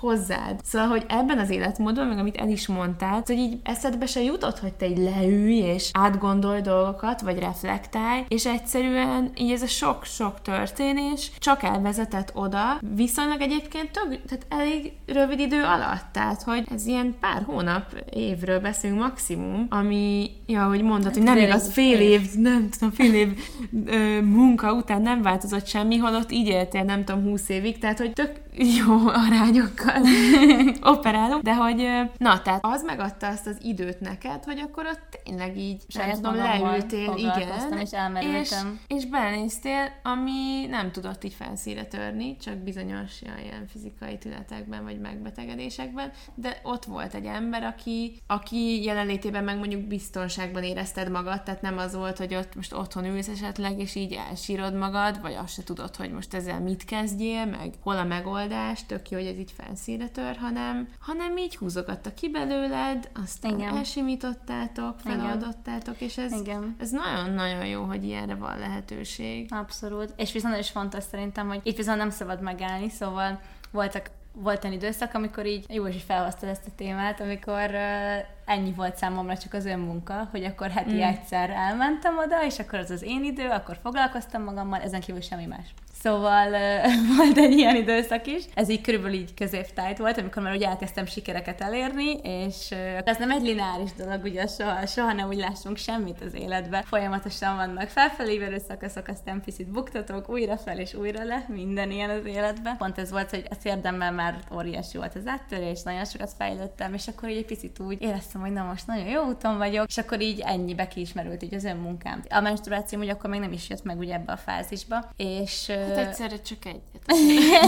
hozzád. 0.00 0.60
Szóval, 0.64 0.88
hogy 0.88 1.04
ebben 1.08 1.38
az 1.38 1.50
életmódban, 1.50 2.06
meg 2.06 2.18
amit 2.18 2.36
el 2.36 2.48
is 2.48 2.66
mondtál, 2.66 3.22
hogy 3.26 3.38
így 3.38 3.58
eszedbe 3.62 4.06
se 4.06 4.22
jutott, 4.22 4.58
hogy 4.58 4.72
te 4.72 4.86
így 4.86 4.98
leülj 4.98 5.54
és 5.54 5.90
átgondolj 5.92 6.60
dolgokat, 6.60 7.20
vagy 7.20 7.38
reflektálj, 7.38 8.24
és 8.28 8.46
egyszerűen 8.46 9.30
így 9.36 9.50
ez 9.50 9.62
a 9.62 9.66
sok-sok 9.66 10.42
történés 10.42 11.30
csak 11.38 11.62
elvezetett 11.62 12.30
oda, 12.34 12.80
viszonylag 12.96 13.40
egyébként 13.40 13.90
több, 13.90 14.20
tehát 14.28 14.46
elég 14.48 14.92
rövid 15.06 15.38
idő 15.38 15.62
alatt, 15.62 16.04
tehát 16.12 16.42
hogy 16.42 16.66
ez 16.72 16.86
ilyen 16.86 17.14
pár 17.20 17.42
hónap, 17.46 17.84
évről 18.10 18.60
beszélünk 18.60 19.00
maximum, 19.00 19.66
ami, 19.68 20.30
ja, 20.46 20.64
hogy 20.64 20.82
mondod, 20.82 21.14
hogy 21.14 21.22
nem 21.22 21.36
igaz, 21.36 21.72
fél 21.72 22.00
év, 22.00 22.20
nem 22.34 22.68
tudom, 22.70 22.90
fél 22.90 23.14
év 23.14 23.38
ö, 23.86 24.20
munka 24.20 24.72
után 24.72 25.02
nem 25.02 25.22
változott 25.22 25.66
semmi, 25.66 25.96
holott 25.96 26.32
így 26.32 26.48
éltél, 26.48 26.82
nem 26.82 27.04
tudom, 27.04 27.22
húsz 27.22 27.48
évig, 27.48 27.78
tehát 27.78 27.98
hogy 27.98 28.12
tök 28.12 28.32
jó 28.56 29.08
arányokkal 29.08 29.89
operálunk, 30.94 31.42
de 31.42 31.54
hogy, 31.54 31.88
na, 32.18 32.42
tehát 32.42 32.64
az 32.64 32.82
megadta 32.82 33.26
azt 33.26 33.46
az 33.46 33.56
időt 33.60 34.00
neked, 34.00 34.44
hogy 34.44 34.58
akkor 34.58 34.86
ott 34.86 35.20
tényleg 35.24 35.58
így, 35.58 35.82
nem 35.94 36.10
tudom, 36.10 36.34
leültél, 36.34 37.14
igen, 37.16 37.78
és 37.78 37.90
elmerültem. 37.90 38.80
És, 38.88 38.96
és 38.96 39.06
belenéztél, 39.06 39.92
ami 40.02 40.66
nem 40.66 40.92
tudott 40.92 41.24
így 41.24 41.34
felszíre 41.34 41.84
törni, 41.84 42.36
csak 42.36 42.56
bizonyos 42.56 43.22
ilyen 43.22 43.66
fizikai 43.66 44.18
tünetekben, 44.18 44.84
vagy 44.84 45.00
megbetegedésekben, 45.00 46.12
de 46.34 46.60
ott 46.62 46.84
volt 46.84 47.14
egy 47.14 47.24
ember, 47.24 47.62
aki, 47.62 48.20
aki 48.26 48.82
jelenlétében 48.82 49.44
meg 49.44 49.58
mondjuk 49.58 49.82
biztonságban 49.82 50.62
érezted 50.62 51.10
magad, 51.10 51.42
tehát 51.42 51.62
nem 51.62 51.78
az 51.78 51.94
volt, 51.94 52.18
hogy 52.18 52.34
ott 52.34 52.54
most 52.54 52.74
otthon 52.74 53.04
ülsz 53.04 53.28
esetleg, 53.28 53.78
és 53.78 53.94
így 53.94 54.18
elsírod 54.28 54.74
magad, 54.74 55.20
vagy 55.20 55.34
azt 55.34 55.54
se 55.54 55.62
tudod, 55.62 55.96
hogy 55.96 56.10
most 56.12 56.34
ezzel 56.34 56.60
mit 56.60 56.84
kezdjél, 56.84 57.46
meg 57.46 57.74
hol 57.82 57.96
a 57.96 58.04
megoldás, 58.04 58.28
megoldás, 58.30 58.86
tök 58.86 59.10
jó, 59.10 59.18
hogy 59.18 59.26
ez 59.26 59.38
így 59.38 59.52
felszíre 59.56 59.79
tör, 60.12 60.36
hanem, 60.36 60.88
hanem 60.98 61.36
így 61.36 61.56
húzogatta 61.56 62.14
ki 62.14 62.30
belőled, 62.30 63.10
aztán 63.22 63.58
Igen. 63.58 63.76
elsimítottátok, 63.76 64.98
feladottátok, 64.98 66.00
és 66.00 66.18
ez, 66.18 66.32
Igen. 66.32 66.76
ez 66.78 66.90
nagyon-nagyon 66.90 67.66
jó, 67.66 67.82
hogy 67.82 68.04
ilyenre 68.04 68.34
van 68.34 68.58
lehetőség. 68.58 69.52
Abszolút. 69.52 70.12
És 70.16 70.32
viszont 70.32 70.58
is 70.58 70.70
fontos 70.70 71.04
szerintem, 71.04 71.48
hogy 71.48 71.60
itt 71.62 71.76
viszont 71.76 71.98
nem 71.98 72.10
szabad 72.10 72.42
megállni, 72.42 72.88
szóval 72.88 73.40
voltak 73.70 74.10
volt 74.32 74.64
egy 74.64 74.72
időszak, 74.72 75.14
amikor 75.14 75.46
így 75.46 75.64
jó, 75.68 75.84
felhoztad 76.06 76.48
ezt 76.48 76.66
a 76.66 76.70
témát, 76.76 77.20
amikor 77.20 77.70
uh, 77.70 78.24
ennyi 78.44 78.72
volt 78.72 78.96
számomra 78.96 79.38
csak 79.38 79.52
az 79.52 79.64
önmunka, 79.64 80.28
hogy 80.30 80.44
akkor 80.44 80.70
heti 80.70 80.94
mm. 80.94 81.00
egyszer 81.00 81.50
elmentem 81.50 82.18
oda, 82.18 82.44
és 82.44 82.58
akkor 82.58 82.78
az 82.78 82.90
az 82.90 83.02
én 83.02 83.24
idő, 83.24 83.48
akkor 83.48 83.78
foglalkoztam 83.82 84.42
magammal, 84.42 84.80
ezen 84.80 85.00
kívül 85.00 85.20
semmi 85.20 85.46
más. 85.46 85.74
Szóval 86.02 86.50
volt 87.16 87.36
egy 87.36 87.52
ilyen 87.52 87.76
időszak 87.76 88.26
is. 88.26 88.44
Ez 88.54 88.68
így 88.68 88.80
körülbelül 88.80 89.16
így 89.16 89.34
középtájt 89.34 89.98
volt, 89.98 90.18
amikor 90.18 90.42
már 90.42 90.54
ugye 90.54 90.66
elkezdtem 90.66 91.06
sikereket 91.06 91.60
elérni, 91.60 92.12
és 92.22 92.70
ez 93.04 93.18
nem 93.18 93.30
egy 93.30 93.42
lineáris 93.42 93.92
dolog, 93.92 94.24
ugye 94.24 94.46
soha, 94.46 94.86
soha 94.86 95.12
nem 95.12 95.28
úgy 95.28 95.36
lássunk 95.36 95.76
semmit 95.76 96.20
az 96.20 96.34
életbe. 96.34 96.82
Folyamatosan 96.86 97.56
vannak 97.56 97.88
felfelé 97.88 98.38
szakaszok, 98.68 99.08
aztán 99.08 99.42
picit 99.44 99.70
buktatók, 99.70 100.30
újra 100.30 100.56
fel 100.56 100.78
és 100.78 100.94
újra 100.94 101.24
le, 101.24 101.44
minden 101.48 101.90
ilyen 101.90 102.10
az 102.10 102.24
életben. 102.24 102.76
Pont 102.76 102.98
ez 102.98 103.10
volt, 103.10 103.30
hogy 103.30 103.46
az 103.50 103.56
érdemben 103.62 104.14
már 104.14 104.38
óriási 104.54 104.96
volt 104.96 105.14
az 105.14 105.26
áttörés, 105.26 105.82
nagyon 105.82 106.04
sokat 106.04 106.32
fejlődtem, 106.38 106.94
és 106.94 107.08
akkor 107.08 107.28
így 107.28 107.36
egy 107.36 107.44
picit 107.44 107.78
úgy 107.78 108.02
éreztem, 108.02 108.40
hogy 108.40 108.52
na 108.52 108.64
most 108.64 108.86
nagyon 108.86 109.06
jó 109.06 109.22
úton 109.22 109.56
vagyok, 109.56 109.86
és 109.88 109.98
akkor 109.98 110.20
így 110.20 110.40
ennyibe 110.40 110.88
kiismerült 110.88 111.42
így 111.42 111.54
az 111.54 111.64
önmunkám. 111.64 112.22
A 112.30 112.40
menstruációm 112.40 113.02
ugye 113.02 113.12
akkor 113.12 113.30
még 113.30 113.40
nem 113.40 113.52
is 113.52 113.68
jött 113.68 113.84
meg 113.84 113.98
ugye 113.98 114.14
ebbe 114.14 114.32
a 114.32 114.36
fázisba, 114.36 115.10
és 115.16 115.72
Hát 115.96 116.06
egyszerre 116.06 116.40
csak 116.40 116.64
egyet. 116.64 117.18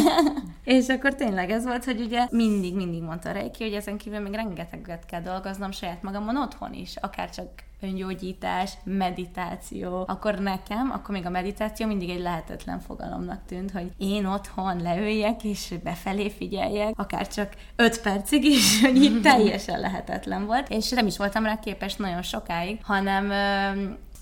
és 0.65 0.89
akkor 0.89 1.15
tényleg 1.15 1.51
ez 1.51 1.65
volt, 1.65 1.85
hogy 1.85 2.01
ugye 2.01 2.27
mindig, 2.31 2.75
mindig 2.75 3.03
mondta 3.03 3.33
Reiki, 3.33 3.63
hogy 3.63 3.75
ezen 3.75 3.97
kívül 3.97 4.21
még 4.21 4.33
rengeteget 4.33 5.07
kell 5.07 5.21
dolgoznom 5.21 5.71
saját 5.71 6.03
magamon 6.03 6.37
otthon 6.37 6.73
is, 6.73 6.97
akár 6.97 7.31
csak 7.31 7.49
öngyógyítás, 7.83 8.73
meditáció, 8.85 10.05
akkor 10.07 10.39
nekem, 10.39 10.91
akkor 10.91 11.15
még 11.15 11.27
a 11.27 11.31
meditáció 11.31 11.87
mindig 11.87 12.11
egy 12.11 12.21
lehetetlen 12.21 12.81
fogalomnak 12.81 13.41
tűnt, 13.47 13.71
hogy 13.71 13.91
én 13.99 14.27
otthon 14.27 14.83
leüljek, 14.83 15.45
és 15.45 15.75
befelé 15.83 16.31
figyeljek, 16.31 16.99
akár 16.99 17.29
csak 17.29 17.53
öt 17.77 18.01
percig 18.01 18.45
is, 18.45 18.81
hogy 18.83 19.03
itt 19.03 19.23
teljesen 19.33 19.81
lehetetlen 19.81 20.47
volt, 20.47 20.69
és 20.69 20.91
nem 20.91 21.07
is 21.07 21.17
voltam 21.17 21.45
rá 21.45 21.59
képes 21.59 21.97
nagyon 21.97 22.23
sokáig, 22.23 22.79
hanem 22.83 23.31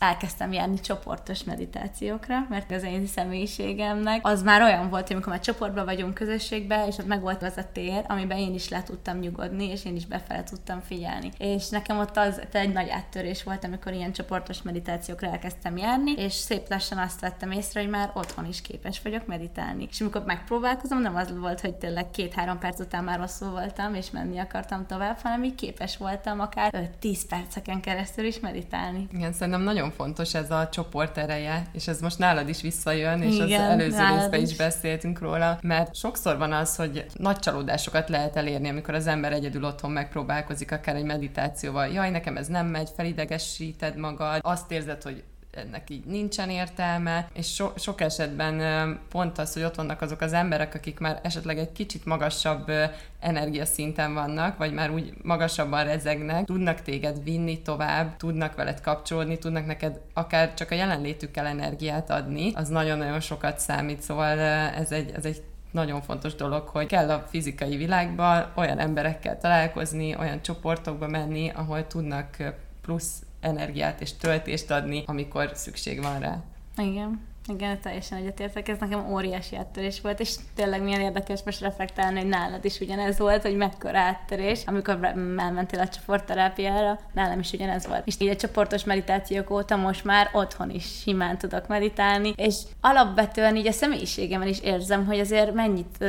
elkezdtem 0.00 0.52
járni 0.52 0.80
csoportos 0.80 1.44
meditációkra, 1.44 2.46
mert 2.48 2.72
az 2.72 2.82
én 2.82 3.06
személyiségemnek 3.06 4.26
az 4.26 4.42
már 4.42 4.62
olyan 4.62 4.88
volt, 4.90 5.02
hogy 5.06 5.12
amikor 5.12 5.32
már 5.32 5.42
csoportban 5.42 5.84
vagyunk 5.84 6.14
közösségben, 6.14 6.86
és 6.86 6.98
ott 6.98 7.06
meg 7.06 7.20
volt 7.20 7.42
az 7.42 7.56
a 7.56 7.64
tér, 7.72 8.04
amiben 8.08 8.38
én 8.38 8.54
is 8.54 8.68
le 8.68 8.82
tudtam 8.82 9.18
nyugodni, 9.18 9.70
és 9.70 9.84
én 9.84 9.96
is 9.96 10.06
befele 10.06 10.42
tudtam 10.42 10.80
figyelni. 10.80 11.30
És 11.38 11.68
nekem 11.68 11.98
ott 11.98 12.16
az 12.16 12.42
egy 12.52 12.72
nagy 12.72 12.88
áttörés 12.88 13.42
volt, 13.42 13.64
amikor 13.64 13.92
ilyen 13.92 14.12
csoportos 14.12 14.62
meditációkra 14.62 15.28
elkezdtem 15.28 15.76
járni, 15.76 16.12
és 16.12 16.32
szép 16.32 16.68
lassan 16.68 16.98
azt 16.98 17.20
vettem 17.20 17.50
észre, 17.50 17.80
hogy 17.80 17.90
már 17.90 18.10
otthon 18.14 18.46
is 18.46 18.62
képes 18.62 19.00
vagyok 19.02 19.26
meditálni. 19.26 19.86
És 19.90 20.00
amikor 20.00 20.22
megpróbálkozom, 20.24 21.00
nem 21.00 21.16
az 21.16 21.38
volt, 21.38 21.60
hogy 21.60 21.74
tényleg 21.74 22.10
két-három 22.10 22.58
perc 22.58 22.80
után 22.80 23.04
már 23.04 23.18
rosszul 23.18 23.50
voltam, 23.50 23.94
és 23.94 24.10
menni 24.10 24.38
akartam 24.38 24.86
tovább, 24.86 25.18
hanem 25.22 25.44
így 25.44 25.54
képes 25.54 25.96
voltam 25.96 26.40
akár 26.40 26.90
10 26.98 27.26
perceken 27.26 27.80
keresztül 27.80 28.24
is 28.24 28.40
meditálni. 28.40 29.08
Igen, 29.12 29.32
szerintem 29.32 29.62
nagyon 29.62 29.89
nagyon 29.90 30.07
fontos 30.07 30.35
ez 30.35 30.50
a 30.50 30.68
csoport 30.68 31.18
ereje, 31.18 31.62
és 31.72 31.88
ez 31.88 32.00
most 32.00 32.18
nálad 32.18 32.48
is 32.48 32.61
visszajön, 32.61 33.22
és 33.22 33.35
Igen, 33.35 33.61
az 33.62 33.68
előző 33.68 34.14
részben 34.14 34.40
is. 34.40 34.50
is 34.50 34.57
beszéltünk 34.57 35.18
róla, 35.18 35.59
mert 35.62 35.94
sokszor 35.94 36.38
van 36.38 36.53
az, 36.53 36.76
hogy 36.76 37.07
nagy 37.14 37.38
csalódásokat 37.38 38.09
lehet 38.09 38.37
elérni, 38.37 38.68
amikor 38.68 38.94
az 38.94 39.07
ember 39.07 39.33
egyedül 39.33 39.64
otthon 39.64 39.90
megpróbálkozik, 39.90 40.72
akár 40.72 40.96
egy 40.96 41.05
meditációval. 41.05 41.87
Jaj, 41.87 42.11
nekem 42.11 42.37
ez 42.37 42.46
nem 42.46 42.66
megy, 42.66 42.90
felidegesíted 42.96 43.96
magad, 43.96 44.38
azt 44.42 44.72
érzed, 44.72 45.03
hogy 45.03 45.22
ennek 45.50 45.90
így 45.90 46.04
nincsen 46.04 46.50
értelme, 46.50 47.28
és 47.32 47.54
so, 47.54 47.70
sok 47.76 48.00
esetben 48.00 48.98
pont 49.08 49.38
az, 49.38 49.52
hogy 49.52 49.62
ott 49.62 49.74
vannak 49.74 50.02
azok 50.02 50.20
az 50.20 50.32
emberek, 50.32 50.74
akik 50.74 50.98
már 50.98 51.20
esetleg 51.22 51.58
egy 51.58 51.72
kicsit 51.72 52.04
magasabb 52.04 52.72
energiaszinten 53.20 54.14
vannak, 54.14 54.58
vagy 54.58 54.72
már 54.72 54.90
úgy 54.90 55.12
magasabban 55.22 55.84
rezegnek, 55.84 56.44
tudnak 56.44 56.82
téged 56.82 57.22
vinni 57.24 57.62
tovább, 57.62 58.16
tudnak 58.16 58.54
veled 58.54 58.80
kapcsolódni, 58.80 59.38
tudnak 59.38 59.66
neked 59.66 60.00
akár 60.14 60.54
csak 60.54 60.70
a 60.70 60.74
jelenlétükkel 60.74 61.46
energiát 61.46 62.10
adni, 62.10 62.52
az 62.54 62.68
nagyon-nagyon 62.68 63.20
sokat 63.20 63.58
számít, 63.58 64.02
szóval 64.02 64.38
ez 64.38 64.92
egy, 64.92 65.12
ez 65.16 65.24
egy 65.24 65.42
nagyon 65.70 66.02
fontos 66.02 66.34
dolog, 66.34 66.68
hogy 66.68 66.86
kell 66.86 67.10
a 67.10 67.26
fizikai 67.30 67.76
világban 67.76 68.52
olyan 68.54 68.78
emberekkel 68.78 69.38
találkozni, 69.38 70.16
olyan 70.16 70.42
csoportokba 70.42 71.08
menni, 71.08 71.50
ahol 71.54 71.86
tudnak 71.86 72.36
plusz 72.82 73.22
energiát 73.40 74.00
és 74.00 74.16
töltést 74.16 74.70
adni, 74.70 75.03
amikor 75.07 75.50
szükség 75.55 76.03
van 76.03 76.18
rá. 76.18 76.42
Igen. 76.76 77.29
Igen, 77.48 77.81
teljesen 77.81 78.18
egyetértek, 78.18 78.68
ez 78.68 78.79
nekem 78.79 79.12
óriási 79.12 79.57
áttörés 79.57 80.00
volt, 80.00 80.20
és 80.20 80.35
tényleg 80.55 80.83
milyen 80.83 81.00
érdekes 81.00 81.40
most 81.44 81.61
reflektálni, 81.61 82.20
hogy 82.20 82.29
nálad 82.29 82.64
is 82.64 82.81
ugyanez 82.81 83.18
volt, 83.18 83.42
hogy 83.42 83.57
mekkora 83.57 83.98
áttörés, 83.98 84.62
amikor 84.66 84.98
elmentél 85.37 85.81
a 85.81 85.88
csoportterápiára, 85.88 86.98
nálam 87.12 87.38
is 87.38 87.53
ugyanez 87.53 87.87
volt. 87.87 88.07
És 88.07 88.14
így 88.18 88.29
a 88.29 88.37
csoportos 88.37 88.85
meditációk 88.85 89.50
óta 89.50 89.76
most 89.76 90.05
már 90.05 90.31
otthon 90.33 90.70
is 90.70 91.00
simán 91.00 91.38
tudok 91.38 91.68
meditálni, 91.68 92.33
és 92.37 92.57
alapvetően 92.81 93.57
így 93.57 93.66
a 93.66 93.72
személyiségemen 93.72 94.48
is 94.48 94.61
érzem, 94.61 95.07
hogy 95.07 95.18
azért 95.18 95.55
mennyit 95.55 96.05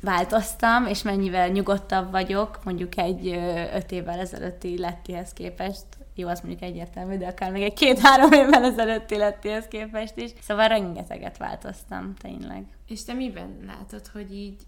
változtam, 0.00 0.86
és 0.86 1.02
mennyivel 1.02 1.48
nyugodtabb 1.48 2.10
vagyok, 2.10 2.58
mondjuk 2.64 2.98
egy 2.98 3.28
öt 3.74 3.92
évvel 3.92 4.18
ezelőtti 4.18 4.78
lettihez 4.78 5.32
képest, 5.32 5.84
jó, 6.18 6.28
az 6.28 6.40
mondjuk 6.40 6.62
egyértelmű, 6.62 7.16
de 7.16 7.26
akár 7.26 7.52
még 7.52 7.62
egy 7.62 7.74
két-három 7.74 8.32
évvel 8.32 8.64
ezelőtti 8.64 9.16
lettihez 9.16 9.66
képest 9.68 10.16
is. 10.16 10.30
Szóval 10.40 10.68
rengeteget 10.68 11.36
változtam, 11.36 12.14
tényleg. 12.14 12.64
És 12.86 13.04
te 13.04 13.12
miben 13.12 13.56
látod, 13.66 14.06
hogy 14.06 14.34
így 14.34 14.62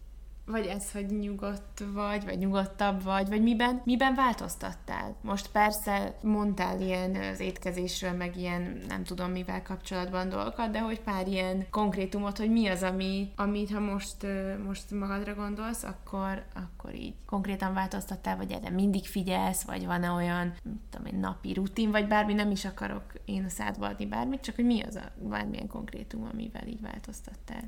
vagy 0.51 0.67
ez, 0.67 0.93
hogy 0.93 1.07
nyugodt 1.07 1.85
vagy, 1.93 2.25
vagy 2.25 2.39
nyugodtabb 2.39 3.03
vagy, 3.03 3.29
vagy 3.29 3.43
miben, 3.43 3.81
miben 3.85 4.15
változtattál? 4.15 5.17
Most 5.21 5.51
persze 5.51 6.15
mondtál 6.23 6.81
ilyen 6.81 7.15
az 7.15 7.41
étkezésről, 7.41 8.13
meg 8.13 8.37
ilyen 8.37 8.81
nem 8.89 9.05
tudom 9.05 9.31
mivel 9.31 9.63
kapcsolatban 9.63 10.29
dolgokat, 10.29 10.71
de 10.71 10.81
hogy 10.81 11.01
pár 11.01 11.27
ilyen 11.27 11.67
konkrétumot, 11.71 12.39
hogy 12.39 12.51
mi 12.51 12.67
az, 12.67 12.83
ami, 12.83 13.33
amit 13.37 13.73
ha 13.73 13.81
most, 13.81 14.27
most 14.67 14.91
magadra 14.91 15.35
gondolsz, 15.35 15.83
akkor, 15.83 16.45
akkor 16.55 16.95
így 16.95 17.15
konkrétan 17.27 17.75
változtattál, 17.75 18.37
vagy 18.37 18.53
erre 18.53 18.71
mindig 18.71 19.05
figyelsz, 19.05 19.63
vagy 19.63 19.87
van-e 19.87 20.11
olyan, 20.11 20.55
nem 20.63 20.81
tudom, 20.91 21.07
egy 21.07 21.19
napi 21.19 21.53
rutin, 21.53 21.91
vagy 21.91 22.09
bármi, 22.09 22.35
nem 22.35 22.51
is 22.51 22.65
akarok 22.65 23.03
én 23.25 23.45
a 23.45 23.49
szádba 23.49 23.87
adni 23.87 24.07
bármit, 24.07 24.41
csak 24.41 24.55
hogy 24.55 24.65
mi 24.65 24.83
az 24.83 24.97
a 24.97 25.13
bármilyen 25.29 25.67
konkrétum, 25.67 26.29
amivel 26.33 26.67
így 26.67 26.81
változtattál. 26.81 27.63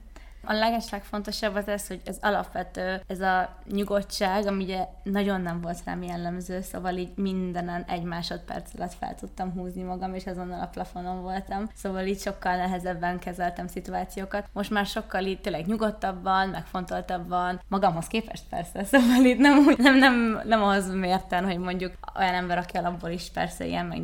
A 0.45 0.53
legeslegfontosabb 0.53 1.55
az 1.55 1.69
ez, 1.69 1.87
hogy 1.87 2.01
ez 2.05 2.19
alapvető, 2.21 3.03
ez 3.07 3.21
a 3.21 3.57
nyugodtság, 3.71 4.47
ami 4.47 4.63
ugye 4.65 4.87
nagyon 5.03 5.41
nem 5.41 5.61
volt 5.61 5.85
rám 5.85 6.03
jellemző, 6.03 6.61
szóval 6.61 6.97
így 6.97 7.13
mindenen 7.17 7.85
egy 7.89 8.03
másodperc 8.03 8.71
alatt 8.77 8.95
fel 8.95 9.15
tudtam 9.15 9.53
húzni 9.53 9.83
magam, 9.83 10.15
és 10.15 10.27
azonnal 10.27 10.61
a 10.61 10.67
plafonon 10.67 11.23
voltam. 11.23 11.69
Szóval 11.75 12.07
így 12.07 12.21
sokkal 12.21 12.57
nehezebben 12.57 13.19
kezeltem 13.19 13.67
szituációkat. 13.67 14.49
Most 14.53 14.71
már 14.71 14.87
sokkal 14.87 15.25
így 15.25 15.41
tényleg 15.41 15.67
nyugodtabban, 15.67 16.49
megfontoltabban, 16.49 17.61
magamhoz 17.69 18.07
képest 18.07 18.45
persze, 18.51 18.85
szóval 18.99 19.25
itt 19.25 19.39
nem, 19.39 19.75
nem, 19.77 19.99
nem, 19.99 20.41
nem 20.45 20.63
az 20.63 20.91
mérten, 20.91 21.45
hogy 21.45 21.59
mondjuk 21.59 21.93
olyan 22.17 22.35
ember, 22.35 22.59
aki 22.59 22.77
alapból 22.77 23.11
is 23.11 23.31
persze 23.31 23.67
ilyen 23.67 23.87
meg 23.87 24.01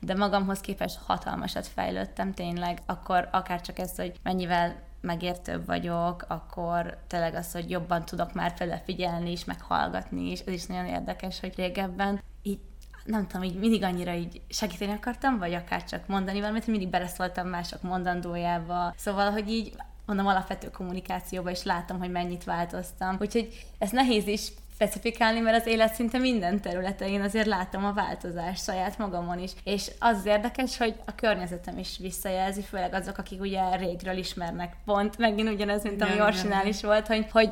de 0.00 0.14
magamhoz 0.14 0.60
képest 0.60 0.98
hatalmasat 1.06 1.66
fejlődtem 1.66 2.32
tényleg, 2.32 2.78
akkor 2.86 3.28
akár 3.32 3.60
csak 3.60 3.78
ez, 3.78 3.96
hogy 3.96 4.12
mennyivel 4.22 4.88
megértőbb 5.00 5.66
vagyok, 5.66 6.24
akkor 6.28 6.98
tényleg 7.06 7.34
az, 7.34 7.52
hogy 7.52 7.70
jobban 7.70 8.04
tudok 8.04 8.32
már 8.32 8.52
fele 8.56 8.82
figyelni 8.84 9.30
is, 9.30 9.44
meg 9.44 9.60
hallgatni 9.60 10.30
is, 10.30 10.40
ez 10.40 10.52
is 10.52 10.66
nagyon 10.66 10.86
érdekes, 10.86 11.40
hogy 11.40 11.52
régebben 11.56 12.22
így 12.42 12.58
nem 13.04 13.26
tudom, 13.26 13.42
így 13.42 13.58
mindig 13.58 13.82
annyira 13.82 14.14
így 14.14 14.40
segíteni 14.48 14.92
akartam, 14.92 15.38
vagy 15.38 15.54
akár 15.54 15.84
csak 15.84 16.06
mondani 16.06 16.40
valamit, 16.40 16.66
mindig 16.66 16.88
beleszóltam 16.88 17.48
mások 17.48 17.82
mondandójába. 17.82 18.94
Szóval, 18.96 19.30
hogy 19.30 19.50
így 19.50 19.74
mondom, 20.06 20.26
alapvető 20.26 20.70
kommunikációba 20.70 21.50
is 21.50 21.62
látom, 21.62 21.98
hogy 21.98 22.10
mennyit 22.10 22.44
változtam. 22.44 23.16
Úgyhogy 23.20 23.66
ez 23.78 23.90
nehéz 23.90 24.26
is 24.26 24.52
specifikálni, 24.80 25.40
mert 25.40 25.60
az 25.60 25.66
élet 25.66 25.94
szinte 25.94 26.18
minden 26.18 26.60
területein 26.60 27.20
azért 27.20 27.46
látom 27.46 27.84
a 27.84 27.92
változást 27.92 28.64
saját 28.64 28.98
magamon 28.98 29.38
is. 29.38 29.50
És 29.64 29.90
az, 29.98 30.26
érdekes, 30.26 30.76
hogy 30.76 30.94
a 31.06 31.14
környezetem 31.14 31.78
is 31.78 31.98
visszajelzi, 31.98 32.62
főleg 32.62 32.94
azok, 32.94 33.18
akik 33.18 33.40
ugye 33.40 33.76
régről 33.76 34.16
ismernek. 34.16 34.76
Pont 34.84 35.18
megint 35.18 35.48
ugyanez, 35.48 35.82
mint 35.82 36.02
ami 36.02 36.20
Orsinál 36.20 36.66
is 36.66 36.82
volt, 36.82 37.06
hogy, 37.06 37.26
hogy 37.30 37.50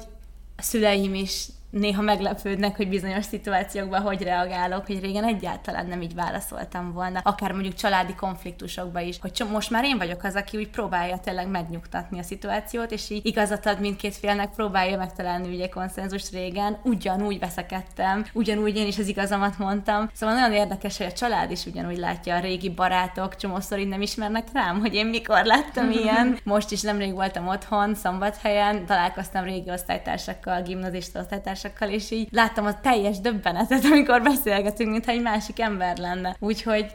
a 0.56 0.62
szüleim 0.62 1.14
is 1.14 1.46
néha 1.70 2.02
meglepődnek, 2.02 2.76
hogy 2.76 2.88
bizonyos 2.88 3.24
szituációkban 3.24 4.00
hogy 4.00 4.22
reagálok, 4.22 4.86
hogy 4.86 5.00
régen 5.00 5.24
egyáltalán 5.24 5.86
nem 5.86 6.02
így 6.02 6.14
válaszoltam 6.14 6.92
volna. 6.92 7.20
Akár 7.22 7.52
mondjuk 7.52 7.74
családi 7.74 8.14
konfliktusokban 8.14 9.02
is, 9.02 9.18
hogy 9.20 9.42
most 9.52 9.70
már 9.70 9.84
én 9.84 9.98
vagyok 9.98 10.24
az, 10.24 10.34
aki 10.34 10.56
úgy 10.56 10.68
próbálja 10.68 11.18
tényleg 11.18 11.48
megnyugtatni 11.48 12.18
a 12.18 12.22
szituációt, 12.22 12.92
és 12.92 13.10
így 13.10 13.26
igazat 13.26 13.66
ad 13.66 13.80
mindkét 13.80 14.16
félnek, 14.16 14.50
próbálja 14.54 14.96
megtalálni 14.96 15.54
ugye 15.54 15.68
konszenzus 15.68 16.30
régen. 16.32 16.78
Ugyanúgy 16.82 17.38
veszekedtem, 17.38 18.26
ugyanúgy 18.32 18.76
én 18.76 18.86
is 18.86 18.98
az 18.98 19.08
igazamat 19.08 19.58
mondtam. 19.58 20.10
Szóval 20.14 20.34
nagyon 20.34 20.52
érdekes, 20.52 20.96
hogy 20.96 21.06
a 21.06 21.12
család 21.12 21.50
is 21.50 21.66
ugyanúgy 21.66 21.98
látja 21.98 22.34
a 22.34 22.40
régi 22.40 22.70
barátok, 22.70 23.36
csomószor 23.36 23.78
így 23.78 23.88
nem 23.88 24.02
ismernek 24.02 24.46
rám, 24.52 24.80
hogy 24.80 24.94
én 24.94 25.06
mikor 25.06 25.44
láttam 25.44 25.90
ilyen. 26.00 26.38
Most 26.44 26.70
is 26.70 26.80
nemrég 26.80 27.12
voltam 27.12 27.48
otthon, 27.48 27.94
szombathelyen, 27.94 28.86
találkoztam 28.86 29.44
régi 29.44 29.70
osztálytársakkal, 29.70 30.62
gimnazista 30.62 31.20
osztálytársakkal, 31.20 31.56
társakkal, 31.60 31.88
és 31.88 32.10
így 32.10 32.28
láttam 32.30 32.66
a 32.66 32.80
teljes 32.80 33.20
döbbenetet, 33.20 33.84
amikor 33.92 34.22
beszélgetünk, 34.22 34.90
mintha 34.90 35.12
egy 35.12 35.22
másik 35.22 35.60
ember 35.60 35.96
lenne. 35.98 36.36
Úgyhogy 36.38 36.86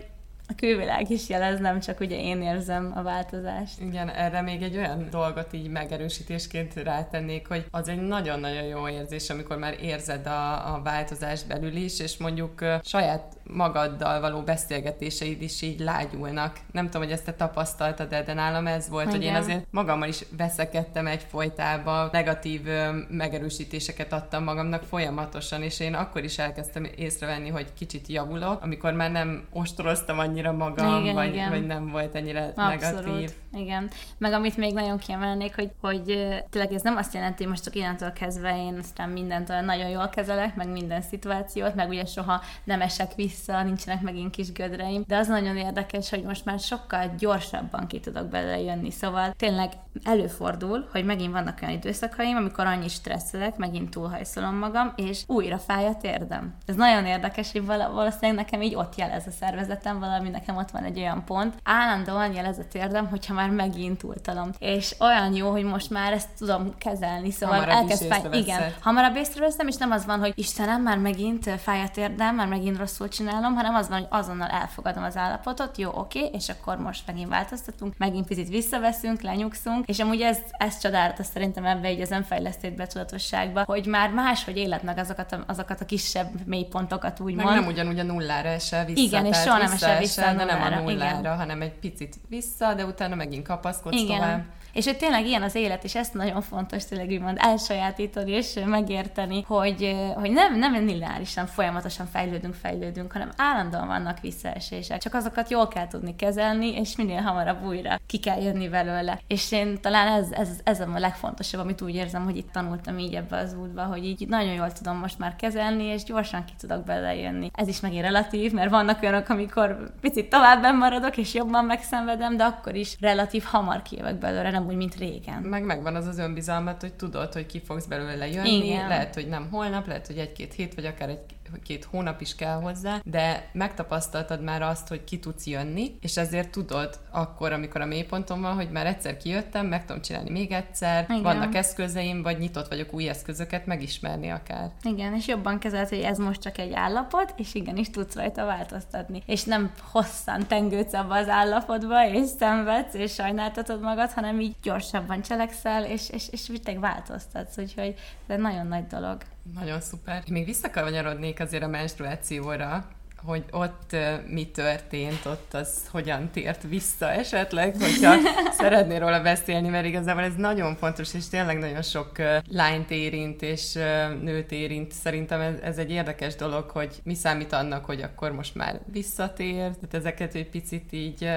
a 0.48 0.54
külvilág 0.56 1.10
is 1.10 1.30
jelez, 1.30 1.60
nem 1.60 1.80
csak 1.80 2.00
ugye 2.00 2.20
én 2.22 2.42
érzem 2.42 2.92
a 2.96 3.02
változást. 3.02 3.82
Igen, 3.82 4.10
erre 4.10 4.42
még 4.42 4.62
egy 4.62 4.78
olyan 4.78 5.08
dolgot 5.10 5.54
így 5.54 5.70
megerősítésként 5.70 6.74
rátennék, 6.74 7.48
hogy 7.48 7.66
az 7.72 7.88
egy 7.88 8.02
nagyon-nagyon 8.02 8.64
jó 8.64 8.90
érzés, 8.90 9.30
amikor 9.30 9.58
már 9.58 9.76
érzed 9.82 10.26
a, 10.26 10.74
a 10.74 10.82
változást 10.82 11.48
belül 11.48 11.76
is, 11.76 12.00
és 12.00 12.18
mondjuk 12.18 12.66
saját 12.84 13.38
magaddal 13.44 14.20
való 14.20 14.42
beszélgetéseid 14.42 15.42
is 15.42 15.62
így 15.62 15.80
lágyulnak. 15.80 16.58
Nem 16.72 16.86
tudom, 16.86 17.02
hogy 17.02 17.12
ezt 17.12 17.26
te 17.26 17.34
tapasztaltad, 17.34 18.10
de, 18.10 18.24
de 18.24 18.34
nálam 18.34 18.68
ez 18.68 18.90
volt, 18.90 19.06
Igen. 19.06 19.18
hogy 19.18 19.26
én 19.26 19.36
azért 19.36 19.66
magammal 19.70 20.08
is 20.08 20.26
veszekedtem 20.38 21.08
egy 21.08 21.26
folytába, 21.30 22.10
negatív 22.12 22.62
megerősítéseket 23.10 24.14
adtam 24.14 24.44
magamnak 24.44 24.84
folyamatosan, 24.84 25.62
és 25.62 25.80
én 25.80 25.94
akkor 25.94 26.24
is 26.24 26.38
elkezdtem 26.38 26.88
észrevenni, 26.96 27.50
hogy 27.50 27.74
kicsit 27.74 28.08
javulok, 28.08 28.62
amikor 28.62 28.94
már 28.94 29.12
nem 29.12 29.44
ostoroztam 29.52 30.20
annyira 30.34 30.52
magam, 30.52 31.02
igen, 31.02 31.14
vagy, 31.14 31.34
igen. 31.34 31.50
vagy 31.50 31.66
nem 31.66 31.90
volt 31.90 32.16
ennyire 32.16 32.54
Abszolút. 32.56 33.06
negatív. 33.06 33.32
Igen. 33.54 33.90
Meg 34.18 34.34
amit 34.34 34.58
még 34.58 34.74
nagyon 34.74 34.98
kiemelnék, 34.98 35.56
hogy, 35.56 35.72
hogy 35.82 36.04
tényleg 36.50 36.74
ez 36.74 36.82
nem 36.82 36.96
azt 36.96 37.14
jelenti, 37.14 37.44
hogy 37.44 37.52
most 37.52 37.64
csak 37.64 37.76
innentől 37.76 38.14
kezdve 38.14 38.58
én 38.58 38.78
aztán 38.78 39.10
mindent 39.10 39.50
olyan 39.50 39.66
nagyon 39.66 39.90
jól 39.90 40.10
kezelek, 40.10 40.56
meg 40.56 40.68
minden 40.68 41.02
szituációt, 41.02 41.76
meg 41.76 41.90
ugye 41.90 42.06
soha 42.06 42.42
nem 42.64 42.82
esek 42.82 43.16
vissza, 43.16 43.64
nincsenek 43.64 44.02
megint 44.02 44.36
kis 44.36 44.52
gödreim, 44.52 45.04
de 45.08 45.18
az 45.18 45.28
nagyon 45.28 45.58
érdekes, 45.58 46.10
hogy 46.10 46.24
most 46.24 46.46
már 46.46 46.60
sokkal 46.60 47.12
gyorsabban 47.18 47.88
ki 47.88 48.00
tudok 48.00 48.26
belőle. 48.28 48.52
Szóval 48.90 49.34
tényleg 49.38 49.72
előfordul, 50.04 50.88
hogy 50.92 51.06
megint 51.06 51.32
vannak 51.32 51.60
olyan 51.62 51.74
időszakaim, 51.74 52.36
amikor 52.36 52.66
annyi 52.66 52.88
stresszelek, 52.88 53.58
megint 53.58 53.90
túlhajszolom 53.90 54.56
magam, 54.56 54.94
és 54.96 55.24
újra 55.28 55.58
fáj 55.58 55.86
a 55.86 55.96
térdem. 55.96 56.56
Ez 56.66 56.76
nagyon 56.76 57.06
érdekes, 57.06 57.52
hogy 57.52 57.66
valószínűleg 57.66 58.36
nekem 58.36 58.62
így 58.62 58.76
ott 58.76 58.96
jelez 58.96 59.28
a 59.28 59.32
szervezetem, 59.32 60.00
valami 60.00 60.30
nekem 60.30 60.58
ott 60.58 60.72
van 60.72 60.84
egy 60.84 60.98
olyan 60.98 61.26
pont. 61.26 61.56
Állandóan 61.64 62.34
jelez 62.34 62.60
a 62.60 62.68
térdem, 62.68 63.08
hogyha 63.08 63.34
már 63.34 63.43
megint 63.50 63.98
túltalom. 63.98 64.50
És 64.60 64.96
olyan 65.00 65.36
jó, 65.36 65.52
hogy 65.52 65.64
most 65.64 65.90
már 65.90 66.14
ezt 66.14 66.30
tudom 66.38 66.74
kezelni, 66.78 67.32
szóval 67.32 67.60
hamarabb 67.60 67.78
elkezd 67.78 68.06
fáj. 68.06 68.22
Igen, 68.32 68.74
hamarabb 68.80 69.16
észreveszem, 69.16 69.68
és 69.68 69.76
nem 69.76 69.92
az 69.92 70.06
van, 70.06 70.20
hogy 70.20 70.34
Istenem, 70.36 70.82
már 70.82 70.98
megint 70.98 71.50
fáj 71.50 71.82
a 71.82 71.90
térdem, 71.90 72.36
már 72.36 72.48
megint 72.48 72.78
rosszul 72.78 73.08
csinálom, 73.08 73.56
hanem 73.56 73.76
az 73.76 73.90
van, 73.90 73.98
hogy 73.98 74.08
azonnal 74.10 74.50
elfogadom 74.50 75.04
az 75.04 75.18
állapotot, 75.18 75.78
jó, 75.78 75.92
oké, 75.96 76.30
és 76.34 76.50
akkor 76.50 76.78
most 76.78 77.04
megint 77.08 77.30
változtatunk, 77.30 77.94
megint 77.98 78.28
picit 78.28 78.50
visszaveszünk, 78.50 79.22
lenyugszunk, 79.22 79.88
és 79.88 80.00
amúgy 80.00 80.22
ez, 80.22 80.38
ez 80.52 80.78
csodálatos 80.78 81.26
szerintem 81.26 81.66
ebbe 81.66 81.92
így 81.92 82.02
az 82.02 82.12
önfejlesztett 82.12 82.74
betudatosságba, 82.74 83.64
hogy 83.66 83.86
már 83.86 84.10
máshogy 84.10 84.58
éled 84.58 84.84
meg 84.84 84.98
azokat 84.98 85.32
a, 85.32 85.44
azokat 85.48 85.82
a 85.82 85.86
kisebb 85.86 86.30
mélypontokat, 86.46 87.20
úgymond. 87.20 87.48
Meg 87.48 87.60
nem 87.60 87.68
ugyanúgy 87.68 88.00
a 88.00 88.04
nullára 88.04 88.50
esel 88.50 88.86
vissza. 88.86 89.02
Igen, 89.02 89.26
és 89.26 89.38
soha 89.38 89.58
nem 89.58 89.72
esel 89.72 90.00
vissza, 90.00 90.22
vissza 90.22 90.34
de 90.34 90.44
nem 90.44 90.62
a 90.62 90.70
nullára, 90.70 91.20
igen. 91.20 91.38
hanem 91.38 91.62
egy 91.62 91.74
picit 91.74 92.16
vissza, 92.30 92.74
de 92.74 92.86
utána 92.86 93.16
megint 93.34 93.48
kapaszkodsz 93.48 93.96
igen. 93.96 94.18
tovább. 94.20 94.46
És 94.74 94.86
hogy 94.86 94.98
tényleg 94.98 95.26
ilyen 95.26 95.44
az 95.44 95.56
élet, 95.56 95.84
és 95.84 95.96
ezt 95.96 96.14
nagyon 96.14 96.42
fontos 96.42 96.86
tényleg 96.86 97.10
úgymond 97.10 97.38
elsajátítani 97.42 98.32
és 98.32 98.60
megérteni, 98.66 99.44
hogy, 99.48 99.96
hogy 100.16 100.32
nem, 100.32 100.58
nem 100.58 100.86
lineárisan 100.86 101.46
folyamatosan 101.46 102.06
fejlődünk, 102.06 102.54
fejlődünk, 102.54 103.12
hanem 103.12 103.32
állandóan 103.38 103.88
vannak 103.88 104.20
visszaesések. 104.20 105.02
Csak 105.02 105.14
azokat 105.14 105.50
jól 105.50 105.68
kell 105.68 105.88
tudni 105.88 106.16
kezelni, 106.16 106.76
és 106.76 106.96
minél 106.96 107.22
hamarabb 107.22 107.66
újra 107.66 108.00
ki 108.08 108.20
kell 108.20 108.42
jönni 108.42 108.70
belőle. 108.70 109.20
És 109.28 109.52
én 109.52 109.82
talán 109.82 110.08
ez, 110.08 110.32
ez, 110.32 110.50
ez 110.64 110.80
a 110.80 111.00
legfontosabb, 111.00 111.62
amit 111.62 111.82
úgy 111.82 111.96
érzem, 111.96 112.24
hogy 112.24 112.38
itt 112.38 112.52
tanultam 112.52 112.98
így 112.98 113.14
ebbe 113.14 113.38
az 113.38 113.56
útba, 113.62 113.84
hogy 113.84 114.06
így 114.06 114.28
nagyon 114.28 114.54
jól 114.54 114.72
tudom 114.72 114.98
most 114.98 115.20
már 115.20 115.36
kezelni, 115.36 115.84
és 115.84 116.04
gyorsan 116.04 116.46
ki 116.46 116.54
tudok 116.60 116.84
belejönni. 116.84 117.52
Ez 117.54 117.68
is 117.68 117.80
megint 117.80 118.04
relatív, 118.04 118.52
mert 118.52 118.70
vannak 118.70 119.02
olyanok, 119.02 119.30
amikor 119.30 119.94
picit 120.02 120.30
tovább 120.30 120.76
maradok, 120.76 121.18
és 121.18 121.34
jobban 121.34 121.66
megszenvedem, 121.66 122.38
de 122.38 122.44
akkor 122.44 122.76
is 122.76 122.98
relatív 123.00 123.44
hamar 123.44 123.82
kijövök 123.82 124.16
belőle, 124.16 124.52
nem 124.52 124.63
úgy, 124.66 124.76
mint 124.76 124.96
régen. 124.96 125.42
Meg 125.42 125.64
megvan 125.64 125.96
az 125.96 126.06
az 126.06 126.18
önbizalmat, 126.18 126.82
hogy 126.82 126.94
tudod, 126.94 127.34
hogy 127.34 127.46
ki 127.46 127.62
fogsz 127.66 127.86
belőle 127.86 128.28
jönni, 128.28 128.66
Igen. 128.66 128.88
lehet, 128.88 129.14
hogy 129.14 129.28
nem 129.28 129.48
holnap, 129.52 129.88
lehet, 129.88 130.08
hogy 130.08 130.18
egy-két 130.18 130.54
hét, 130.54 130.76
vagy 130.76 130.86
akár 130.86 131.10
egy 131.10 131.20
két 131.64 131.84
hónap 131.84 132.22
is 132.22 132.36
kell 132.36 132.62
hozzá, 132.62 133.02
de 133.04 133.50
megtapasztaltad 133.52 134.44
már 134.44 134.62
azt, 134.62 134.88
hogy 134.88 135.04
ki 135.04 135.20
tudsz 135.20 135.46
jönni, 135.46 135.96
és 136.02 136.18
ezért 136.18 136.50
tudod 136.50 137.00
akkor, 137.12 137.52
amikor 137.52 137.82
a 137.82 137.86
mélyponton 137.86 138.42
van, 138.42 138.56
hogy 138.56 138.70
már 138.72 138.86
egyszer 138.86 139.18
kijöttem, 139.18 139.66
meg 139.66 139.86
tudom 139.86 140.02
csinálni 140.02 140.30
még 140.30 140.52
egyszer, 140.52 141.06
Igen. 141.10 141.22
vannak 141.22 141.56
eszközeim, 141.56 142.22
vagy 142.22 142.38
nyitott 142.38 142.68
vagyok 142.68 142.94
új 142.94 143.10
eszközöket 143.10 143.66
megismerni 143.66 144.30
akár. 144.30 144.72
Igen, 144.84 145.14
és 145.16 145.28
jobban 145.28 145.60
kezelt, 145.60 145.90
hogy 145.90 146.00
ez 146.00 146.18
most 146.18 146.42
csak 146.42 146.58
egy 146.58 146.74
állapot, 146.74 147.34
és 147.38 147.54
igenis 147.54 147.90
tudsz 147.90 148.16
rajta 148.16 148.46
változtatni. 148.46 149.24
És 149.26 149.44
nem 149.44 149.72
hosszan 149.92 150.48
tengődsz 150.48 150.94
abba 150.94 151.16
az 151.16 151.30
állapotba, 151.30 152.08
és 152.08 152.28
szenvedsz, 152.28 152.94
és 152.94 153.14
sajnáltatod 153.14 153.82
magad, 153.82 154.12
hanem 154.12 154.40
így 154.40 154.56
gyorsabban 154.62 155.22
cselekszel, 155.22 155.86
és, 155.86 156.10
és, 156.10 156.28
és 156.32 156.48
viteg 156.48 156.80
változtatsz, 156.80 157.58
úgyhogy 157.58 157.94
ez 158.28 158.36
egy 158.36 158.40
nagyon 158.40 158.68
nagy 158.68 158.88
dolog. 158.88 159.18
Nagyon 159.54 159.82
szuper. 159.82 160.24
Még 160.30 160.46
visszakanyarodnék 160.46 161.40
azért 161.40 161.64
a 161.64 161.68
menstruációra, 161.68 162.88
hogy 163.26 163.44
ott 163.52 163.96
mi 164.28 164.48
történt, 164.48 165.26
ott 165.26 165.54
az 165.54 165.88
hogyan 165.92 166.30
tért 166.30 166.64
vissza 166.64 167.12
esetleg, 167.12 167.76
hogyha 167.80 168.16
szeretnél 168.62 169.00
róla 169.00 169.22
beszélni, 169.22 169.70
mert 169.70 169.86
igazából 169.86 170.24
ez 170.24 170.36
nagyon 170.36 170.76
fontos, 170.76 171.14
és 171.14 171.28
tényleg 171.30 171.58
nagyon 171.58 171.82
sok 171.82 172.12
lányt 172.50 172.92
érint, 172.92 173.42
és 173.42 173.74
nőt 174.22 174.52
érint. 174.52 174.92
Szerintem 174.92 175.42
ez, 175.42 175.60
ez 175.62 175.78
egy 175.78 175.92
érdekes 175.92 176.36
dolog, 176.36 176.70
hogy 176.70 177.02
mi 177.04 177.14
számít 177.14 177.54
annak, 177.54 177.86
hogy 177.86 178.02
akkor 178.02 178.32
most 178.32 178.56
már 178.56 178.82
visszatér, 178.92 179.56
tehát 179.56 179.94
ezeket 179.94 180.36
egy 180.36 180.50
picit 180.50 180.92
így 180.92 181.30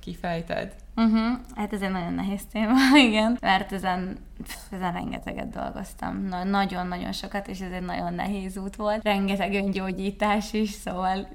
kifejted. 0.00 0.74
Uh-huh. 0.96 1.38
Hát 1.54 1.72
ez 1.72 1.80
egy 1.80 1.90
nagyon 1.90 2.14
nehéz 2.14 2.42
téma, 2.52 2.74
igen, 3.08 3.38
mert 3.40 3.72
ezen, 3.72 4.16
ezen 4.70 4.92
rengeteget 4.92 5.50
dolgoztam. 5.50 6.26
Na, 6.26 6.44
nagyon-nagyon 6.44 7.12
sokat, 7.12 7.48
és 7.48 7.60
ez 7.60 7.70
egy 7.70 7.84
nagyon 7.84 8.14
nehéz 8.14 8.56
út 8.58 8.76
volt. 8.76 9.02
Rengeteg 9.02 9.54
öngyógyítás 9.54 10.52
is, 10.52 10.70
szóval 10.70 11.28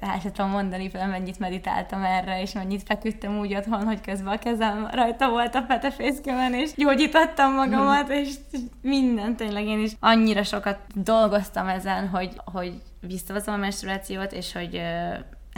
el 0.00 0.18
sem 0.20 0.32
tudom 0.32 0.50
mondani, 0.50 0.90
például 0.90 1.10
mennyit 1.10 1.38
meditáltam 1.38 2.02
erre, 2.02 2.40
és 2.40 2.52
mennyit 2.52 2.82
feküdtem 2.82 3.38
úgy 3.38 3.54
otthon, 3.54 3.84
hogy 3.84 4.00
közben 4.00 4.32
a 4.32 4.38
kezem 4.38 4.88
rajta 4.92 5.30
volt 5.30 5.54
a 5.54 5.62
petefészkömen, 5.62 6.54
és 6.54 6.72
gyógyítottam 6.74 7.54
magamat, 7.54 8.08
és 8.08 8.34
minden 8.82 9.36
tényleg 9.36 9.66
én 9.66 9.80
is 9.80 9.92
annyira 10.00 10.42
sokat 10.42 10.78
dolgoztam 10.94 11.68
ezen, 11.68 12.08
hogy, 12.08 12.40
hogy 12.44 12.82
visszahozom 13.00 13.54
a 13.54 13.56
menstruációt, 13.56 14.32
és 14.32 14.52
hogy 14.52 14.82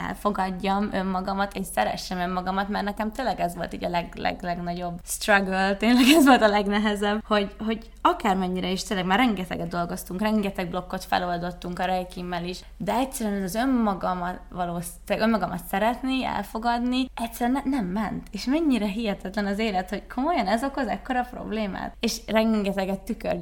elfogadjam 0.07 0.89
önmagamat, 0.93 1.55
és 1.55 1.65
szeressem 1.65 2.17
önmagamat, 2.17 2.69
mert 2.69 2.85
nekem 2.85 3.11
tényleg 3.11 3.39
ez 3.39 3.55
volt 3.55 3.73
így 3.73 3.85
a 3.85 3.89
leg, 3.89 4.13
leg, 4.15 4.41
legnagyobb 4.41 4.99
struggle, 5.05 5.75
tényleg 5.75 6.05
ez 6.15 6.25
volt 6.25 6.41
a 6.41 6.47
legnehezebb, 6.47 7.23
hogy, 7.27 7.55
hogy 7.65 7.89
akármennyire 8.01 8.69
is 8.69 8.83
tényleg 8.83 9.05
már 9.05 9.17
rengeteget 9.17 9.67
dolgoztunk, 9.67 10.21
rengeteg 10.21 10.69
blokkot 10.69 11.03
feloldottunk 11.03 11.79
a 11.79 11.85
rejkimmel 11.85 12.45
is, 12.45 12.59
de 12.77 12.93
egyszerűen 12.93 13.43
az 13.43 13.55
önmagamat 13.55 14.39
való, 14.49 14.79
önmagamat 15.07 15.61
szeretni, 15.69 16.25
elfogadni, 16.25 17.09
egyszerűen 17.15 17.61
ne, 17.63 17.77
nem 17.77 17.85
ment. 17.85 18.27
És 18.31 18.45
mennyire 18.45 18.85
hihetetlen 18.85 19.45
az 19.45 19.59
élet, 19.59 19.89
hogy 19.89 20.03
komolyan 20.13 20.47
ez 20.47 20.63
okoz 20.63 20.87
ekkora 20.87 21.27
problémát. 21.31 21.95
És 21.99 22.17
rengeteget 22.27 22.99
tükör 22.99 23.35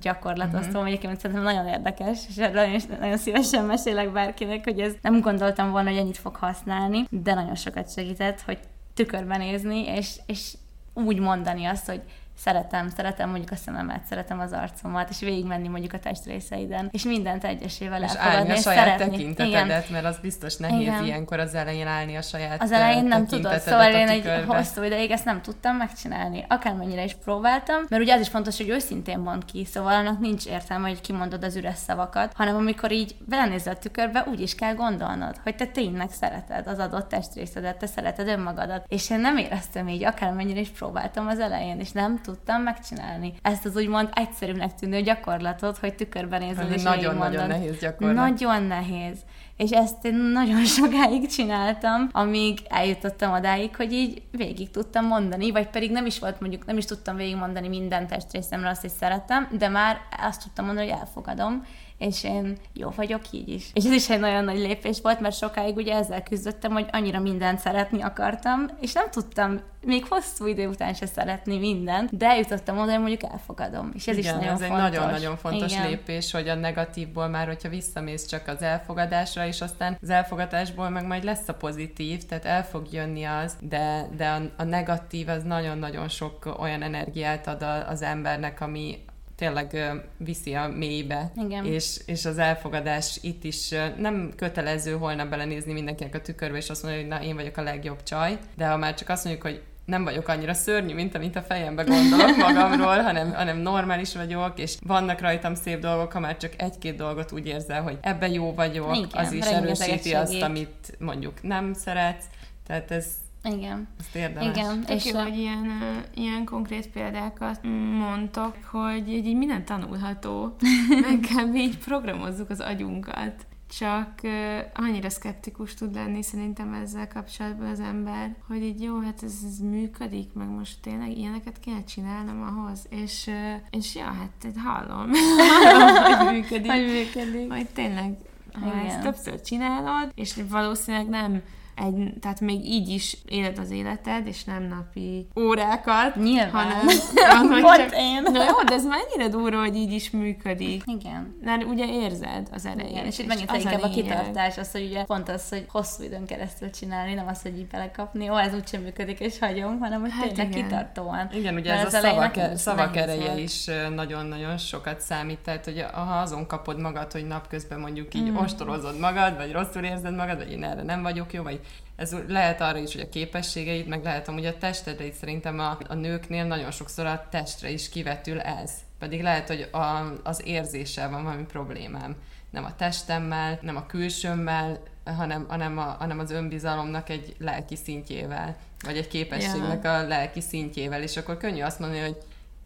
gyakorlatoztam, 0.00 0.80
mm-hmm. 0.80 0.86
egyébként 0.86 1.20
szerintem 1.20 1.44
nagyon 1.44 1.66
érdekes, 1.66 2.18
és 2.28 2.34
nagyon, 2.34 2.80
nagyon 3.00 3.16
szívesen 3.16 3.64
mesélek 3.64 4.12
bárkinek, 4.12 4.64
hogy 4.64 4.80
ez 4.80 4.92
nem 5.02 5.20
gondoltam 5.20 5.67
volna, 5.70 5.88
hogy 5.90 5.98
ennyit 5.98 6.16
fog 6.16 6.36
használni, 6.36 7.06
de 7.10 7.34
nagyon 7.34 7.54
sokat 7.54 7.92
segített, 7.92 8.40
hogy 8.40 8.58
tükörben 8.94 9.38
nézni, 9.38 9.86
és, 9.86 10.20
és 10.26 10.54
úgy 10.94 11.18
mondani 11.18 11.64
azt, 11.64 11.86
hogy 11.86 12.02
szeretem, 12.38 12.88
szeretem 12.88 13.28
mondjuk 13.28 13.50
a 13.50 13.56
szememet, 13.56 14.04
szeretem 14.08 14.40
az 14.40 14.52
arcomat, 14.52 15.10
és 15.10 15.20
végigmenni 15.20 15.68
mondjuk 15.68 15.92
a 15.92 15.98
testrészeiden, 15.98 16.88
és 16.92 17.02
mindent 17.02 17.44
egyesével 17.44 18.02
és 18.02 18.12
elfogadni, 18.12 18.52
a 18.52 18.56
saját 18.56 18.84
szeretni. 18.84 19.10
tekintetedet, 19.10 19.64
Igen. 19.64 19.82
mert 19.90 20.04
az 20.04 20.18
biztos 20.22 20.56
nehéz 20.56 20.80
Igen. 20.80 21.04
ilyenkor 21.04 21.38
az 21.38 21.54
elején 21.54 21.86
állni 21.86 22.16
a 22.16 22.22
saját 22.22 22.62
Az 22.62 22.72
elején 22.72 23.04
nem 23.04 23.26
tudod, 23.26 23.60
szóval 23.60 23.92
én 23.92 24.08
egy 24.08 24.44
hosszú 24.46 24.82
ideig 24.82 25.10
ezt 25.10 25.24
nem 25.24 25.42
tudtam 25.42 25.76
megcsinálni. 25.76 26.44
Akármennyire 26.48 27.04
is 27.04 27.14
próbáltam, 27.14 27.84
mert 27.88 28.02
ugye 28.02 28.14
az 28.14 28.20
is 28.20 28.28
fontos, 28.28 28.56
hogy 28.56 28.68
őszintén 28.68 29.18
mond 29.18 29.44
ki, 29.44 29.64
szóval 29.64 29.92
annak 29.92 30.18
nincs 30.18 30.46
értelme, 30.46 30.88
hogy 30.88 31.00
kimondod 31.00 31.44
az 31.44 31.56
üres 31.56 31.76
szavakat, 31.76 32.32
hanem 32.36 32.56
amikor 32.56 32.92
így 32.92 33.16
belenézel 33.26 33.74
a 33.74 33.78
tükörbe, 33.78 34.24
úgy 34.28 34.40
is 34.40 34.54
kell 34.54 34.74
gondolnod, 34.74 35.36
hogy 35.42 35.56
te 35.56 35.66
tényleg 35.66 36.10
szereted 36.10 36.66
az 36.66 36.78
adott 36.78 37.08
testrészedet, 37.08 37.76
te 37.78 37.86
szereted 37.86 38.28
önmagadat. 38.28 38.84
És 38.88 39.10
én 39.10 39.20
nem 39.20 39.36
éreztem 39.36 39.88
így, 39.88 40.04
akármennyire 40.04 40.60
is 40.60 40.68
próbáltam 40.68 41.26
az 41.26 41.38
elején, 41.38 41.80
és 41.80 41.92
nem 41.92 42.20
tudtam 42.28 42.62
megcsinálni. 42.62 43.34
Ezt 43.42 43.64
az 43.64 43.76
úgymond 43.76 44.08
egyszerűnek 44.14 44.74
tűnő 44.74 45.00
gyakorlatot, 45.00 45.78
hogy 45.78 45.94
tükörben 45.94 46.40
nézel 46.40 46.72
és 46.72 46.82
Nagyon-nagyon 46.82 47.46
nehéz 47.46 47.78
gyakorlat. 47.78 48.14
Nagyon 48.14 48.62
nehéz. 48.62 49.18
És 49.56 49.70
ezt 49.70 50.04
én 50.04 50.14
nagyon 50.14 50.64
sokáig 50.78 51.26
csináltam, 51.26 52.08
amíg 52.12 52.58
eljutottam 52.68 53.32
odáig, 53.32 53.76
hogy 53.76 53.92
így 53.92 54.22
végig 54.30 54.70
tudtam 54.70 55.06
mondani, 55.06 55.50
vagy 55.50 55.68
pedig 55.68 55.90
nem 55.90 56.06
is 56.06 56.18
volt 56.18 56.40
mondjuk, 56.40 56.66
nem 56.66 56.76
is 56.76 56.84
tudtam 56.84 57.16
végigmondani 57.16 57.68
minden 57.68 58.06
testrészemre 58.06 58.68
azt, 58.68 58.80
hogy 58.80 58.90
szeretem, 58.90 59.48
de 59.58 59.68
már 59.68 59.96
azt 60.22 60.42
tudtam 60.42 60.64
mondani, 60.64 60.88
hogy 60.88 60.98
elfogadom, 60.98 61.64
és 61.98 62.24
én 62.24 62.56
jó 62.72 62.90
vagyok 62.96 63.20
így 63.30 63.48
is. 63.48 63.70
És 63.72 63.84
ez 63.84 63.92
is 63.92 64.10
egy 64.10 64.20
nagyon 64.20 64.44
nagy 64.44 64.58
lépés 64.58 65.00
volt, 65.02 65.20
mert 65.20 65.36
sokáig 65.36 65.76
ugye 65.76 65.94
ezzel 65.94 66.22
küzdöttem, 66.22 66.72
hogy 66.72 66.86
annyira 66.92 67.20
mindent 67.20 67.58
szeretni 67.58 68.02
akartam, 68.02 68.66
és 68.80 68.92
nem 68.92 69.10
tudtam 69.10 69.60
még 69.84 70.06
hosszú 70.08 70.46
idő 70.46 70.68
után 70.68 70.94
se 70.94 71.06
szeretni 71.06 71.58
mindent, 71.58 72.16
de 72.16 72.26
eljutottam 72.26 72.78
oda, 72.78 72.90
hogy 72.90 73.00
mondjuk 73.00 73.32
elfogadom. 73.32 73.90
És 73.94 74.06
ez 74.06 74.16
Igen, 74.16 74.34
is 74.34 74.40
nagyon 74.40 74.62
ez 74.62 74.68
fontos. 74.68 74.84
egy 74.86 74.92
nagyon-nagyon 74.92 75.36
fontos 75.36 75.72
Igen. 75.72 75.88
lépés, 75.88 76.30
hogy 76.32 76.48
a 76.48 76.54
negatívból 76.54 77.28
már, 77.28 77.46
hogyha 77.46 77.68
visszamész 77.68 78.26
csak 78.26 78.46
az 78.46 78.62
elfogadásra, 78.62 79.46
és 79.46 79.60
aztán 79.60 79.98
az 80.02 80.10
elfogadásból 80.10 80.88
meg 80.88 81.06
majd 81.06 81.24
lesz 81.24 81.48
a 81.48 81.54
pozitív, 81.54 82.24
tehát 82.24 82.44
el 82.44 82.64
fog 82.64 82.86
jönni 82.92 83.24
az, 83.24 83.56
de, 83.60 84.08
de 84.16 84.28
a, 84.28 84.40
a 84.56 84.64
negatív 84.64 85.28
az 85.28 85.42
nagyon-nagyon 85.42 86.08
sok 86.08 86.56
olyan 86.58 86.82
energiát 86.82 87.46
ad 87.46 87.64
az 87.88 88.02
embernek, 88.02 88.60
ami, 88.60 88.98
tényleg 89.38 89.92
viszi 90.16 90.54
a 90.54 90.68
mélybe. 90.68 91.32
Igen. 91.44 91.64
És, 91.64 92.00
és 92.06 92.24
az 92.24 92.38
elfogadás 92.38 93.18
itt 93.22 93.44
is 93.44 93.68
nem 93.98 94.32
kötelező 94.36 94.92
holnap 94.92 95.28
belenézni 95.28 95.72
mindenkinek 95.72 96.14
a 96.14 96.20
tükörbe, 96.20 96.56
és 96.56 96.70
azt 96.70 96.82
mondani, 96.82 97.02
hogy 97.02 97.12
na, 97.12 97.22
én 97.22 97.34
vagyok 97.34 97.56
a 97.56 97.62
legjobb 97.62 98.02
csaj, 98.02 98.38
de 98.56 98.66
ha 98.66 98.76
már 98.76 98.94
csak 98.94 99.08
azt 99.08 99.24
mondjuk, 99.24 99.46
hogy 99.46 99.62
nem 99.84 100.04
vagyok 100.04 100.28
annyira 100.28 100.54
szörnyű, 100.54 100.94
mint 100.94 101.14
amit 101.14 101.36
a 101.36 101.42
fejembe 101.42 101.82
gondolok 101.82 102.36
magamról, 102.46 103.02
hanem, 103.02 103.32
hanem 103.32 103.58
normális 103.58 104.14
vagyok, 104.14 104.58
és 104.58 104.76
vannak 104.86 105.20
rajtam 105.20 105.54
szép 105.54 105.80
dolgok, 105.80 106.12
ha 106.12 106.20
már 106.20 106.36
csak 106.36 106.52
egy-két 106.56 106.96
dolgot 106.96 107.32
úgy 107.32 107.46
érzel, 107.46 107.82
hogy 107.82 107.98
ebbe 108.00 108.28
jó 108.28 108.54
vagyok, 108.54 108.96
Igen, 108.96 109.08
az 109.12 109.32
is 109.32 109.44
erősíti 109.44 110.14
azt, 110.14 110.42
amit 110.42 110.96
mondjuk 110.98 111.42
nem 111.42 111.72
szeretsz. 111.74 112.24
Tehát 112.66 112.90
ez, 112.90 113.06
igen. 113.44 113.88
Ezt 113.98 114.14
érdemes. 114.14 114.56
Igen. 114.56 114.80
Tök 114.80 114.96
és 114.96 115.04
jó, 115.04 115.20
hogy 115.20 115.38
ilyen, 115.38 115.66
uh, 115.66 116.24
ilyen 116.24 116.44
konkrét 116.44 116.88
példákat 116.88 117.62
mondtok, 117.98 118.56
hogy 118.70 119.12
így, 119.12 119.26
így 119.26 119.36
minden 119.36 119.64
tanulható, 119.64 120.56
meg 121.08 121.20
kell 121.20 121.54
így 121.54 121.78
programozzuk 121.78 122.50
az 122.50 122.60
agyunkat. 122.60 123.46
Csak 123.78 124.20
uh, 124.22 124.32
annyira 124.74 125.10
szkeptikus 125.10 125.74
tud 125.74 125.94
lenni 125.94 126.22
szerintem 126.22 126.72
ezzel 126.72 127.08
kapcsolatban 127.08 127.68
az 127.68 127.80
ember, 127.80 128.36
hogy 128.46 128.62
így 128.62 128.82
jó, 128.82 129.00
hát 129.00 129.22
ez, 129.22 129.34
ez 129.46 129.58
működik, 129.58 130.32
meg 130.32 130.48
most 130.48 130.80
tényleg 130.80 131.18
ilyeneket 131.18 131.60
kéne 131.60 131.84
csinálnom 131.84 132.42
ahhoz, 132.42 132.86
és, 132.88 133.26
uh, 133.26 133.34
és 133.70 133.94
ja, 133.94 134.04
hát 134.04 134.52
hallom, 134.64 135.10
hogy 136.18 136.34
működik. 136.34 136.70
hogy 136.70 136.86
működik. 136.86 137.52
Hogy 137.52 137.68
tényleg, 137.68 138.16
ha 138.52 138.66
Igen. 138.66 138.86
ezt 138.86 139.00
többször 139.00 139.40
csinálod, 139.40 140.12
és 140.14 140.38
valószínűleg 140.48 141.08
nem 141.08 141.42
egy, 141.86 142.12
tehát 142.20 142.40
még 142.40 142.64
így 142.64 142.88
is 142.88 143.16
éled 143.28 143.58
az 143.58 143.70
életed, 143.70 144.26
és 144.26 144.44
nem 144.44 144.62
napi 144.62 145.26
órákat, 145.40 146.16
Nyilván. 146.16 146.50
hanem 146.50 146.86
van, 147.50 147.62
hogy 147.62 147.76
csak, 147.76 147.92
én. 147.92 148.22
Na 148.22 148.44
jó, 148.44 148.62
de 148.66 148.74
ez 148.74 148.84
mennyire 148.84 149.28
durva, 149.28 149.58
hogy 149.60 149.76
így 149.76 149.92
is 149.92 150.10
működik. 150.10 150.82
Igen. 150.86 151.36
Mert 151.42 151.64
ugye 151.64 151.86
érzed 151.92 152.48
az 152.52 152.66
elején. 152.66 152.90
Igen, 152.90 153.06
és 153.06 153.18
itt 153.18 153.26
megint 153.26 153.52
inkább 153.56 153.82
a, 153.82 153.86
a 153.86 153.90
kitartás, 153.90 154.58
az, 154.58 154.70
hogy 154.72 154.82
ugye 154.82 155.04
pont 155.04 155.28
az, 155.28 155.48
hogy 155.48 155.64
hosszú 155.68 156.02
időn 156.02 156.26
keresztül 156.26 156.70
csinálni, 156.70 157.14
nem 157.14 157.26
az, 157.26 157.42
hogy 157.42 157.58
így 157.58 157.66
belekapni, 157.66 158.30
ó, 158.30 158.38
ez 158.38 158.54
úgysem 158.54 158.82
működik, 158.82 159.20
és 159.20 159.38
hagyom, 159.38 159.78
hanem 159.78 160.00
hogy 160.00 160.10
hát 160.12 160.26
tényleg 160.26 160.50
igen. 160.50 160.62
kitartóan. 160.62 161.28
Igen, 161.32 161.54
ugye 161.54 161.72
ez 161.72 161.94
a 161.94 162.00
szavak, 162.00 162.36
szavak 162.54 162.96
ereje 162.96 163.38
is 163.38 163.64
nagyon-nagyon 163.94 164.58
sokat 164.58 165.00
számít, 165.00 165.38
tehát 165.38 165.64
hogy 165.64 165.84
ha 165.92 166.00
azon 166.00 166.46
kapod 166.46 166.80
magad, 166.80 167.12
hogy 167.12 167.26
napközben 167.26 167.80
mondjuk 167.80 168.14
így 168.14 168.30
mm. 168.30 168.36
ostorozod 168.36 168.98
magad, 168.98 169.36
vagy 169.36 169.52
rosszul 169.52 169.84
érzed 169.84 170.14
magad, 170.14 170.36
vagy 170.36 170.50
én 170.50 170.64
erre 170.64 170.82
nem 170.82 171.02
vagyok 171.02 171.32
jó, 171.32 171.42
vagy 171.42 171.60
ez 171.98 172.16
lehet 172.28 172.60
arra 172.60 172.78
is, 172.78 172.92
hogy 172.92 173.00
a 173.00 173.08
képességeid, 173.08 173.86
meg 173.86 174.02
lehet 174.02 174.28
amúgy 174.28 174.46
a 174.46 174.58
testedre 174.58 175.04
is 175.04 175.14
szerintem 175.14 175.58
a, 175.58 175.78
a 175.88 175.94
nőknél 175.94 176.44
nagyon 176.44 176.70
sokszor 176.70 177.06
a 177.06 177.26
testre 177.30 177.70
is 177.70 177.88
kivetül 177.88 178.40
ez. 178.40 178.72
Pedig 178.98 179.22
lehet, 179.22 179.48
hogy 179.48 179.68
a, 179.72 180.12
az 180.22 180.42
érzéssel 180.46 181.10
van 181.10 181.22
valami 181.24 181.44
problémám. 181.44 182.16
Nem 182.50 182.64
a 182.64 182.76
testemmel, 182.76 183.58
nem 183.62 183.76
a 183.76 183.86
külsőmmel, 183.86 184.82
hanem, 185.04 185.46
hanem, 185.48 185.78
a, 185.78 185.82
hanem 185.82 186.18
az 186.18 186.30
önbizalomnak 186.30 187.08
egy 187.08 187.34
lelki 187.38 187.76
szintjével, 187.76 188.56
vagy 188.84 188.96
egy 188.96 189.08
képességnek 189.08 189.84
a 189.84 190.06
lelki 190.06 190.40
szintjével, 190.40 191.02
és 191.02 191.16
akkor 191.16 191.36
könnyű 191.36 191.62
azt 191.62 191.78
mondani, 191.78 192.00
hogy 192.00 192.16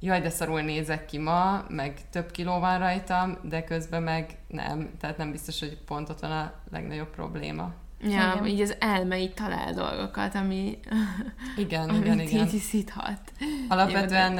jaj, 0.00 0.20
de 0.20 0.30
szarul 0.30 0.61
nézek 0.61 1.07
ki 1.07 1.18
ma, 1.18 1.64
meg 1.68 2.00
több 2.11 2.30
kiló 2.30 2.59
van 2.59 2.78
rajtam, 2.78 3.38
de 3.42 3.64
közben 3.64 4.03
meg 4.03 4.36
nem, 4.48 4.90
tehát 5.00 5.16
nem 5.16 5.30
biztos, 5.30 5.61
hogy 5.61 5.78
pont 5.86 6.09
ott 6.09 6.20
van 6.20 6.30
a 6.30 6.53
legnagyobb 6.70 7.11
probléma. 7.11 7.72
Ja, 8.03 8.32
igen. 8.34 8.46
így 8.46 8.61
az 8.61 8.76
elme 8.78 9.18
így 9.18 9.34
talál 9.34 9.72
dolgokat, 9.72 10.34
ami 10.34 10.78
igen, 11.57 11.94
igen, 11.94 12.20
igen. 12.20 12.46
így 12.46 12.59
szíthat. 12.59 13.20
Alapvetően 13.68 14.38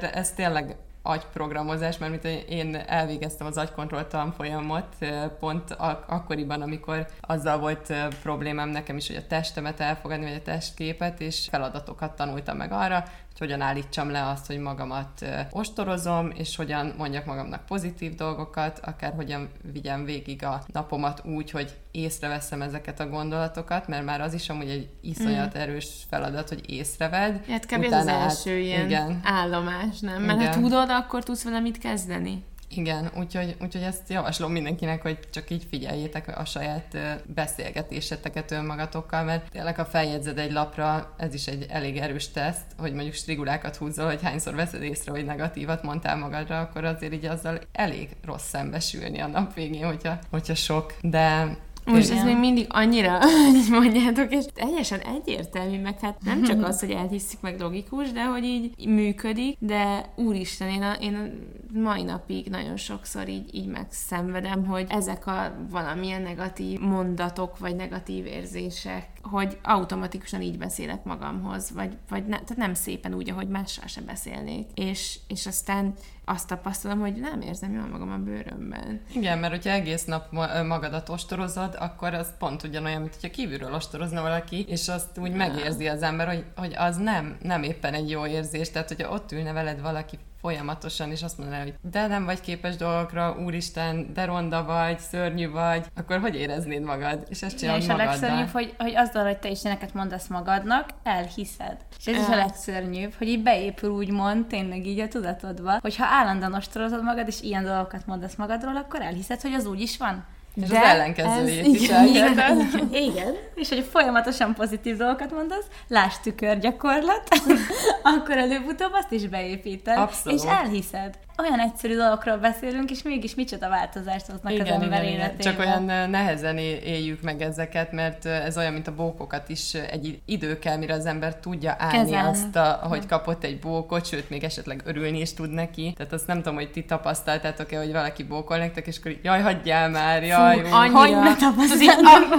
ez 0.00 0.32
tényleg 0.32 0.76
agyprogramozás, 1.02 1.98
mert 1.98 2.10
mint 2.10 2.44
én 2.48 2.74
elvégeztem 2.74 3.46
az 3.46 3.56
agykontroll 3.56 4.04
tanfolyamot 4.04 4.96
pont 5.38 5.70
ak- 5.70 6.10
akkoriban, 6.10 6.62
amikor 6.62 7.06
azzal 7.20 7.58
volt 7.58 7.94
problémám 8.22 8.68
nekem 8.68 8.96
is, 8.96 9.06
hogy 9.06 9.16
a 9.16 9.26
testemet 9.26 9.80
elfogadni, 9.80 10.24
vagy 10.24 10.34
a 10.34 10.42
testképet, 10.42 11.20
és 11.20 11.46
feladatokat 11.50 12.16
tanultam 12.16 12.56
meg 12.56 12.72
arra, 12.72 13.04
hogyan 13.40 13.60
állítsam 13.60 14.10
le 14.10 14.28
azt, 14.28 14.46
hogy 14.46 14.58
magamat 14.58 15.24
ostorozom, 15.50 16.30
és 16.34 16.56
hogyan 16.56 16.94
mondjak 16.98 17.24
magamnak 17.24 17.66
pozitív 17.66 18.14
dolgokat, 18.14 18.78
akár 18.78 19.12
hogyan 19.14 19.48
vigyem 19.72 20.04
végig 20.04 20.44
a 20.44 20.62
napomat 20.72 21.24
úgy, 21.24 21.50
hogy 21.50 21.76
észreveszem 21.90 22.62
ezeket 22.62 23.00
a 23.00 23.08
gondolatokat, 23.08 23.88
mert 23.88 24.04
már 24.04 24.20
az 24.20 24.34
is 24.34 24.48
amúgy 24.48 24.68
egy 24.68 24.88
iszonyat 25.00 25.56
mm. 25.56 25.60
erős 25.60 25.88
feladat, 26.08 26.48
hogy 26.48 26.70
észreved. 26.70 27.44
Hát 27.48 27.66
kb. 27.66 27.82
ez 27.82 27.92
az 27.92 28.06
első 28.06 28.50
át, 28.50 28.58
ilyen 28.58 28.86
igen. 28.86 29.20
állomás, 29.24 30.00
nem? 30.00 30.22
Mert 30.22 30.40
igen. 30.40 30.52
ha 30.52 30.60
tudod, 30.60 30.90
akkor 30.90 31.22
tudsz 31.22 31.44
vele 31.44 31.60
mit 31.60 31.78
kezdeni. 31.78 32.44
Igen, 32.74 33.10
úgyhogy, 33.16 33.56
úgyhogy 33.60 33.82
ezt 33.82 34.08
javaslom 34.08 34.52
mindenkinek, 34.52 35.02
hogy 35.02 35.18
csak 35.30 35.50
így 35.50 35.66
figyeljétek 35.70 36.38
a 36.38 36.44
saját 36.44 36.96
beszélgetéseteket 37.34 38.50
önmagatokkal, 38.50 39.24
mert 39.24 39.50
tényleg 39.50 39.76
ha 39.76 39.84
feljegyzed 39.84 40.38
egy 40.38 40.52
lapra, 40.52 41.14
ez 41.16 41.34
is 41.34 41.46
egy 41.46 41.66
elég 41.68 41.96
erős 41.96 42.28
teszt, 42.28 42.64
hogy 42.78 42.92
mondjuk 42.92 43.14
strigulákat 43.14 43.76
húzol, 43.76 44.06
hogy 44.06 44.22
hányszor 44.22 44.54
veszed 44.54 44.82
észre, 44.82 45.12
hogy 45.12 45.24
negatívat 45.24 45.82
mondtál 45.82 46.16
magadra, 46.16 46.60
akkor 46.60 46.84
azért 46.84 47.12
így 47.12 47.24
azzal 47.24 47.60
elég 47.72 48.08
rossz 48.24 48.48
szembesülni 48.48 49.20
a 49.20 49.26
nap 49.26 49.54
végén, 49.54 49.86
hogyha, 49.86 50.18
hogyha 50.30 50.54
sok. 50.54 50.94
De 51.00 51.56
most 51.90 52.10
Igen. 52.10 52.18
ez 52.18 52.24
még 52.24 52.36
mindig 52.36 52.66
annyira, 52.68 53.18
hogy 53.52 53.66
mondjátok, 53.70 54.32
és 54.34 54.44
teljesen 54.54 54.98
egyértelmű, 54.98 55.80
meg 55.80 56.00
hát 56.00 56.16
nem 56.24 56.42
csak 56.42 56.64
az, 56.64 56.80
hogy 56.80 56.90
elhiszük 56.90 57.40
meg 57.40 57.60
logikus, 57.60 58.12
de 58.12 58.24
hogy 58.24 58.44
így 58.44 58.88
működik, 58.88 59.56
de 59.58 60.12
úristen, 60.16 60.68
én, 60.68 60.82
a, 60.82 60.92
én 60.92 61.14
a 61.14 61.78
mai 61.78 62.02
napig 62.02 62.46
nagyon 62.46 62.76
sokszor 62.76 63.28
így, 63.28 63.54
így 63.54 63.66
megszenvedem, 63.66 64.66
hogy 64.66 64.86
ezek 64.88 65.26
a 65.26 65.54
valamilyen 65.70 66.22
negatív 66.22 66.80
mondatok, 66.80 67.58
vagy 67.58 67.76
negatív 67.76 68.26
érzések, 68.26 69.06
hogy 69.22 69.58
automatikusan 69.62 70.42
így 70.42 70.58
beszélek 70.58 71.04
magamhoz, 71.04 71.70
vagy, 71.70 71.96
vagy 72.08 72.22
ne, 72.22 72.36
tehát 72.36 72.56
nem 72.56 72.74
szépen 72.74 73.14
úgy, 73.14 73.30
ahogy 73.30 73.48
mással 73.48 73.86
sem 73.86 74.04
beszélnék. 74.04 74.66
És, 74.74 75.18
és 75.28 75.46
aztán 75.46 75.94
azt 76.24 76.48
tapasztalom, 76.48 77.00
hogy 77.00 77.14
nem 77.14 77.40
érzem 77.40 77.72
jól 77.72 77.86
magam 77.86 78.10
a 78.10 78.16
bőrömben. 78.16 79.00
Igen, 79.14 79.38
mert 79.38 79.52
hogyha 79.52 79.70
egész 79.70 80.04
nap 80.04 80.32
magadat 80.66 81.08
ostorozod, 81.08 81.76
akkor 81.78 82.14
az 82.14 82.28
pont 82.38 82.62
ugyanolyan, 82.62 83.00
mint 83.00 83.14
hogyha 83.14 83.30
kívülről 83.30 83.74
ostorozna 83.74 84.22
valaki, 84.22 84.64
és 84.68 84.88
azt 84.88 85.18
úgy 85.18 85.32
megérzi 85.32 85.88
az 85.88 86.02
ember, 86.02 86.26
hogy, 86.26 86.44
hogy 86.56 86.74
az 86.76 86.96
nem, 86.96 87.36
nem 87.42 87.62
éppen 87.62 87.94
egy 87.94 88.10
jó 88.10 88.26
érzés. 88.26 88.70
Tehát, 88.70 88.88
hogyha 88.88 89.12
ott 89.12 89.32
ülne 89.32 89.52
veled 89.52 89.80
valaki 89.80 90.18
folyamatosan, 90.40 91.10
és 91.10 91.22
azt 91.22 91.38
mondaná, 91.38 91.62
hogy 91.62 91.74
de 91.90 92.06
nem 92.06 92.24
vagy 92.24 92.40
képes 92.40 92.76
dolgokra, 92.76 93.36
úristen, 93.44 94.12
de 94.12 94.24
ronda 94.24 94.64
vagy, 94.64 94.98
szörnyű 94.98 95.50
vagy, 95.50 95.86
akkor 95.96 96.18
hogy 96.18 96.34
éreznéd 96.34 96.82
magad? 96.82 97.26
És 97.28 97.42
ezt 97.42 97.58
csinálod 97.58 97.82
És 97.82 97.88
a 97.88 97.96
legszörnyűbb, 97.96 98.48
hogy, 98.48 98.74
hogy 98.78 98.96
azzal, 98.96 99.24
hogy 99.24 99.38
te 99.38 99.48
is 99.48 99.62
neked 99.62 99.90
mondasz 99.94 100.26
magadnak, 100.26 100.88
elhiszed. 101.02 101.76
És 101.98 102.06
ez 102.06 102.22
is 102.22 102.28
a 102.28 102.36
legszörnyűbb, 102.36 103.14
hogy 103.14 103.28
így 103.28 103.42
beépül 103.42 103.90
úgymond 103.90 104.46
tényleg 104.46 104.86
így 104.86 105.00
a 105.00 105.08
tudatodba, 105.08 105.78
hogy 105.80 105.96
ha 105.96 106.04
állandóan 106.04 106.54
ostorozod 106.54 107.02
magad, 107.02 107.28
és 107.28 107.40
ilyen 107.40 107.64
dolgokat 107.64 108.06
mondasz 108.06 108.34
magadról, 108.34 108.76
akkor 108.76 109.02
elhiszed, 109.02 109.40
hogy 109.40 109.52
az 109.52 109.66
úgy 109.66 109.80
is 109.80 109.96
van. 109.96 110.24
És 110.62 110.68
De 110.68 110.78
az 110.78 110.84
ellenkezőjét 110.84 111.66
is 111.66 111.82
igen, 111.82 112.06
igen, 112.06 112.88
igen, 112.92 113.34
és 113.54 113.68
hogy 113.68 113.86
folyamatosan 113.90 114.54
pozitív 114.54 114.96
dolgokat 114.96 115.32
mondasz, 115.32 115.64
láss 115.88 116.14
tükörgyakorlat, 116.22 117.22
akkor 118.14 118.36
előbb-utóbb 118.36 118.92
azt 118.92 119.12
is 119.12 119.26
beépíted, 119.26 119.98
Abszolút. 119.98 120.40
és 120.40 120.50
elhiszed 120.50 121.18
olyan 121.40 121.60
egyszerű 121.60 121.96
dolgokról 121.96 122.36
beszélünk, 122.36 122.90
és 122.90 123.02
mégis 123.02 123.34
micsoda 123.34 123.68
változást 123.68 124.26
hoznak 124.26 124.52
igen, 124.52 124.66
az 124.66 124.72
ember 124.72 125.02
igen, 125.02 125.14
életében. 125.14 125.38
Csak 125.38 125.58
olyan 125.58 126.10
nehezen 126.10 126.58
éljük 126.58 127.22
meg 127.22 127.42
ezeket, 127.42 127.92
mert 127.92 128.26
ez 128.26 128.56
olyan, 128.56 128.72
mint 128.72 128.86
a 128.86 128.94
bókokat 128.94 129.48
is 129.48 129.74
egy 129.74 130.20
idő 130.24 130.58
kell, 130.58 130.76
mire 130.76 130.94
az 130.94 131.06
ember 131.06 131.36
tudja 131.36 131.76
állni 131.78 131.98
Kezelni. 131.98 132.28
azt, 132.28 132.56
a, 132.56 132.80
hogy 132.82 133.06
kapott 133.06 133.44
egy 133.44 133.58
bókot, 133.58 134.06
sőt, 134.06 134.30
még 134.30 134.44
esetleg 134.44 134.82
örülni 134.84 135.20
is 135.20 135.34
tud 135.34 135.50
neki. 135.50 135.92
Tehát 135.96 136.12
azt 136.12 136.26
nem 136.26 136.36
tudom, 136.36 136.54
hogy 136.54 136.70
ti 136.70 136.84
tapasztaltátok-e, 136.84 137.78
hogy 137.78 137.92
valaki 137.92 138.22
bókol 138.22 138.58
nektek, 138.58 138.86
és 138.86 138.98
akkor 138.98 139.16
jaj, 139.22 139.40
hagyjál 139.40 139.88
már, 139.88 140.22
jaj. 140.22 140.64
Fú, 140.64 140.74
annyira. 140.74 141.34
Hogy 141.56 141.80
így, 141.80 141.90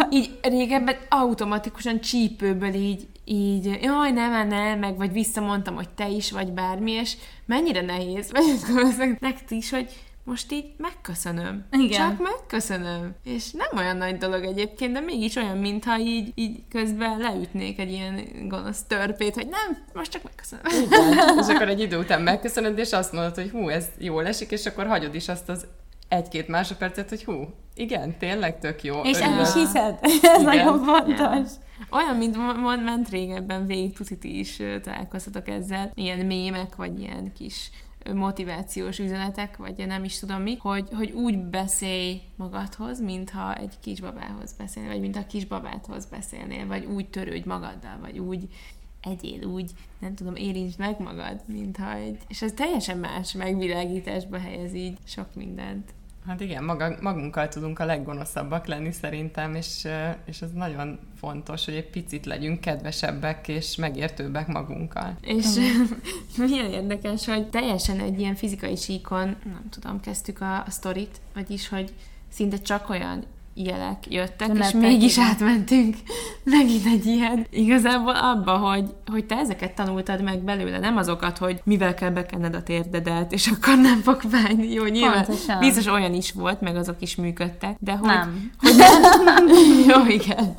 így 0.10 0.40
régebben 0.42 0.96
automatikusan 1.10 2.00
csípőből 2.00 2.74
így 2.74 3.08
így, 3.32 3.80
jaj, 3.82 4.12
nem, 4.12 4.48
nem, 4.48 4.80
meg 4.80 4.98
vagy 4.98 5.12
visszamondtam, 5.12 5.76
hogy 5.76 5.90
te 5.90 6.10
is 6.10 6.32
vagy 6.32 6.52
bármi, 6.52 6.92
és 6.92 7.18
mennyire 7.46 7.82
nehéz, 7.82 8.32
vagy 8.32 8.44
nektek 9.20 9.52
is, 9.52 9.70
hogy 9.70 9.90
most 10.24 10.52
így 10.52 10.66
megköszönöm. 10.78 11.66
Igen. 11.72 12.10
Csak 12.10 12.20
megköszönöm. 12.20 13.16
És 13.24 13.52
nem 13.52 13.78
olyan 13.78 13.98
nagy 13.98 14.18
dolog 14.18 14.44
egyébként, 14.44 14.94
de 14.94 15.00
mégis 15.00 15.36
olyan, 15.36 15.58
mintha 15.58 16.00
így, 16.00 16.32
így 16.36 16.64
közben 16.70 17.18
leütnék 17.18 17.80
egy 17.80 17.92
ilyen 17.92 18.26
gonosz 18.48 18.84
törpét, 18.84 19.34
hogy 19.34 19.48
nem, 19.48 19.86
most 19.94 20.12
csak 20.12 20.24
megköszönöm. 20.24 20.66
Igen. 20.84 21.38
És 21.42 21.48
akkor 21.48 21.68
egy 21.68 21.82
idő 21.82 21.98
után 21.98 22.22
megköszönöd, 22.22 22.78
és 22.78 22.92
azt 22.92 23.14
mondod, 23.14 23.36
hogy 23.36 23.50
hú, 23.50 23.70
ez 23.70 23.86
jól 23.98 24.28
esik, 24.28 24.52
és 24.52 24.66
akkor 24.66 24.88
hagyod 24.88 25.16
is 25.16 25.28
azt 25.28 25.50
az 25.50 25.68
egy-két 26.08 26.48
másodpercet, 26.48 27.10
hogy 27.10 27.24
hú, 27.24 27.54
igen, 27.76 28.18
tényleg 28.18 28.60
tök 28.60 28.84
jó. 28.84 29.02
És 29.02 29.20
el 29.20 29.42
is 29.42 29.54
hiszed. 29.54 30.00
Ez 30.36 30.42
nagyon 30.42 30.84
fontos. 30.84 31.18
Yeah. 31.18 31.70
Olyan, 31.90 32.16
mint 32.16 32.38
mond, 32.58 32.84
ment 32.84 33.10
régebben, 33.10 33.66
végig 33.66 33.94
tuti 33.94 34.40
is 34.40 34.62
találkoztatok 34.82 35.48
ezzel. 35.48 35.92
Ilyen 35.96 36.26
mémek, 36.26 36.76
vagy 36.76 37.00
ilyen 37.00 37.34
kis 37.34 37.72
motivációs 38.14 39.00
üzenetek, 39.00 39.58
vagy 39.58 39.88
nem 39.88 40.04
is 40.04 40.20
tudom 40.20 40.42
mi, 40.42 40.56
hogy, 40.56 40.90
hogy 40.96 41.12
úgy 41.12 41.38
beszélj 41.38 42.22
magadhoz, 42.36 43.02
mintha 43.02 43.56
egy 43.56 43.74
kisbabához 43.80 44.54
beszélnél, 44.54 44.92
vagy 44.92 45.02
mint 45.02 45.16
a 45.16 45.26
kisbabádhoz 45.28 46.06
beszélnél, 46.06 46.68
vagy 46.68 46.86
úgy 46.86 47.10
törődj 47.10 47.48
magaddal, 47.48 47.98
vagy 48.02 48.20
úgy 48.20 48.48
egyél, 49.02 49.44
úgy, 49.44 49.72
nem 50.00 50.16
tudom, 50.16 50.36
érintsd 50.36 50.80
meg 50.80 51.00
magad, 51.00 51.42
mintha 51.46 51.94
egy... 51.94 52.18
És 52.28 52.42
ez 52.42 52.52
teljesen 52.52 52.98
más 52.98 53.32
megvilágításba 53.34 54.40
helyez 54.40 54.74
így 54.74 54.98
sok 55.06 55.36
mindent. 55.36 55.94
Hát 56.28 56.42
igen, 56.42 56.64
maga, 56.64 56.98
magunkkal 57.02 57.48
tudunk 57.48 57.80
a 57.80 57.86
leggonoszabbak 57.86 58.66
lenni 58.66 58.92
szerintem, 58.92 59.56
és, 59.56 59.88
és 60.26 60.42
ez 60.42 60.52
nagyon 60.52 61.00
fontos, 61.20 61.66
hogy 61.66 61.74
egy 61.74 61.90
picit 61.90 62.26
legyünk 62.26 62.60
kedvesebbek 62.60 63.48
és 63.48 63.76
megértőbbek 63.76 64.48
magunkkal. 64.48 65.16
És 65.22 65.46
milyen 66.38 66.72
érdekes, 66.72 67.26
hogy 67.26 67.50
teljesen 67.50 68.00
egy 68.00 68.20
ilyen 68.20 68.36
fizikai 68.36 68.76
síkon, 68.76 69.36
nem 69.44 69.66
tudom, 69.70 70.00
kezdtük 70.00 70.42
a, 70.42 70.64
a 70.66 70.70
sztorit, 70.70 71.22
vagyis, 71.34 71.70
hogy 71.70 71.94
szinte 72.30 72.58
csak 72.58 72.90
olyan 72.90 73.24
jelek 73.54 73.98
jöttek, 74.10 74.52
De 74.52 74.66
és 74.66 74.72
mégis 74.72 75.18
igen. 75.18 75.28
átmentünk 75.28 75.96
megint 76.44 76.86
egy 76.86 77.06
ilyen. 77.06 77.46
Igazából 77.50 78.16
abba, 78.16 78.58
hogy, 78.58 78.84
hogy 79.12 79.26
te 79.26 79.36
ezeket 79.36 79.76
tanultad 79.76 80.22
meg 80.24 80.40
belőle, 80.40 80.80
nem 80.80 80.98
azokat, 80.98 81.38
hogy 81.38 81.62
mivel 81.64 81.94
kell 81.94 82.10
bekenned 82.10 82.56
a 82.56 82.64
térdedet, 82.64 83.32
és 83.32 83.48
akkor 83.48 83.78
nem 83.78 84.00
fog 84.02 84.22
fájni. 84.30 84.74
Jó, 84.74 84.86
nyilván 84.86 85.26
Pontosan. 85.26 85.60
biztos 85.60 85.86
olyan 85.86 86.14
is 86.14 86.32
volt, 86.32 86.62
meg 86.62 86.76
azok 86.76 86.96
is 87.00 87.16
működtek, 87.16 87.76
de 87.80 87.92
hogy... 87.92 88.10
Nem. 88.10 88.52
Hogy 88.60 88.76
nem. 88.76 89.48
jó, 89.90 90.06
igen. 90.08 90.56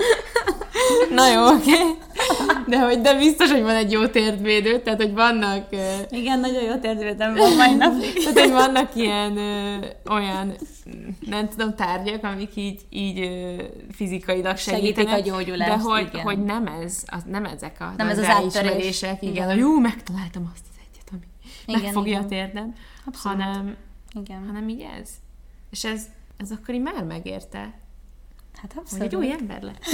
Na 1.11 1.33
jó, 1.33 1.47
oké. 1.47 1.73
Okay. 1.73 1.97
De, 2.67 2.81
hogy, 2.81 3.01
de 3.01 3.19
biztos, 3.19 3.51
hogy 3.51 3.63
van 3.63 3.75
egy 3.75 3.93
jó 3.93 4.07
térdvédő, 4.07 4.81
tehát, 4.81 5.03
hogy 5.03 5.13
vannak... 5.13 5.67
Igen, 6.11 6.41
nagyon 6.41 6.63
jó 6.63 6.77
térdvédem 6.77 7.35
van 7.35 7.57
mai 7.57 7.75
napig. 7.75 8.13
tehát, 8.13 8.41
hogy 8.41 8.51
vannak 8.51 8.95
ilyen 8.95 9.33
uh, 9.33 10.15
olyan, 10.15 10.55
nem 11.21 11.49
tudom, 11.49 11.75
tárgyak, 11.75 12.25
amik 12.25 12.57
így, 12.57 12.81
így 12.91 13.19
uh, 13.19 13.63
fizikailag 13.91 14.57
segítenek. 14.57 15.09
Segítik 15.09 15.33
a 15.33 15.37
gyógyulást, 15.37 15.71
De 15.71 15.79
hogy, 15.79 16.09
igen. 16.13 16.23
hogy 16.23 16.45
nem 16.45 16.67
ez, 16.67 17.03
az, 17.07 17.23
nem 17.27 17.45
ezek 17.45 17.77
a 17.81 17.93
nem 17.97 18.09
ez 18.09 18.19
az 18.19 18.25
ráismerések, 18.25 19.23
igen, 19.23 19.35
igen, 19.35 19.47
hogy 19.47 19.59
jó, 19.59 19.79
megtaláltam 19.79 20.51
azt 20.55 20.65
az 20.71 20.81
egyet, 20.91 21.09
ami 21.13 21.27
igen, 21.67 21.83
megfogja 21.83 22.13
igen. 22.13 22.23
a 22.23 22.27
térdem, 22.27 22.75
hanem, 23.13 23.77
igen. 24.13 24.45
hanem 24.47 24.69
így 24.69 24.85
ez. 25.01 25.09
És 25.71 25.85
ez, 25.85 26.07
ez 26.37 26.51
akkor 26.51 26.75
így 26.75 26.83
már 26.83 27.05
megérte 27.05 27.81
Hát 28.61 28.73
Hogy 28.73 28.83
abszolút. 28.83 29.05
egy 29.05 29.17
új 29.17 29.33
ember 29.33 29.63
lett. 29.63 29.85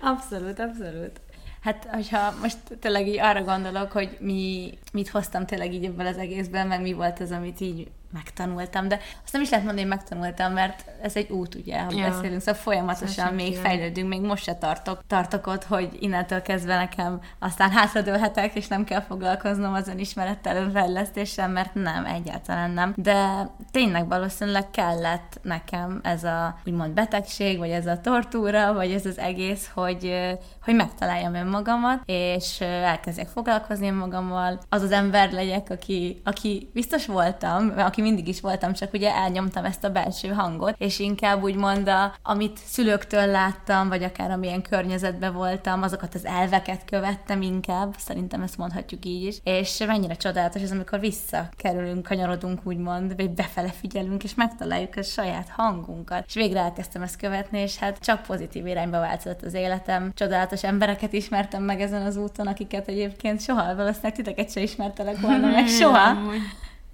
Abszolút, 0.00 0.58
abszolút. 0.58 1.20
Hát, 1.60 1.84
hogyha 1.92 2.34
most 2.40 2.56
tényleg 2.80 3.08
így 3.08 3.18
arra 3.18 3.42
gondolok, 3.42 3.92
hogy 3.92 4.16
mi, 4.20 4.72
mit 4.92 5.08
hoztam 5.08 5.46
tényleg 5.46 5.72
így 5.74 5.84
ebből 5.84 6.06
az 6.06 6.16
egészben, 6.16 6.66
meg 6.66 6.80
mi 6.80 6.92
volt 6.92 7.20
az, 7.20 7.30
amit 7.30 7.60
így 7.60 7.90
megtanultam, 8.14 8.88
de 8.88 8.98
azt 9.24 9.32
nem 9.32 9.42
is 9.42 9.50
lehet 9.50 9.64
mondani, 9.64 9.86
hogy 9.88 9.96
megtanultam, 9.96 10.52
mert 10.52 10.84
ez 11.02 11.16
egy 11.16 11.30
út, 11.30 11.54
ugye, 11.54 11.80
ha 11.80 11.90
Ja. 11.94 12.08
beszélünk, 12.08 12.40
szóval 12.40 12.60
folyamatosan 12.60 13.08
Szóval 13.08 13.32
még 13.32 13.52
nem. 13.52 13.62
fejlődünk, 13.62 14.08
még 14.08 14.20
most 14.20 14.42
se 14.44 14.54
tartok, 14.54 15.00
tartok 15.06 15.46
ott, 15.46 15.64
hogy 15.64 15.88
innentől 16.00 16.42
kezdve 16.42 16.76
nekem 16.76 17.20
aztán 17.38 17.70
hátradőlhetek, 17.70 18.54
és 18.54 18.66
nem 18.68 18.84
kell 18.84 19.00
foglalkoznom 19.00 19.74
az 19.74 19.88
önismerettel, 19.88 20.56
önfejlesztéssel, 20.56 21.48
mert 21.48 21.74
nem, 21.74 22.04
egyáltalán 22.04 22.70
nem. 22.70 22.92
De 22.96 23.48
tényleg 23.70 24.08
valószínűleg 24.08 24.70
kellett 24.70 25.38
nekem 25.42 26.00
ez 26.02 26.24
a 26.24 26.58
úgymond 26.66 26.92
betegség, 26.94 27.58
vagy 27.58 27.70
ez 27.70 27.86
a 27.86 28.00
tortúra, 28.00 28.72
vagy 28.72 28.90
ez 28.90 29.06
az 29.06 29.18
egész, 29.18 29.70
hogy, 29.74 30.14
hogy 30.62 30.74
megtaláljam 30.74 31.34
önmagamat, 31.34 32.02
és 32.06 32.60
elkezdjek 32.60 33.28
foglalkozni 33.28 33.90
magammal, 33.90 34.58
az 34.68 34.82
az 34.82 34.90
ember 34.92 35.32
legyek, 35.32 35.70
aki, 35.70 36.20
aki 36.24 36.70
biztos 36.72 37.06
voltam, 37.06 37.72
aki 37.76 38.02
mindig 38.04 38.28
is 38.28 38.40
voltam, 38.40 38.72
csak 38.72 38.92
ugye 38.92 39.14
elnyomtam 39.14 39.64
ezt 39.64 39.84
a 39.84 39.90
belső 39.90 40.28
hangot, 40.28 40.74
és 40.78 40.98
inkább 40.98 41.42
úgymond, 41.42 41.88
a, 41.88 42.14
amit 42.22 42.58
szülőktől 42.66 43.26
láttam, 43.26 43.88
vagy 43.88 44.02
akár 44.02 44.30
amilyen 44.30 44.62
környezetben 44.62 45.32
voltam, 45.32 45.82
azokat 45.82 46.14
az 46.14 46.24
elveket 46.24 46.84
követtem 46.84 47.42
inkább, 47.42 47.94
szerintem 47.98 48.42
ezt 48.42 48.56
mondhatjuk 48.56 49.04
így 49.04 49.24
is, 49.24 49.36
és 49.44 49.84
mennyire 49.86 50.14
csodálatos 50.14 50.62
ez, 50.62 50.70
amikor 50.70 51.00
visszakerülünk, 51.00 52.06
kanyarodunk 52.06 52.60
úgymond, 52.64 53.16
vagy 53.16 53.30
befele 53.30 53.70
figyelünk, 53.70 54.24
és 54.24 54.34
megtaláljuk 54.34 54.96
a 54.96 55.02
saját 55.02 55.48
hangunkat. 55.48 56.24
És 56.26 56.34
végre 56.34 56.60
elkezdtem 56.60 57.02
ezt 57.02 57.16
követni, 57.16 57.58
és 57.58 57.76
hát 57.76 57.98
csak 57.98 58.22
pozitív 58.22 58.66
irányba 58.66 58.98
változott 58.98 59.42
az 59.42 59.54
életem. 59.54 60.12
Csodálatos 60.14 60.64
embereket 60.64 61.12
ismertem 61.12 61.62
meg 61.62 61.80
ezen 61.80 62.02
az 62.02 62.16
úton, 62.16 62.46
akiket 62.46 62.88
egyébként 62.88 63.40
soha, 63.40 63.74
valószínűleg 63.74 64.12
titeket 64.14 64.50
se 64.50 64.60
ismertelek 64.60 65.20
volna 65.20 65.46
meg 65.46 65.68
soha. 65.80 66.16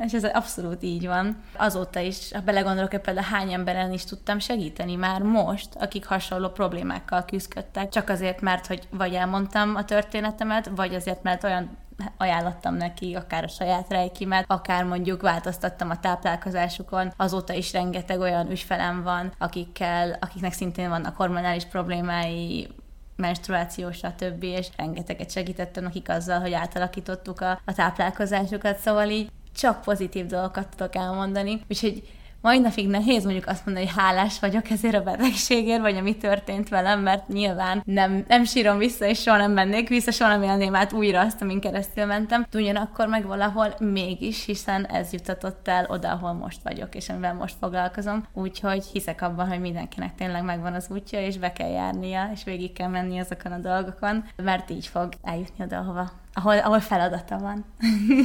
És 0.04 0.12
ez 0.12 0.24
abszolút 0.24 0.82
így 0.82 1.06
van. 1.06 1.36
Azóta 1.56 2.00
is, 2.00 2.32
ha 2.32 2.40
belegondolok, 2.40 2.90
hogy 2.90 3.00
például 3.00 3.26
hány 3.26 3.52
emberen 3.52 3.92
is 3.92 4.04
tudtam 4.04 4.38
segíteni 4.38 4.94
már 4.94 5.22
most, 5.22 5.74
akik 5.74 6.06
hasonló 6.06 6.48
problémákkal 6.48 7.24
küzdöttek, 7.24 7.88
csak 7.88 8.08
azért, 8.08 8.40
mert 8.40 8.66
hogy 8.66 8.88
vagy 8.90 9.14
elmondtam 9.14 9.74
a 9.74 9.84
történetemet, 9.84 10.70
vagy 10.74 10.94
azért, 10.94 11.22
mert 11.22 11.44
olyan 11.44 11.78
ajánlottam 12.16 12.74
neki, 12.74 13.14
akár 13.14 13.44
a 13.44 13.48
saját 13.48 13.88
rejkimet, 13.88 14.44
akár 14.48 14.84
mondjuk 14.84 15.22
változtattam 15.22 15.90
a 15.90 16.00
táplálkozásukon. 16.00 17.12
Azóta 17.16 17.52
is 17.52 17.72
rengeteg 17.72 18.20
olyan 18.20 18.50
ügyfelem 18.50 19.02
van, 19.02 19.32
akikkel, 19.38 20.16
akiknek 20.20 20.52
szintén 20.52 20.88
vannak 20.88 21.16
hormonális 21.16 21.64
problémái, 21.64 22.68
menstruáció, 23.16 23.90
stb. 23.92 24.42
és 24.42 24.68
rengeteget 24.76 25.30
segítettem 25.30 25.82
nekik 25.82 26.08
azzal, 26.08 26.40
hogy 26.40 26.52
átalakítottuk 26.52 27.40
a, 27.40 27.60
a 27.64 27.72
táplálkozásukat, 27.72 28.78
szóval 28.78 29.08
így 29.08 29.30
csak 29.56 29.80
pozitív 29.80 30.26
dolgokat 30.26 30.68
tudok 30.68 30.96
elmondani, 30.96 31.60
úgyhogy 31.68 32.02
mai 32.42 32.58
napig 32.58 32.88
nehéz 32.88 33.24
mondjuk 33.24 33.46
azt 33.46 33.66
mondani, 33.66 33.86
hogy 33.86 33.96
hálás 33.96 34.40
vagyok 34.40 34.70
ezért 34.70 34.94
a 34.94 35.02
betegségért, 35.02 35.80
vagy 35.80 35.96
ami 35.96 36.16
történt 36.16 36.68
velem, 36.68 37.00
mert 37.00 37.28
nyilván 37.28 37.82
nem, 37.84 38.24
nem 38.28 38.44
sírom 38.44 38.78
vissza, 38.78 39.06
és 39.06 39.20
soha 39.20 39.36
nem 39.36 39.52
mennék 39.52 39.88
vissza, 39.88 40.10
soha 40.10 40.30
nem 40.30 40.42
élném 40.42 40.74
át 40.74 40.92
újra 40.92 41.20
azt, 41.20 41.42
amin 41.42 41.60
keresztül 41.60 42.04
mentem. 42.04 42.46
De 42.50 42.58
ugyanakkor 42.58 43.06
meg 43.06 43.26
valahol 43.26 43.74
mégis, 43.78 44.44
hiszen 44.44 44.86
ez 44.86 45.12
jutatott 45.12 45.68
el 45.68 45.86
oda, 45.88 46.10
ahol 46.10 46.32
most 46.32 46.62
vagyok, 46.62 46.94
és 46.94 47.08
amivel 47.08 47.34
most 47.34 47.56
foglalkozom. 47.60 48.26
Úgyhogy 48.32 48.84
hiszek 48.84 49.22
abban, 49.22 49.48
hogy 49.48 49.60
mindenkinek 49.60 50.14
tényleg 50.14 50.44
megvan 50.44 50.74
az 50.74 50.86
útja, 50.90 51.20
és 51.20 51.38
be 51.38 51.52
kell 51.52 51.70
járnia, 51.70 52.30
és 52.34 52.44
végig 52.44 52.72
kell 52.72 52.88
menni 52.88 53.18
azokon 53.18 53.52
a 53.52 53.58
dolgokon, 53.58 54.24
mert 54.36 54.70
így 54.70 54.86
fog 54.86 55.08
eljutni 55.22 55.64
oda, 55.64 55.78
ahova 55.78 56.10
ahol, 56.32 56.58
ahol 56.58 56.80
feladata 56.80 57.38
van. 57.38 57.64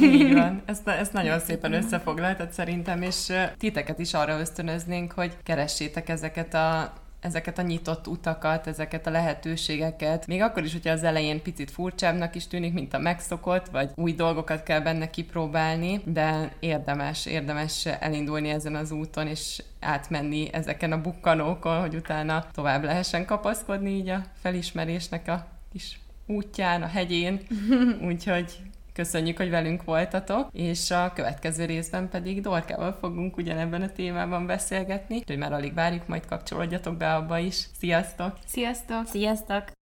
Így 0.02 0.34
van. 0.34 0.62
Ezt, 0.66 0.88
ezt 0.88 1.12
nagyon 1.12 1.38
szépen 1.38 1.72
összefoglaltad 1.72 2.52
szerintem, 2.52 3.02
és 3.02 3.32
titeket 3.58 3.98
is 3.98 4.14
arra 4.14 4.38
ösztönöznénk, 4.38 5.12
hogy 5.12 5.36
keressétek 5.42 6.08
ezeket 6.08 6.54
a 6.54 6.92
ezeket 7.20 7.58
a 7.58 7.62
nyitott 7.62 8.06
utakat, 8.06 8.66
ezeket 8.66 9.06
a 9.06 9.10
lehetőségeket. 9.10 10.26
Még 10.26 10.42
akkor 10.42 10.64
is, 10.64 10.72
hogyha 10.72 10.90
az 10.92 11.02
elején 11.02 11.42
picit 11.42 11.70
furcsábbnak 11.70 12.34
is 12.34 12.46
tűnik, 12.46 12.72
mint 12.72 12.94
a 12.94 12.98
megszokott, 12.98 13.66
vagy 13.66 13.90
új 13.94 14.12
dolgokat 14.12 14.62
kell 14.62 14.80
benne 14.80 15.10
kipróbálni, 15.10 16.00
de 16.04 16.52
érdemes, 16.60 17.26
érdemes 17.26 17.86
elindulni 17.86 18.48
ezen 18.48 18.74
az 18.74 18.90
úton, 18.90 19.26
és 19.26 19.62
átmenni 19.80 20.52
ezeken 20.52 20.92
a 20.92 21.00
bukkanókon, 21.00 21.80
hogy 21.80 21.94
utána 21.94 22.46
tovább 22.52 22.84
lehessen 22.84 23.24
kapaszkodni 23.24 23.90
így 23.90 24.08
a 24.08 24.22
felismerésnek 24.42 25.28
a 25.28 25.46
kis 25.72 26.00
útján, 26.26 26.82
a 26.82 26.86
hegyén. 26.86 27.40
Úgyhogy 28.08 28.56
köszönjük, 28.92 29.36
hogy 29.36 29.50
velünk 29.50 29.84
voltatok, 29.84 30.48
és 30.52 30.90
a 30.90 31.12
következő 31.14 31.64
részben 31.64 32.08
pedig 32.08 32.40
Dorkával 32.40 32.92
fogunk 32.92 33.36
ugyanebben 33.36 33.82
a 33.82 33.92
témában 33.92 34.46
beszélgetni, 34.46 35.16
úgyhogy 35.16 35.38
már 35.38 35.52
alig 35.52 35.74
várjuk, 35.74 36.06
majd 36.06 36.26
kapcsolódjatok 36.26 36.96
be 36.96 37.14
abba 37.14 37.38
is. 37.38 37.66
Sziasztok! 37.78 38.38
Sziasztok! 38.46 39.06
Sziasztok! 39.06 39.75